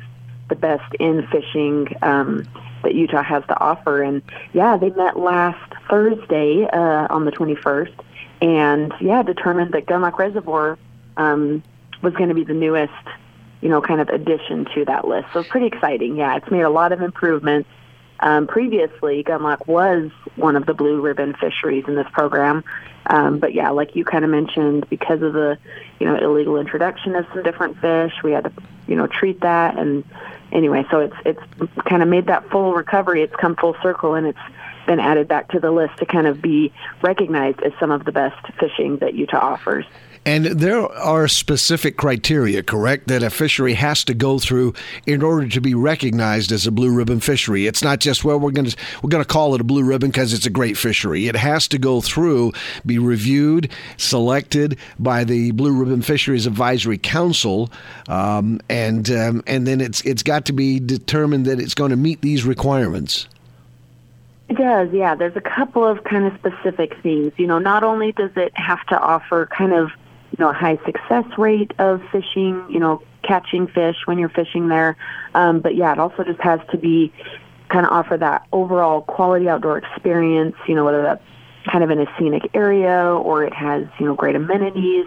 the 0.49 0.55
best 0.55 0.95
in 1.01 1.27
fishing 1.29 1.89
um, 2.03 2.45
that 2.83 2.95
Utah 2.95 3.23
has 3.23 3.43
to 3.47 3.59
offer. 3.59 4.03
And 4.03 4.23
yeah, 4.53 4.77
they 4.77 4.91
met 4.91 5.19
last 5.19 5.73
Thursday 5.89 6.67
uh, 6.71 7.07
on 7.09 7.25
the 7.25 7.33
21st, 7.33 7.95
and 8.43 8.93
yeah, 9.01 9.23
determined 9.23 9.73
that 9.73 9.87
Gunlock 9.87 10.19
Reservoir 10.19 10.79
um, 11.17 11.63
was 12.03 12.13
going 12.15 12.29
to 12.29 12.35
be 12.35 12.45
the 12.45 12.53
newest 12.55 12.93
you 13.64 13.70
know, 13.70 13.81
kind 13.81 13.98
of 13.98 14.11
addition 14.11 14.66
to 14.74 14.85
that 14.85 15.09
list. 15.09 15.29
So 15.33 15.42
pretty 15.42 15.66
exciting. 15.66 16.16
Yeah, 16.16 16.37
it's 16.37 16.50
made 16.50 16.61
a 16.61 16.68
lot 16.68 16.92
of 16.92 17.00
improvements. 17.00 17.66
Um, 18.20 18.46
previously, 18.46 19.24
Gunlock 19.24 19.66
was 19.66 20.11
one 20.37 20.55
of 20.57 20.66
the 20.66 20.74
blue 20.74 21.00
ribbon 21.00 21.33
fisheries 21.33 21.85
in 21.88 21.94
this 21.94 22.07
program. 22.12 22.62
Um, 23.07 23.38
but 23.38 23.55
yeah, 23.55 23.70
like 23.70 23.96
you 23.96 24.05
kind 24.05 24.22
of 24.22 24.31
mentioned, 24.31 24.90
because 24.90 25.22
of 25.22 25.33
the, 25.33 25.57
you 25.98 26.07
know, 26.07 26.14
illegal 26.16 26.59
introduction 26.59 27.16
of 27.16 27.27
some 27.33 27.42
different 27.42 27.79
fish, 27.81 28.12
we 28.22 28.33
had 28.33 28.44
to, 28.44 28.53
you 28.87 28.96
know, 28.96 29.07
treat 29.07 29.40
that. 29.40 29.79
And 29.79 30.05
anyway, 30.53 30.85
so 30.90 31.00
it's 31.00 31.16
it's 31.24 31.72
kind 31.88 32.03
of 32.03 32.09
made 32.11 32.27
that 32.27 32.50
full 32.50 32.74
recovery. 32.74 33.22
It's 33.22 33.35
come 33.37 33.57
full 33.57 33.77
circle, 33.83 34.14
and 34.14 34.27
it's 34.27 34.38
been 34.87 35.00
added 35.00 35.27
back 35.27 35.48
to 35.53 35.59
the 35.59 35.70
list 35.70 35.96
to 36.00 36.05
kind 36.05 36.27
of 36.27 36.42
be 36.42 36.70
recognized 37.00 37.62
as 37.62 37.72
some 37.81 37.90
of 37.90 38.05
the 38.05 38.12
best 38.12 38.46
fishing 38.61 38.98
that 38.98 39.14
Utah 39.14 39.38
offers. 39.38 39.87
And 40.27 40.47
there 40.47 40.81
are 40.81 41.29
specific 41.29 41.99
criteria, 41.99 42.63
correct, 42.63 43.09
that 43.09 43.23
a 43.23 43.29
fishery 43.29 43.75
has 43.75 44.05
to 44.05 44.15
go 44.15 44.39
through 44.39 44.73
in 45.07 45.23
order 45.23 45.49
to 45.49 45.61
be 45.61 45.75
recognized 45.75 46.51
as 46.51 46.67
a 46.67 46.73
blue 46.73 46.95
ribbon 46.95 47.21
fishery. 47.21 47.67
It's 47.67 47.83
not 47.83 48.01
just 48.01 48.25
well 48.25 48.41
we're 48.41 48.51
going 48.51 48.71
to 48.71 48.77
we're 49.03 49.11
going 49.11 49.23
to 49.23 49.29
call 49.29 49.55
it 49.55 49.61
a 49.61 49.65
blue 49.65 49.85
ribbon 49.85 50.11
because 50.11 50.33
it's 50.33 50.47
a 50.47 50.51
great 50.51 50.79
fishery. 50.79 51.29
It 51.29 51.37
has 51.37 51.69
to 51.69 51.79
go 51.79 52.01
through, 52.01 52.53
be 52.87 52.99
reviewed, 52.99 53.71
selected 53.99 54.79
by 54.99 55.25
the 55.25 55.51
Blue 55.51 55.73
Ribbon 55.73 56.03
Fisheries 56.03 56.47
Advisory 56.47 56.98
Council, 56.98 57.71
um, 58.09 58.61
and 58.69 59.11
um, 59.11 59.42
and 59.46 59.67
then 59.67 59.81
it's 59.81 60.01
it's 60.03 60.23
got 60.23 60.46
to 60.46 60.53
be 60.53 60.81
determined 60.81 61.46
that 61.46 61.61
it's 61.61 61.75
going 61.75 61.90
to 61.90 61.96
meet 61.96 62.23
these 62.23 62.44
requirements. 62.44 63.29
It 64.48 64.59
does, 64.59 64.92
yeah. 64.92 65.15
There's 65.15 65.37
a 65.37 65.40
couple 65.40 65.87
of 65.87 66.05
kind 66.05 66.27
of 66.27 66.35
specific 66.35 66.96
things. 67.03 67.33
You 67.37 67.46
know, 67.46 67.59
not 67.59 67.83
only 67.83 68.13
does 68.13 68.31
it 68.37 68.57
have 68.57 68.85
to 68.87 68.98
offer 68.98 69.46
kind 69.46 69.73
of 69.73 69.90
you 70.37 70.45
know, 70.45 70.51
a 70.51 70.55
high 70.55 70.79
success 70.85 71.25
rate 71.39 71.73
of 71.79 72.03
fishing, 72.11 72.65
you 72.69 72.81
know, 72.81 73.01
catching 73.23 73.69
fish 73.69 73.95
when 74.07 74.19
you're 74.19 74.29
fishing 74.29 74.67
there. 74.67 74.97
Um, 75.35 75.61
but 75.61 75.77
yeah, 75.77 75.93
it 75.93 76.01
also 76.01 76.25
just 76.25 76.41
has 76.41 76.59
to 76.73 76.77
be 76.77 77.13
kind 77.69 77.87
of 77.87 77.93
offer 77.93 78.17
that 78.17 78.47
overall 78.51 79.03
quality 79.03 79.49
outdoor 79.49 79.79
experience, 79.79 80.57
you 80.67 80.75
know, 80.75 80.85
whether 80.85 81.03
that's 81.03 81.23
kind 81.71 81.85
of 81.85 81.91
in 81.91 82.01
a 82.01 82.07
scenic 82.19 82.51
area 82.53 83.05
or 83.05 83.45
it 83.45 83.55
has, 83.55 83.87
you 84.01 84.07
know, 84.07 84.15
great 84.15 84.35
amenities. 84.35 85.07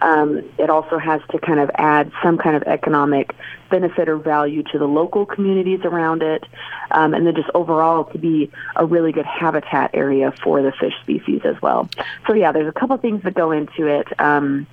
Um, 0.00 0.42
it 0.58 0.70
also 0.70 0.98
has 0.98 1.20
to 1.30 1.38
kind 1.38 1.60
of 1.60 1.70
add 1.74 2.12
some 2.22 2.38
kind 2.38 2.56
of 2.56 2.62
economic 2.64 3.34
benefit 3.70 4.08
or 4.08 4.16
value 4.16 4.62
to 4.72 4.78
the 4.78 4.86
local 4.86 5.26
communities 5.26 5.80
around 5.84 6.22
it, 6.22 6.44
um, 6.90 7.14
and 7.14 7.26
then 7.26 7.34
just 7.34 7.50
overall 7.54 8.04
to 8.04 8.18
be 8.18 8.50
a 8.76 8.86
really 8.86 9.12
good 9.12 9.26
habitat 9.26 9.90
area 9.94 10.32
for 10.42 10.62
the 10.62 10.72
fish 10.72 10.94
species 11.02 11.42
as 11.44 11.60
well. 11.60 11.88
So 12.26 12.34
yeah, 12.34 12.52
there's 12.52 12.68
a 12.68 12.78
couple 12.78 12.96
things 12.98 13.22
that 13.24 13.34
go 13.34 13.50
into 13.50 13.86
it. 13.86 14.08
Um, 14.20 14.66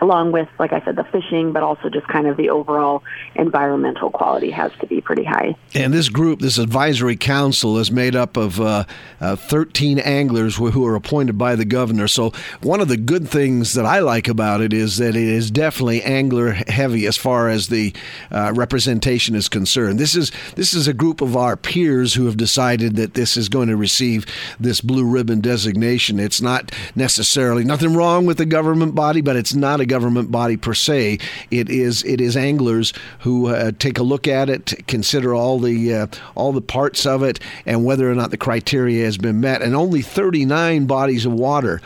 along 0.00 0.32
with, 0.32 0.48
like 0.58 0.72
I 0.72 0.80
said, 0.84 0.96
the 0.96 1.04
fishing, 1.04 1.52
but 1.52 1.62
also 1.62 1.88
just 1.88 2.06
kind 2.08 2.26
of 2.26 2.36
the 2.36 2.50
overall 2.50 3.02
environmental 3.34 4.10
quality 4.10 4.50
has 4.50 4.70
to 4.80 4.86
be 4.86 5.00
pretty 5.00 5.24
high. 5.24 5.56
And 5.74 5.92
this 5.92 6.08
group, 6.08 6.40
this 6.40 6.58
advisory 6.58 7.16
council, 7.16 7.78
is 7.78 7.90
made 7.90 8.14
up 8.14 8.36
of 8.36 8.60
uh, 8.60 8.84
uh, 9.20 9.36
13 9.36 9.98
anglers 9.98 10.56
who 10.56 10.86
are 10.86 10.94
appointed 10.94 11.38
by 11.38 11.56
the 11.56 11.64
governor. 11.64 12.08
So, 12.08 12.32
one 12.62 12.80
of 12.80 12.88
the 12.88 12.96
good 12.96 13.28
things 13.28 13.74
that 13.74 13.86
I 13.86 14.00
like 14.00 14.28
about 14.28 14.60
it 14.60 14.72
is 14.72 14.98
that 14.98 15.16
it 15.16 15.16
is 15.16 15.50
definitely 15.50 16.02
angler 16.02 16.52
heavy 16.68 17.06
as 17.06 17.16
far 17.16 17.48
as 17.48 17.68
the 17.68 17.94
uh, 18.30 18.52
representation 18.54 19.34
is 19.34 19.48
concerned. 19.48 19.98
This 19.98 20.14
is 20.14 20.32
this 20.54 20.74
is 20.74 20.86
a 20.86 20.94
group 20.94 21.20
of 21.20 21.36
our 21.36 21.56
peers 21.56 22.14
who 22.14 22.26
have 22.26 22.36
decided 22.36 22.96
that 22.96 23.14
this 23.14 23.36
is 23.36 23.48
going 23.48 23.68
to 23.68 23.76
receive 23.76 24.26
this 24.60 24.80
blue 24.80 25.04
ribbon 25.04 25.40
designation. 25.40 26.20
It's 26.20 26.40
not 26.40 26.72
necessarily 26.94 27.64
nothing 27.64 27.94
wrong 27.94 28.26
with 28.26 28.38
the 28.38 28.46
government 28.46 28.94
body, 28.94 29.20
but 29.20 29.36
it's 29.36 29.54
not 29.54 29.77
a 29.80 29.86
government 29.86 30.30
body 30.30 30.56
per 30.56 30.74
se. 30.74 31.18
It 31.50 31.68
is 31.68 32.04
it 32.04 32.20
is 32.20 32.36
anglers 32.36 32.92
who 33.20 33.48
uh, 33.48 33.72
take 33.78 33.98
a 33.98 34.02
look 34.02 34.28
at 34.28 34.48
it, 34.48 34.86
consider 34.86 35.34
all 35.34 35.58
the 35.58 35.94
uh, 35.94 36.06
all 36.34 36.52
the 36.52 36.60
parts 36.60 37.06
of 37.06 37.22
it, 37.22 37.40
and 37.66 37.84
whether 37.84 38.10
or 38.10 38.14
not 38.14 38.30
the 38.30 38.36
criteria 38.36 39.04
has 39.04 39.18
been 39.18 39.40
met. 39.40 39.62
And 39.62 39.74
only 39.74 40.02
39 40.02 40.86
bodies 40.86 41.26
of 41.26 41.32
water 41.32 41.80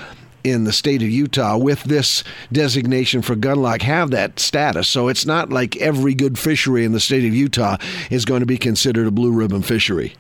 in 0.44 0.64
the 0.64 0.72
state 0.72 1.02
of 1.02 1.08
Utah 1.08 1.56
with 1.56 1.84
this 1.84 2.24
designation 2.50 3.22
for 3.22 3.36
gunlock 3.36 3.82
have 3.82 4.10
that 4.10 4.38
status. 4.38 4.88
So 4.88 5.08
it's 5.08 5.26
not 5.26 5.50
like 5.50 5.76
every 5.76 6.14
good 6.14 6.38
fishery 6.38 6.84
in 6.84 6.92
the 6.92 7.00
state 7.00 7.24
of 7.24 7.34
Utah 7.34 7.76
is 8.10 8.24
going 8.24 8.40
to 8.40 8.46
be 8.46 8.58
considered 8.58 9.06
a 9.06 9.10
blue 9.10 9.32
ribbon 9.32 9.62
fishery. 9.62 10.14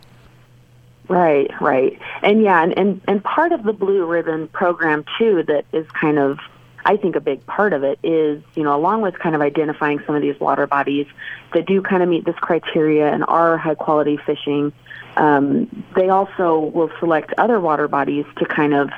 Right, 1.08 1.50
right. 1.60 1.98
And 2.22 2.42
yeah, 2.42 2.62
and, 2.62 2.78
and, 2.78 3.00
and 3.06 3.22
part 3.24 3.52
of 3.52 3.64
the 3.64 3.72
blue 3.72 4.06
ribbon 4.06 4.48
program 4.48 5.04
too 5.18 5.42
that 5.48 5.64
is 5.72 5.86
kind 5.90 6.18
of 6.18 6.38
I 6.84 6.96
think 6.96 7.16
a 7.16 7.20
big 7.20 7.44
part 7.46 7.72
of 7.72 7.84
it 7.84 7.98
is, 8.02 8.42
you 8.54 8.62
know, 8.62 8.76
along 8.76 9.02
with 9.02 9.18
kind 9.18 9.34
of 9.34 9.40
identifying 9.40 10.00
some 10.06 10.14
of 10.14 10.22
these 10.22 10.38
water 10.40 10.66
bodies 10.66 11.06
that 11.54 11.66
do 11.66 11.82
kind 11.82 12.02
of 12.02 12.08
meet 12.08 12.24
this 12.24 12.36
criteria 12.36 13.12
and 13.12 13.24
are 13.26 13.56
high 13.56 13.74
quality 13.74 14.16
fishing, 14.16 14.72
um, 15.16 15.84
they 15.94 16.08
also 16.08 16.58
will 16.58 16.90
select 16.98 17.32
other 17.38 17.60
water 17.60 17.88
bodies 17.88 18.24
to 18.38 18.46
kind 18.46 18.74
of 18.74 18.90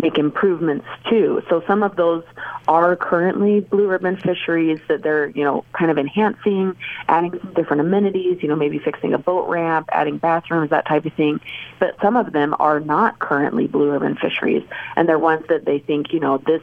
make 0.00 0.16
improvements 0.16 0.86
too. 1.10 1.42
So 1.48 1.62
some 1.66 1.82
of 1.82 1.96
those 1.96 2.22
are 2.68 2.94
currently 2.96 3.60
blue 3.60 3.88
ribbon 3.88 4.16
fisheries 4.16 4.78
that 4.88 5.02
they're, 5.02 5.28
you 5.28 5.42
know, 5.42 5.64
kind 5.72 5.90
of 5.90 5.98
enhancing, 5.98 6.76
adding 7.08 7.32
some 7.32 7.52
different 7.54 7.80
amenities, 7.80 8.42
you 8.42 8.48
know, 8.48 8.56
maybe 8.56 8.78
fixing 8.78 9.12
a 9.12 9.18
boat 9.18 9.48
ramp, 9.48 9.88
adding 9.92 10.18
bathrooms, 10.18 10.70
that 10.70 10.86
type 10.86 11.04
of 11.04 11.12
thing. 11.14 11.40
But 11.80 11.96
some 12.00 12.16
of 12.16 12.32
them 12.32 12.54
are 12.60 12.80
not 12.80 13.18
currently 13.18 13.66
blue 13.66 13.90
ribbon 13.90 14.16
fisheries 14.16 14.62
and 14.96 15.08
they're 15.08 15.18
ones 15.18 15.44
that 15.48 15.64
they 15.64 15.80
think, 15.80 16.12
you 16.12 16.20
know, 16.20 16.38
this 16.38 16.62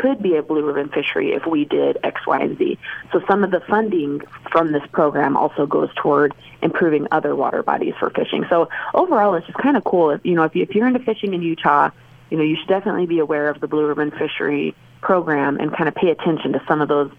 could 0.00 0.22
be 0.22 0.36
a 0.36 0.42
blue 0.42 0.64
ribbon 0.64 0.88
fishery 0.90 1.32
if 1.32 1.46
we 1.46 1.64
did 1.64 1.98
X, 2.02 2.26
Y, 2.26 2.38
and 2.38 2.58
Z. 2.58 2.78
So 3.12 3.22
some 3.26 3.42
of 3.42 3.50
the 3.50 3.60
funding 3.60 4.20
from 4.52 4.72
this 4.72 4.82
program 4.92 5.36
also 5.36 5.66
goes 5.66 5.88
toward 5.96 6.34
improving 6.60 7.08
other 7.10 7.34
water 7.34 7.62
bodies 7.62 7.94
for 7.98 8.10
fishing. 8.10 8.44
So 8.50 8.68
overall, 8.92 9.34
it's 9.34 9.46
just 9.46 9.58
kind 9.58 9.76
of 9.76 9.84
cool. 9.84 10.10
If, 10.10 10.24
you 10.24 10.34
know, 10.34 10.44
if, 10.44 10.54
you, 10.54 10.62
if 10.62 10.74
you're 10.74 10.86
into 10.86 11.00
fishing 11.00 11.32
in 11.32 11.42
Utah, 11.42 11.90
you 12.30 12.36
know, 12.36 12.44
you 12.44 12.56
should 12.56 12.68
definitely 12.68 13.06
be 13.06 13.20
aware 13.20 13.48
of 13.48 13.60
the 13.60 13.68
blue 13.68 13.86
ribbon 13.86 14.10
fishery 14.10 14.74
program 15.00 15.58
and 15.58 15.74
kind 15.74 15.88
of 15.88 15.94
pay 15.94 16.10
attention 16.10 16.52
to 16.52 16.62
some 16.68 16.80
of 16.80 16.88
those, 16.88 17.10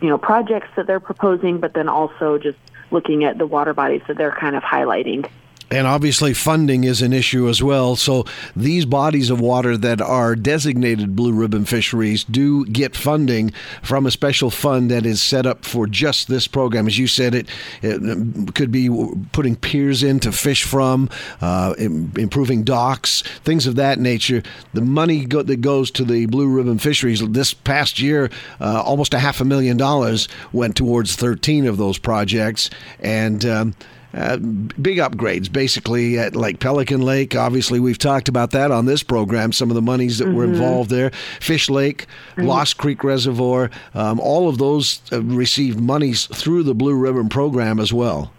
you 0.00 0.08
know, 0.08 0.18
projects 0.18 0.68
that 0.76 0.86
they're 0.86 1.00
proposing, 1.00 1.58
but 1.58 1.74
then 1.74 1.88
also 1.88 2.38
just 2.38 2.58
looking 2.90 3.24
at 3.24 3.36
the 3.36 3.46
water 3.46 3.74
bodies 3.74 4.02
that 4.08 4.16
they're 4.16 4.32
kind 4.32 4.56
of 4.56 4.62
highlighting. 4.62 5.28
And 5.68 5.86
obviously, 5.86 6.32
funding 6.32 6.84
is 6.84 7.02
an 7.02 7.12
issue 7.12 7.48
as 7.48 7.60
well. 7.60 7.96
So, 7.96 8.24
these 8.54 8.84
bodies 8.84 9.30
of 9.30 9.40
water 9.40 9.76
that 9.76 10.00
are 10.00 10.36
designated 10.36 11.16
blue 11.16 11.32
ribbon 11.32 11.64
fisheries 11.64 12.22
do 12.22 12.64
get 12.66 12.94
funding 12.94 13.50
from 13.82 14.06
a 14.06 14.12
special 14.12 14.50
fund 14.50 14.92
that 14.92 15.04
is 15.04 15.20
set 15.20 15.44
up 15.44 15.64
for 15.64 15.88
just 15.88 16.28
this 16.28 16.46
program. 16.46 16.86
As 16.86 16.98
you 16.98 17.08
said, 17.08 17.34
it, 17.34 17.48
it 17.82 18.54
could 18.54 18.70
be 18.70 18.88
putting 19.32 19.56
piers 19.56 20.04
in 20.04 20.20
to 20.20 20.30
fish 20.30 20.62
from, 20.62 21.10
uh, 21.40 21.74
improving 21.78 22.62
docks, 22.62 23.22
things 23.42 23.66
of 23.66 23.74
that 23.74 23.98
nature. 23.98 24.44
The 24.72 24.82
money 24.82 25.24
go- 25.24 25.42
that 25.42 25.62
goes 25.62 25.90
to 25.92 26.04
the 26.04 26.26
blue 26.26 26.48
ribbon 26.48 26.78
fisheries 26.78 27.26
this 27.28 27.54
past 27.54 27.98
year, 27.98 28.30
uh, 28.60 28.82
almost 28.82 29.14
a 29.14 29.18
half 29.18 29.40
a 29.40 29.44
million 29.44 29.76
dollars 29.76 30.28
went 30.52 30.76
towards 30.76 31.16
13 31.16 31.66
of 31.66 31.76
those 31.76 31.98
projects. 31.98 32.70
And 33.00 33.44
um, 33.44 33.74
uh, 34.16 34.38
big 34.38 34.98
upgrades, 34.98 35.52
basically 35.52 36.18
at 36.18 36.34
like 36.34 36.58
Pelican 36.58 37.02
Lake. 37.02 37.36
Obviously, 37.36 37.78
we've 37.78 37.98
talked 37.98 38.28
about 38.28 38.50
that 38.52 38.70
on 38.70 38.86
this 38.86 39.02
program. 39.02 39.52
Some 39.52 39.70
of 39.70 39.74
the 39.74 39.82
monies 39.82 40.18
that 40.18 40.24
mm-hmm. 40.26 40.36
were 40.36 40.44
involved 40.44 40.90
there, 40.90 41.10
Fish 41.40 41.68
Lake, 41.68 42.06
mm-hmm. 42.32 42.46
Lost 42.46 42.78
Creek 42.78 43.04
Reservoir, 43.04 43.70
um, 43.94 44.18
all 44.20 44.48
of 44.48 44.58
those 44.58 45.02
uh, 45.12 45.22
received 45.22 45.78
monies 45.78 46.26
through 46.26 46.62
the 46.62 46.74
Blue 46.74 46.96
Ribbon 46.96 47.28
program 47.28 47.78
as 47.78 47.92
well. 47.92 48.32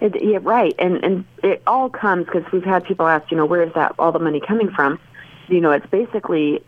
It, 0.00 0.22
yeah, 0.22 0.38
right, 0.42 0.74
and 0.78 1.02
and 1.02 1.24
it 1.42 1.62
all 1.66 1.88
comes 1.88 2.26
because 2.26 2.44
we've 2.52 2.64
had 2.64 2.84
people 2.84 3.06
ask, 3.06 3.30
you 3.30 3.36
know, 3.38 3.46
where 3.46 3.62
is 3.62 3.72
that 3.74 3.94
all 3.98 4.12
the 4.12 4.18
money 4.18 4.40
coming 4.40 4.70
from? 4.70 5.00
You 5.48 5.60
know, 5.60 5.70
it's 5.70 5.86
basically 5.86 6.62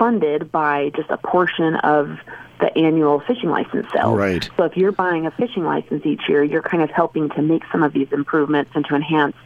funded 0.00 0.50
by 0.50 0.90
just 0.96 1.10
a 1.10 1.18
portion 1.18 1.76
of 1.76 2.18
the 2.60 2.76
annual 2.76 3.20
fishing 3.20 3.50
license 3.50 3.86
sale. 3.92 4.16
Right. 4.16 4.48
So 4.56 4.64
if 4.64 4.76
you're 4.76 4.92
buying 4.92 5.26
a 5.26 5.30
fishing 5.30 5.64
license 5.64 6.04
each 6.06 6.22
year, 6.26 6.42
you're 6.42 6.62
kind 6.62 6.82
of 6.82 6.90
helping 6.90 7.28
to 7.30 7.42
make 7.42 7.62
some 7.70 7.82
of 7.82 7.92
these 7.92 8.08
improvements 8.10 8.70
and 8.74 8.84
to 8.86 8.94
enhance 8.94 9.36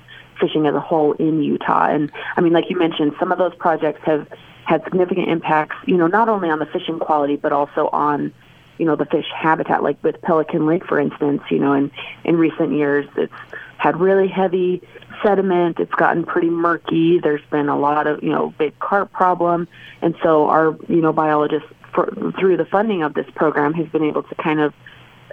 fishing 0.41 0.67
as 0.67 0.75
a 0.75 0.81
whole 0.81 1.13
in 1.15 1.43
Utah. 1.43 1.87
And 1.87 2.11
I 2.37 2.41
mean, 2.41 2.53
like 2.53 2.71
you 2.71 2.79
mentioned, 2.79 3.15
some 3.19 3.33
of 3.33 3.39
those 3.39 3.55
projects 3.57 4.01
have 4.05 4.29
had 4.65 4.83
significant 4.85 5.29
impacts, 5.29 5.77
you 5.87 5.97
know, 5.97 6.07
not 6.07 6.29
only 6.29 6.51
on 6.51 6.61
the 6.61 6.67
fishing 6.67 6.99
quality, 6.99 7.37
but 7.37 7.53
also 7.53 7.89
on, 7.93 8.33
you 8.79 8.87
know, 8.87 8.97
the 8.97 9.07
fish 9.07 9.27
habitat, 9.35 9.83
like 9.83 10.03
with 10.03 10.21
Pelican 10.23 10.67
Lake, 10.67 10.85
for 10.85 10.99
instance, 10.99 11.43
you 11.51 11.59
know, 11.59 11.73
in, 11.73 11.91
in 12.25 12.37
recent 12.37 12.73
years, 12.73 13.07
it's 13.17 13.33
had 13.77 14.01
really 14.01 14.29
heavy 14.29 14.83
sediment. 15.23 15.79
It's 15.79 15.93
gotten 15.95 16.25
pretty 16.25 16.51
murky. 16.51 17.19
There's 17.19 17.45
been 17.51 17.69
a 17.69 17.79
lot 17.79 18.07
of, 18.07 18.23
you 18.23 18.31
know, 18.31 18.55
big 18.57 18.79
carp 18.79 19.13
problem. 19.13 19.69
And 20.01 20.15
so 20.23 20.49
our, 20.49 20.77
you 20.89 21.01
know, 21.01 21.13
biologists 21.13 21.69
for, 21.93 22.07
through 22.39 22.57
the 22.57 22.65
funding 22.65 23.03
of 23.03 23.15
this 23.15 23.27
program 23.35 23.75
has 23.75 23.87
been 23.89 24.05
able 24.05 24.23
to 24.23 24.35
kind 24.37 24.61
of 24.61 24.73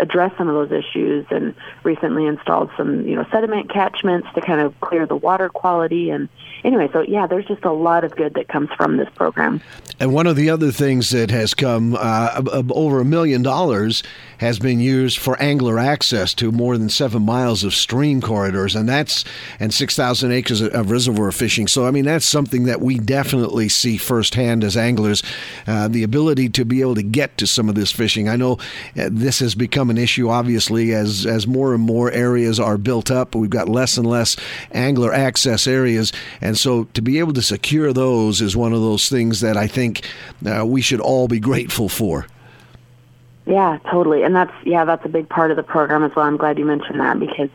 address 0.01 0.31
some 0.37 0.49
of 0.49 0.55
those 0.55 0.71
issues 0.77 1.25
and 1.29 1.55
recently 1.83 2.25
installed 2.25 2.69
some 2.75 3.07
you 3.07 3.15
know 3.15 3.25
sediment 3.31 3.69
catchments 3.69 4.27
to 4.33 4.41
kind 4.41 4.59
of 4.59 4.77
clear 4.81 5.05
the 5.05 5.15
water 5.15 5.47
quality. 5.47 6.09
And 6.09 6.27
anyway 6.63 6.89
so 6.91 7.01
yeah 7.01 7.27
there's 7.27 7.45
just 7.45 7.63
a 7.63 7.71
lot 7.71 8.03
of 8.03 8.15
good 8.15 8.33
that 8.33 8.47
comes 8.47 8.69
from 8.75 8.97
this 8.97 9.09
program. 9.15 9.61
And 9.99 10.13
one 10.13 10.27
of 10.27 10.35
the 10.35 10.49
other 10.49 10.71
things 10.71 11.11
that 11.11 11.29
has 11.29 11.53
come 11.53 11.95
uh, 11.97 12.41
over 12.71 12.99
a 12.99 13.05
million 13.05 13.43
dollars 13.43 14.01
has 14.39 14.57
been 14.57 14.79
used 14.79 15.19
for 15.19 15.39
angler 15.39 15.77
access 15.77 16.33
to 16.35 16.51
more 16.51 16.77
than 16.77 16.89
seven 16.89 17.23
miles 17.23 17.63
of 17.63 17.73
stream 17.75 18.19
corridors 18.21 18.75
and 18.75 18.89
that's 18.89 19.23
and 19.59 19.71
6000 19.71 20.31
acres 20.31 20.61
of 20.61 20.89
reservoir 20.89 21.31
fishing. 21.31 21.67
So 21.67 21.85
i 21.85 21.91
mean 21.91 22.05
that's 22.05 22.25
something 22.25 22.63
that 22.63 22.81
we 22.81 22.97
definitely 22.97 23.69
see 23.69 23.97
firsthand 23.97 24.63
as 24.63 24.75
anglers 24.75 25.21
uh, 25.67 25.87
the 25.87 26.03
ability 26.03 26.49
to 26.49 26.65
be 26.65 26.81
able 26.81 26.95
to 26.95 27.03
get 27.03 27.37
to 27.37 27.47
some 27.47 27.69
of 27.69 27.75
this 27.75 27.91
fishing. 27.91 28.27
I 28.27 28.35
know 28.35 28.53
uh, 28.97 29.09
this 29.11 29.39
has 29.39 29.55
become 29.55 29.89
an 29.91 29.99
issue, 29.99 30.29
obviously, 30.29 30.93
as 30.93 31.27
as 31.27 31.45
more 31.45 31.75
and 31.75 31.83
more 31.83 32.09
areas 32.11 32.59
are 32.59 32.79
built 32.79 33.11
up. 33.11 33.35
We've 33.35 33.49
got 33.49 33.69
less 33.69 33.97
and 33.97 34.07
less 34.07 34.35
angler 34.71 35.13
access 35.13 35.67
areas, 35.67 36.11
and 36.41 36.57
so 36.57 36.85
to 36.95 37.01
be 37.03 37.19
able 37.19 37.33
to 37.33 37.43
secure 37.43 37.93
those 37.93 38.41
is 38.41 38.57
one 38.57 38.73
of 38.73 38.81
those 38.81 39.07
things 39.07 39.41
that 39.41 39.55
I 39.55 39.67
think 39.67 40.09
uh, 40.45 40.65
we 40.65 40.81
should 40.81 40.99
all 40.99 41.27
be 41.27 41.39
grateful 41.39 41.89
for. 41.89 42.25
Yeah, 43.45 43.77
totally, 43.91 44.23
and 44.23 44.35
that's 44.35 44.53
yeah, 44.65 44.85
that's 44.85 45.05
a 45.05 45.09
big 45.09 45.29
part 45.29 45.51
of 45.51 45.57
the 45.57 45.63
program 45.63 46.03
as 46.03 46.15
well. 46.15 46.25
I'm 46.25 46.37
glad 46.37 46.57
you 46.57 46.65
mentioned 46.65 46.99
that 46.99 47.19
because 47.19 47.49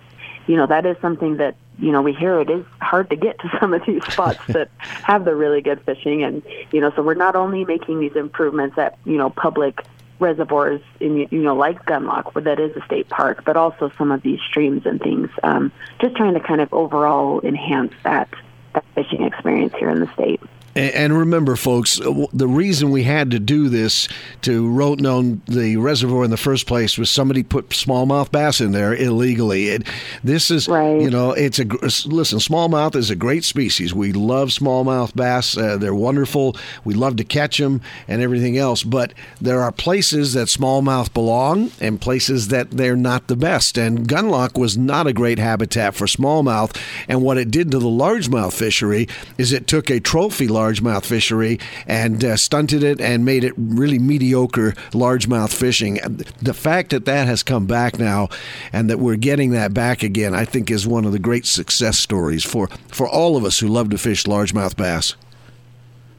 you 0.47 0.57
know 0.57 0.67
that 0.67 0.87
is 0.87 0.97
something 1.01 1.39
that 1.39 1.57
you 1.79 1.93
know 1.93 2.03
we 2.03 2.13
hear 2.13 2.41
it 2.41 2.51
is 2.51 2.65
hard 2.81 3.11
to 3.11 3.17
get 3.17 3.39
to 3.41 3.57
some 3.61 3.75
of 3.75 3.85
these 3.87 4.05
spots 4.05 4.41
that 4.49 4.71
have 4.81 5.25
the 5.25 5.35
really 5.35 5.61
good 5.61 5.81
fishing 5.83 6.23
and 6.23 6.43
you 6.73 6.81
know 6.81 6.93
so 6.97 7.03
we're 7.03 7.15
not 7.15 7.37
only 7.37 7.65
making 7.65 8.01
these 8.01 8.17
improvements 8.17 8.77
at 8.79 8.99
you 9.05 9.17
know 9.17 9.31
public 9.31 9.85
reservoirs 10.19 10.81
in 11.01 11.17
you 11.31 11.43
know 11.43 11.55
like 11.55 11.85
Gunlock, 11.85 12.35
where 12.35 12.45
that 12.45 12.61
is 12.61 12.77
a 12.77 12.85
state 12.85 13.09
park, 13.09 13.45
but 13.45 13.57
also 13.57 13.91
some 13.99 14.11
of 14.11 14.23
these 14.23 14.41
streams 14.41 14.87
and 14.87 15.01
things. 15.01 15.31
Um, 15.43 15.73
just 16.01 16.17
trying 16.17 16.35
to 16.35 16.41
kind 16.41 16.61
of 16.61 16.73
overall 16.73 17.41
enhance 17.43 17.93
that, 18.05 18.29
that 18.75 18.85
fishing 18.95 19.23
experience 19.23 19.75
here 19.79 19.91
in 19.91 20.01
the 20.01 20.13
state. 20.15 20.41
And 20.77 21.17
remember, 21.17 21.57
folks, 21.57 21.99
uh, 21.99 22.27
the 22.35 22.47
reason 22.47 22.91
we 22.91 23.03
had 23.03 23.31
to 23.31 23.39
do 23.39 23.71
this 23.71 24.09
to 24.43 24.69
rotenone 24.69 25.43
the 25.47 25.79
reservoir 25.79 26.23
in 26.23 26.31
the 26.31 26.37
first 26.37 26.67
place 26.67 26.99
was 26.99 27.11
somebody 27.11 27.43
put 27.43 27.71
smallmouth 27.71 28.31
bass 28.31 28.61
in 28.61 28.73
there 28.73 28.95
illegally. 28.95 29.69
It, 29.69 29.87
this 30.23 30.51
is, 30.51 30.69
right. 30.69 31.01
you 31.01 31.09
know, 31.09 31.33
it's 31.33 31.59
a 31.59 31.65
listen. 31.65 32.41
Smallmouth 32.41 32.95
is 32.95 33.09
a 33.09 33.17
great 33.17 33.43
species. 33.43 33.95
We 33.95 34.13
love 34.13 34.51
smallmouth 34.51 35.17
bass. 35.17 35.57
Uh, 35.57 35.79
they're 35.79 35.95
wonderful. 35.95 36.57
We 36.85 36.93
love 36.93 37.17
to 37.17 37.25
catch 37.25 37.57
them 37.57 37.81
and 38.07 38.21
everything 38.21 38.59
else. 38.59 38.83
But 38.83 39.15
there 39.41 39.63
are 39.63 39.73
places 39.73 40.35
that 40.35 40.49
smallmouth 40.49 41.15
belong 41.15 41.71
and 41.81 41.99
places 41.99 42.49
that 42.49 42.71
they're 42.71 42.97
not 42.97 43.29
the 43.29 43.37
best. 43.37 43.79
And 43.79 44.07
Gunlock 44.07 44.59
was 44.59 44.77
not 44.77 45.07
a 45.07 45.15
great 45.15 45.39
habitat 45.39 45.95
for 45.95 46.05
smallmouth. 46.05 46.79
And 47.09 47.23
what 47.23 47.39
it 47.39 47.51
did 47.51 47.71
to 47.71 47.79
the 47.79 47.87
largemouth 47.87 48.53
fishery 48.53 49.09
is 49.39 49.55
it 49.55 49.67
took 49.67 49.91
a 49.91 50.01
trophy 50.01 50.49
largemouth 50.49 50.66
largemouth 50.67 51.05
fishery 51.05 51.59
and 51.87 52.25
uh, 52.25 52.37
stunted 52.37 52.83
it 52.83 53.01
and 53.01 53.25
made 53.25 53.45
it 53.45 53.55
really 53.57 53.99
mediocre 53.99 54.73
largemouth 54.93 55.53
fishing. 55.53 55.99
The 56.43 56.55
fact 56.55 56.91
that 56.91 57.05
that 57.05 57.27
has 57.27 57.43
come 57.43 57.67
back 57.67 57.99
now 57.99 58.29
and 58.73 58.91
that 58.91 58.99
we're 58.99 59.17
getting 59.17 59.51
that 59.53 59.73
back 59.75 60.03
again, 60.03 60.35
I 60.35 60.45
think, 60.45 60.71
is 60.71 60.87
one 60.87 61.05
of 61.05 61.13
the 61.13 61.19
great 61.19 61.47
success 61.47 61.99
stories 61.99 62.45
for, 62.45 62.69
for 62.89 63.09
all 63.09 63.37
of 63.37 63.45
us 63.45 63.59
who 63.59 63.69
love 63.69 63.91
to 63.91 63.99
fish 63.99 64.25
largemouth 64.25 64.77
bass. 64.77 65.15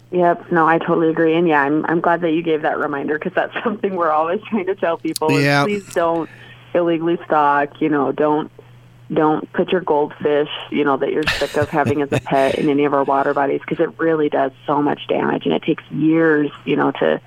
Yep, 0.09 0.51
no, 0.53 0.65
I 0.65 0.77
totally 0.77 1.09
agree, 1.09 1.35
and 1.35 1.49
yeah, 1.49 1.61
I'm 1.61 1.85
I'm 1.85 1.99
glad 1.99 2.21
that 2.21 2.31
you 2.31 2.41
gave 2.41 2.61
that 2.61 2.77
reminder 2.77 3.19
because 3.19 3.33
that's 3.33 3.53
something 3.63 3.95
we're 3.95 4.09
always 4.09 4.39
trying 4.49 4.65
to 4.67 4.75
tell 4.75 4.97
people. 4.97 5.29
Yeah. 5.37 5.65
please 5.65 5.85
don't 5.93 6.29
illegally 6.73 7.19
stock. 7.25 7.81
You 7.81 7.89
know, 7.89 8.13
don't 8.13 8.49
don't 9.12 9.51
put 9.53 9.72
your 9.72 9.82
goldfish, 9.82 10.49
you 10.70 10.84
know, 10.84 10.97
that 10.97 11.12
you're 11.12 11.24
sick 11.24 11.55
of 11.55 11.70
having 11.70 12.01
as 12.01 12.12
a 12.12 12.20
pet 12.20 12.55
in 12.55 12.70
any 12.70 12.86
of 12.86 12.93
our 12.93 13.03
water 13.03 13.34
bodies 13.34 13.62
because 13.62 13.80
it 13.80 13.97
really 13.99 14.30
does 14.30 14.51
so 14.66 14.82
much 14.82 15.08
damage, 15.08 15.45
and 15.45 15.53
it 15.53 15.64
takes 15.64 15.84
years, 15.91 16.51
you 16.66 16.76
know, 16.76 16.91
to 16.91 17.22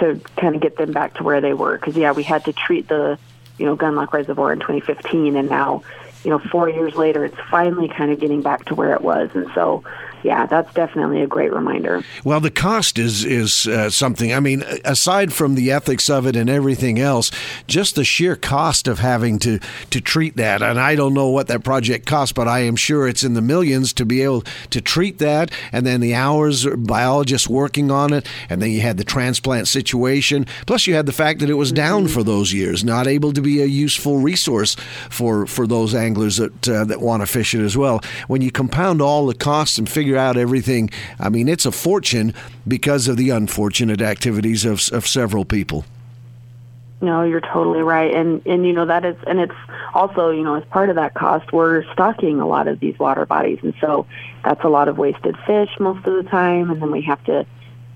to 0.00 0.20
kind 0.36 0.54
of 0.54 0.60
get 0.60 0.76
them 0.76 0.92
back 0.92 1.14
to 1.14 1.22
where 1.22 1.40
they 1.40 1.54
were. 1.54 1.78
Because 1.78 1.96
yeah, 1.96 2.12
we 2.12 2.22
had 2.22 2.44
to 2.44 2.52
treat 2.52 2.88
the 2.88 3.18
you 3.58 3.64
know 3.64 3.76
Gunlock 3.76 4.12
Reservoir 4.12 4.52
in 4.52 4.60
2015, 4.60 5.36
and 5.36 5.48
now 5.48 5.82
you 6.24 6.30
know 6.30 6.38
four 6.38 6.68
years 6.68 6.94
later, 6.94 7.24
it's 7.24 7.38
finally 7.50 7.88
kind 7.88 8.10
of 8.10 8.20
getting 8.20 8.42
back 8.42 8.66
to 8.66 8.74
where 8.74 8.92
it 8.92 9.00
was, 9.00 9.30
and 9.34 9.50
so 9.54 9.82
yeah, 10.24 10.46
that's 10.46 10.72
definitely 10.72 11.20
a 11.20 11.26
great 11.26 11.52
reminder. 11.52 12.02
Well, 12.24 12.40
the 12.40 12.50
cost 12.50 12.98
is 12.98 13.26
is 13.26 13.66
uh, 13.66 13.90
something. 13.90 14.32
I 14.32 14.40
mean, 14.40 14.64
aside 14.84 15.34
from 15.34 15.54
the 15.54 15.70
ethics 15.70 16.08
of 16.08 16.26
it 16.26 16.34
and 16.34 16.48
everything 16.48 16.98
else, 16.98 17.30
just 17.66 17.94
the 17.94 18.04
sheer 18.04 18.34
cost 18.34 18.88
of 18.88 19.00
having 19.00 19.38
to 19.40 19.58
to 19.90 20.00
treat 20.00 20.36
that. 20.36 20.62
And 20.62 20.80
I 20.80 20.94
don't 20.94 21.12
know 21.12 21.28
what 21.28 21.48
that 21.48 21.62
project 21.62 22.06
cost, 22.06 22.34
but 22.34 22.48
I 22.48 22.60
am 22.60 22.74
sure 22.74 23.06
it's 23.06 23.22
in 23.22 23.34
the 23.34 23.42
millions 23.42 23.92
to 23.92 24.06
be 24.06 24.22
able 24.22 24.42
to 24.70 24.80
treat 24.80 25.18
that. 25.18 25.50
And 25.72 25.86
then 25.86 26.00
the 26.00 26.14
hours 26.14 26.64
of 26.64 26.86
biologists 26.86 27.46
working 27.46 27.90
on 27.90 28.14
it, 28.14 28.26
and 28.48 28.62
then 28.62 28.70
you 28.70 28.80
had 28.80 28.96
the 28.96 29.04
transplant 29.04 29.68
situation. 29.68 30.46
Plus, 30.66 30.86
you 30.86 30.94
had 30.94 31.04
the 31.04 31.12
fact 31.12 31.40
that 31.40 31.50
it 31.50 31.54
was 31.54 31.70
down 31.70 32.08
for 32.08 32.22
those 32.22 32.54
years, 32.54 32.82
not 32.82 33.06
able 33.06 33.34
to 33.34 33.42
be 33.42 33.60
a 33.60 33.66
useful 33.66 34.18
resource 34.18 34.74
for 35.10 35.46
for 35.46 35.66
those 35.66 35.94
anglers 35.94 36.38
that 36.38 36.66
uh, 36.66 36.84
that 36.84 37.02
want 37.02 37.20
to 37.20 37.26
fish 37.26 37.54
it 37.54 37.60
as 37.60 37.76
well. 37.76 38.00
When 38.26 38.40
you 38.40 38.50
compound 38.50 39.02
all 39.02 39.26
the 39.26 39.34
costs 39.34 39.76
and 39.76 39.86
figure 39.86 40.13
figure 40.14 40.22
out 40.22 40.36
everything. 40.36 40.90
I 41.18 41.28
mean, 41.28 41.48
it's 41.48 41.66
a 41.66 41.72
fortune 41.72 42.34
because 42.66 43.08
of 43.08 43.16
the 43.16 43.30
unfortunate 43.30 44.00
activities 44.00 44.64
of, 44.64 44.80
of 44.92 45.06
several 45.06 45.44
people. 45.44 45.84
No, 47.00 47.22
you're 47.22 47.40
totally 47.40 47.82
right, 47.82 48.14
and 48.14 48.40
and 48.46 48.64
you 48.64 48.72
know 48.72 48.86
that 48.86 49.04
is, 49.04 49.16
and 49.26 49.38
it's 49.40 49.54
also 49.92 50.30
you 50.30 50.42
know 50.42 50.54
as 50.54 50.64
part 50.70 50.88
of 50.88 50.96
that 50.96 51.12
cost, 51.14 51.52
we're 51.52 51.84
stocking 51.92 52.40
a 52.40 52.46
lot 52.46 52.68
of 52.68 52.80
these 52.80 52.98
water 52.98 53.26
bodies, 53.26 53.58
and 53.62 53.74
so 53.80 54.06
that's 54.44 54.62
a 54.64 54.68
lot 54.68 54.88
of 54.88 54.96
wasted 54.96 55.36
fish 55.46 55.68
most 55.80 56.06
of 56.06 56.14
the 56.14 56.30
time, 56.30 56.70
and 56.70 56.80
then 56.80 56.90
we 56.90 57.02
have 57.02 57.22
to, 57.24 57.44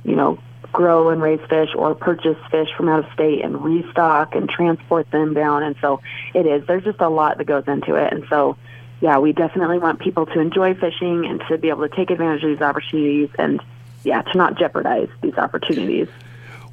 you 0.05 0.17
know, 0.17 0.39
grow 0.73 1.09
and 1.09 1.23
raise 1.23 1.41
fish 1.49 1.71
or 1.75 1.95
purchase 1.95 2.37
fish 2.51 2.69
from 2.77 2.89
out 2.89 3.05
of 3.05 3.13
state 3.15 3.43
and 3.43 3.65
restock 3.65 4.35
and 4.35 4.51
transport 4.51 5.11
them 5.11 5.33
down, 5.33 5.63
and 5.63 5.77
so 5.81 6.01
it 6.35 6.45
is. 6.45 6.67
There's 6.67 6.85
just 6.85 7.01
a 7.01 7.09
lot 7.09 7.39
that 7.39 7.47
goes 7.47 7.65
into 7.67 7.95
it, 7.95 8.13
and 8.13 8.25
so 8.29 8.59
yeah, 9.01 9.19
we 9.19 9.33
definitely 9.33 9.79
want 9.79 10.01
people 10.01 10.27
to 10.27 10.41
enjoy 10.41 10.75
fishing 10.75 11.27
and 11.27 11.43
to 11.49 11.59
be 11.59 11.69
able 11.69 11.89
to 11.89 11.95
take 11.95 12.11
advantage 12.11 12.43
of 12.43 12.51
these 12.51 12.61
opportunities 12.61 13.31
and, 13.39 13.63
yeah, 14.05 14.23
to 14.23 14.37
not 14.37 14.59
jeopardize 14.59 15.09
these 15.23 15.35
opportunities. 15.35 16.09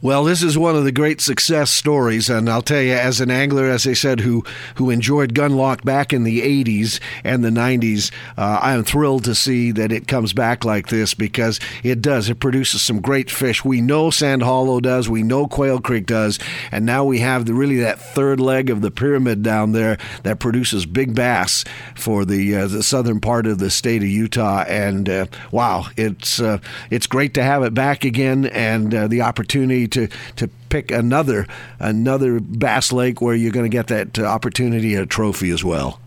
Well, 0.02 0.26
this 0.26 0.44
is 0.44 0.58
one 0.58 0.76
of 0.76 0.84
the 0.84 0.92
great 0.92 1.22
success 1.22 1.72
stories, 1.72 2.30
and 2.30 2.50
I'll 2.50 2.62
tell 2.62 2.82
you, 2.82 2.94
as 2.94 3.22
an 3.22 3.32
angler, 3.32 3.66
as 3.70 3.88
I 3.88 3.94
said, 3.94 4.20
who 4.20 4.44
who 4.76 4.90
enjoyed 4.90 5.34
Gunlock 5.34 5.84
back 5.84 6.12
in 6.12 6.24
the 6.24 6.42
'80s 6.42 7.00
and 7.24 7.44
the 7.44 7.50
'90s, 7.50 8.12
uh, 8.38 8.60
I 8.62 8.74
am 8.74 8.84
thrilled 8.84 9.24
to 9.24 9.34
see 9.34 9.72
that 9.72 9.92
it 9.92 10.08
comes 10.08 10.34
back 10.34 10.66
like 10.66 10.90
this 10.90 11.14
because 11.14 11.60
it 11.82 12.02
does. 12.02 12.30
It 12.30 12.40
produces 12.40 12.82
some 12.82 13.00
great 13.00 13.32
fish. 13.32 13.64
We 13.64 13.82
know 13.82 14.10
Sand 14.10 14.44
Hollow 14.44 14.80
does. 14.80 15.10
We 15.10 15.24
know 15.24 15.48
Quail 15.48 15.80
Creek 15.80 16.06
does, 16.06 16.40
and 16.72 16.86
now 16.86 17.06
we 17.06 17.20
have 17.20 17.46
the, 17.46 17.54
really 17.54 17.78
that 17.78 18.00
third 18.00 18.40
leg 18.40 18.70
of 18.70 18.82
the 18.82 18.92
pyramid 18.92 19.44
down 19.44 19.72
there 19.72 19.98
that 20.24 20.40
produces 20.40 20.86
big 20.86 21.16
bass 21.16 21.64
for 21.96 22.26
the 22.26 22.56
uh, 22.56 22.68
the 22.68 22.84
southern 22.84 23.22
part 23.22 23.48
of 23.48 23.60
the 23.60 23.72
state 23.72 24.04
of 24.04 24.10
Utah. 24.10 24.66
And 24.68 25.10
uh, 25.10 25.26
wow, 25.52 25.88
it's 25.96 26.40
uh, 26.42 26.60
it's 26.90 27.08
great 27.08 27.34
to 27.36 27.44
have 27.44 27.64
it 27.64 27.74
back 27.74 28.04
again 28.04 28.46
and 28.46 28.94
uh, 28.94 29.08
the 29.08 29.22
opportunity 29.22 29.85
to 29.88 30.08
to 30.36 30.48
pick 30.70 30.92
another 30.92 31.48
another 31.80 32.40
Bass 32.40 32.92
Lake 32.92 33.22
where 33.22 33.36
you're 33.36 33.52
going 33.52 33.70
to 33.70 33.76
get 33.76 33.88
that 33.88 34.20
uh, 34.20 34.24
opportunity 34.24 34.96
a 34.96 35.06
trophy 35.06 35.52
as 35.52 35.64
well. 35.64 36.00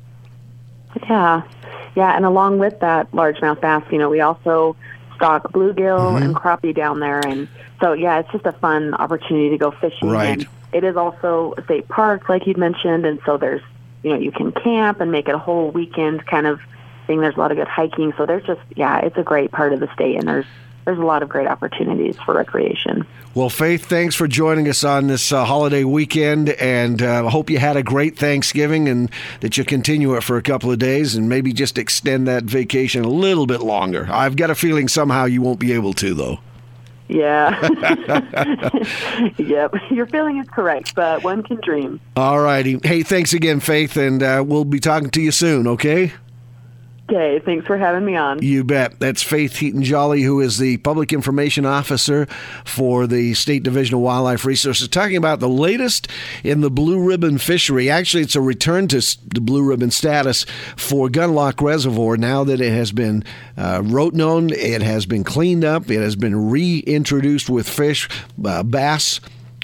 Yeah, 1.09 1.43
yeah, 1.95 2.17
and 2.17 2.25
along 2.25 2.59
with 2.59 2.81
that 2.81 3.11
largemouth 3.13 3.61
bass, 3.61 3.83
you 3.91 3.99
know, 3.99 4.09
we 4.09 4.21
also 4.21 4.77
stock 5.17 5.53
bluegill 5.53 5.99
mm-hmm. 5.99 6.23
and 6.23 6.35
crappie 6.35 6.75
down 6.75 7.01
there, 7.01 7.21
and 7.27 7.49
so 7.81 7.93
yeah, 7.93 8.21
it's 8.21 8.31
just 8.31 8.47
a 8.47 8.53
fun 8.53 8.95
opportunity 8.95 9.51
to 9.51 9.59
go 9.59 9.71
fishing. 9.73 10.09
Right. 10.09 10.41
And 10.41 10.49
it 10.73 10.85
is 10.85 10.97
also 10.97 11.55
a 11.57 11.65
state 11.65 11.89
park, 11.89 12.29
like 12.29 12.47
you'd 12.47 12.59
mentioned, 12.59 13.07
and 13.07 13.21
so 13.25 13.37
there's 13.37 13.63
you 14.03 14.11
know 14.11 14.19
you 14.19 14.33
can 14.33 14.53
camp 14.53 15.01
and 15.01 15.11
make 15.11 15.29
it 15.29 15.35
a 15.35 15.39
whole 15.39 15.71
weekend 15.71 16.27
kind 16.27 16.47
of 16.47 16.61
thing. 17.07 17.21
There's 17.21 17.37
a 17.37 17.41
lot 17.41 17.51
of 17.51 17.57
good 17.57 17.69
hiking, 17.69 18.13
so 18.17 18.27
there's 18.27 18.45
just 18.45 18.61
yeah, 18.77 18.99
it's 19.01 19.17
a 19.17 19.23
great 19.23 19.51
part 19.51 19.73
of 19.73 19.81
the 19.81 19.93
state, 19.95 20.17
and 20.17 20.29
there's 20.29 20.47
there's 20.89 20.99
a 20.99 21.05
lot 21.05 21.23
of 21.23 21.29
great 21.29 21.47
opportunities 21.47 22.17
for 22.25 22.33
recreation. 22.33 23.07
Well, 23.35 23.51
Faith, 23.51 23.85
thanks 23.85 24.15
for 24.15 24.27
joining 24.27 24.69
us 24.69 24.85
on 24.85 25.07
this 25.07 25.31
uh, 25.31 25.45
holiday 25.45 25.85
weekend, 25.85 26.49
and 26.49 27.03
I 27.03 27.17
uh, 27.17 27.29
hope 27.29 27.51
you 27.51 27.59
had 27.59 27.77
a 27.77 27.83
great 27.83 28.17
Thanksgiving 28.17 28.89
and 28.89 29.11
that 29.41 29.59
you 29.59 29.67
continue 29.67 30.15
it 30.15 30.23
for 30.23 30.39
a 30.39 30.43
couple 30.43 30.73
of 30.73 30.79
days 30.79 31.15
and 31.15 31.29
maybe 31.29 31.53
just 31.53 31.77
extend 31.77 32.27
that 32.27 32.45
vacation 32.45 33.05
a 33.05 33.09
little 33.11 33.47
bit 33.47 33.61
longer. 33.61 34.09
I've 34.11 34.37
got 34.37 34.49
a 34.49 34.55
feeling 34.55 34.89
somehow 34.89 35.27
you 35.27 35.43
won't 35.43 35.61
be 35.61 35.75
able 35.75 35.93
to, 35.93 36.15
though. 36.15 36.39
Yeah. 37.09 37.61
yep. 39.37 39.75
Your 39.91 40.07
feeling 40.07 40.39
is 40.39 40.49
correct, 40.49 40.95
but 40.95 41.23
one 41.23 41.43
can 41.43 41.61
dream. 41.61 42.01
All 42.17 42.41
righty. 42.41 42.81
Hey, 42.83 43.03
thanks 43.03 43.35
again, 43.35 43.61
Faith, 43.61 43.99
and 43.99 44.23
uh, 44.23 44.43
we'll 44.47 44.65
be 44.65 44.81
talking 44.81 45.11
to 45.11 45.21
you 45.21 45.33
soon, 45.33 45.67
okay? 45.67 46.15
Okay, 47.11 47.39
thanks 47.39 47.67
for 47.67 47.79
having 47.79 48.05
me 48.05 48.17
on. 48.17 48.43
You 48.43 48.65
bet. 48.65 49.01
That's 49.01 49.23
Faith 49.23 49.57
Heaton 49.57 49.83
Jolly, 49.83 50.21
who 50.21 50.41
is 50.41 50.59
the 50.59 50.77
Public 50.79 51.11
Information 51.11 51.65
Officer 51.65 52.27
for 52.67 53.07
the 53.07 53.33
State 53.33 53.63
Division 53.63 53.95
of 53.95 54.03
Wildlife 54.03 54.45
Resources, 54.45 54.89
talking 54.89 55.17
about 55.17 55.41
the 55.41 55.49
latest 55.49 56.09
in 56.45 56.61
the 56.61 56.71
blue 56.71 57.03
ribbon 57.03 57.39
fishery. 57.39 57.89
Actually, 57.89 58.25
it's 58.25 58.37
a 58.37 58.43
return 58.43 58.89
to 58.89 59.01
the 59.27 59.41
blue 59.41 59.63
ribbon 59.63 59.91
status 59.91 60.45
for 60.77 61.09
Gunlock 61.09 61.63
Reservoir 61.63 62.19
now 62.19 62.45
that 62.45 62.61
it 62.61 62.73
has 62.73 62.93
been 62.93 63.25
uh, 63.57 63.81
rotenoned, 63.83 64.53
it 64.53 64.83
has 64.83 65.07
been 65.07 65.25
cleaned 65.25 65.65
up, 65.65 65.91
it 65.91 66.03
has 66.03 66.15
been 66.15 66.51
reintroduced 66.51 67.49
with 67.49 67.67
fish, 67.67 68.07
uh, 68.45 68.63
bass 68.63 69.19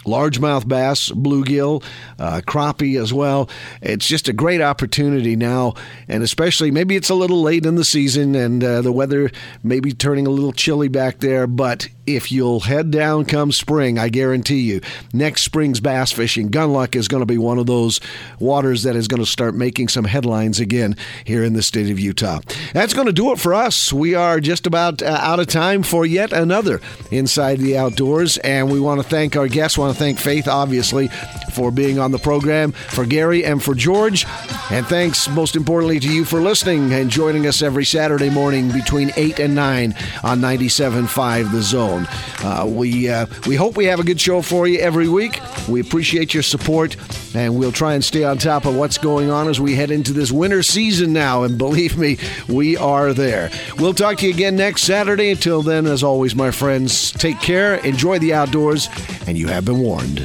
largemouth 0.04 0.66
bass, 0.66 1.10
bluegill, 1.10 1.82
uh, 2.18 2.40
crappie 2.46 3.00
as 3.00 3.12
well. 3.12 3.48
It's 3.82 4.06
just 4.06 4.28
a 4.28 4.32
great 4.32 4.60
opportunity 4.60 5.36
now, 5.36 5.74
and 6.08 6.22
especially 6.22 6.70
maybe 6.70 6.96
it's 6.96 7.10
a 7.10 7.14
little 7.14 7.42
late 7.42 7.66
in 7.66 7.74
the 7.74 7.84
season 7.84 8.34
and 8.34 8.62
uh, 8.62 8.82
the 8.82 8.92
weather 8.92 9.30
may 9.62 9.80
be 9.80 9.92
turning 9.92 10.26
a 10.26 10.30
little 10.30 10.52
chilly 10.52 10.88
back 10.88 11.18
there, 11.18 11.46
but 11.46 11.88
if 12.06 12.30
you'll 12.30 12.60
head 12.60 12.90
down 12.90 13.24
come 13.24 13.50
spring, 13.50 13.98
I 13.98 14.08
guarantee 14.08 14.60
you, 14.60 14.80
next 15.12 15.42
spring's 15.42 15.80
bass 15.80 16.12
fishing, 16.12 16.50
Gunlock 16.50 16.94
is 16.94 17.08
going 17.08 17.22
to 17.22 17.26
be 17.26 17.38
one 17.38 17.58
of 17.58 17.66
those 17.66 18.00
waters 18.38 18.82
that 18.82 18.96
is 18.96 19.08
going 19.08 19.22
to 19.22 19.26
start 19.26 19.54
making 19.54 19.88
some 19.88 20.04
headlines 20.04 20.60
again 20.60 20.96
here 21.24 21.42
in 21.42 21.54
the 21.54 21.62
state 21.62 21.90
of 21.90 21.98
Utah. 21.98 22.40
That's 22.72 22.94
going 22.94 23.06
to 23.06 23.12
do 23.12 23.32
it 23.32 23.40
for 23.40 23.54
us. 23.54 23.92
We 23.92 24.14
are 24.14 24.40
just 24.40 24.66
about 24.66 25.02
uh, 25.02 25.18
out 25.20 25.40
of 25.40 25.46
time 25.46 25.82
for 25.82 26.04
yet 26.04 26.32
another 26.32 26.80
Inside 27.10 27.58
the 27.58 27.76
Outdoors, 27.76 28.38
and 28.38 28.70
we 28.70 28.80
want 28.80 29.02
to 29.02 29.08
thank 29.08 29.36
our 29.36 29.48
guests. 29.48 29.78
Want 29.78 29.93
to 29.94 29.98
thank 29.98 30.18
Faith, 30.18 30.48
obviously, 30.48 31.08
for 31.52 31.70
being 31.70 31.98
on 31.98 32.10
the 32.10 32.18
program, 32.18 32.72
for 32.72 33.06
Gary 33.06 33.44
and 33.44 33.62
for 33.62 33.74
George, 33.74 34.26
and 34.70 34.86
thanks 34.86 35.28
most 35.28 35.56
importantly 35.56 36.00
to 36.00 36.12
you 36.12 36.24
for 36.24 36.40
listening 36.40 36.92
and 36.92 37.10
joining 37.10 37.46
us 37.46 37.62
every 37.62 37.84
Saturday 37.84 38.30
morning 38.30 38.70
between 38.72 39.12
8 39.16 39.38
and 39.38 39.54
9 39.54 39.94
on 40.22 40.40
97.5 40.40 41.52
The 41.52 41.62
Zone. 41.62 42.06
Uh, 42.42 42.66
we 42.66 43.08
uh, 43.08 43.26
we 43.46 43.56
hope 43.56 43.76
we 43.76 43.86
have 43.86 44.00
a 44.00 44.04
good 44.04 44.20
show 44.20 44.42
for 44.42 44.66
you 44.66 44.80
every 44.80 45.08
week. 45.08 45.40
We 45.68 45.80
appreciate 45.80 46.34
your 46.34 46.42
support, 46.42 46.96
and 47.34 47.56
we'll 47.56 47.72
try 47.72 47.94
and 47.94 48.04
stay 48.04 48.24
on 48.24 48.38
top 48.38 48.66
of 48.66 48.74
what's 48.74 48.98
going 48.98 49.30
on 49.30 49.48
as 49.48 49.60
we 49.60 49.74
head 49.74 49.90
into 49.90 50.12
this 50.12 50.32
winter 50.32 50.62
season 50.62 51.12
now. 51.12 51.44
And 51.44 51.56
believe 51.56 51.96
me, 51.96 52.18
we 52.48 52.76
are 52.76 53.12
there. 53.12 53.50
We'll 53.78 53.94
talk 53.94 54.18
to 54.18 54.26
you 54.26 54.34
again 54.34 54.56
next 54.56 54.82
Saturday. 54.82 55.30
Until 55.30 55.62
then, 55.62 55.86
as 55.86 56.02
always, 56.02 56.34
my 56.34 56.50
friends, 56.50 57.12
take 57.12 57.40
care, 57.40 57.76
enjoy 57.76 58.18
the 58.18 58.34
outdoors, 58.34 58.88
and 59.26 59.38
you 59.38 59.48
have 59.48 59.64
been 59.64 59.80
warned. 59.84 60.24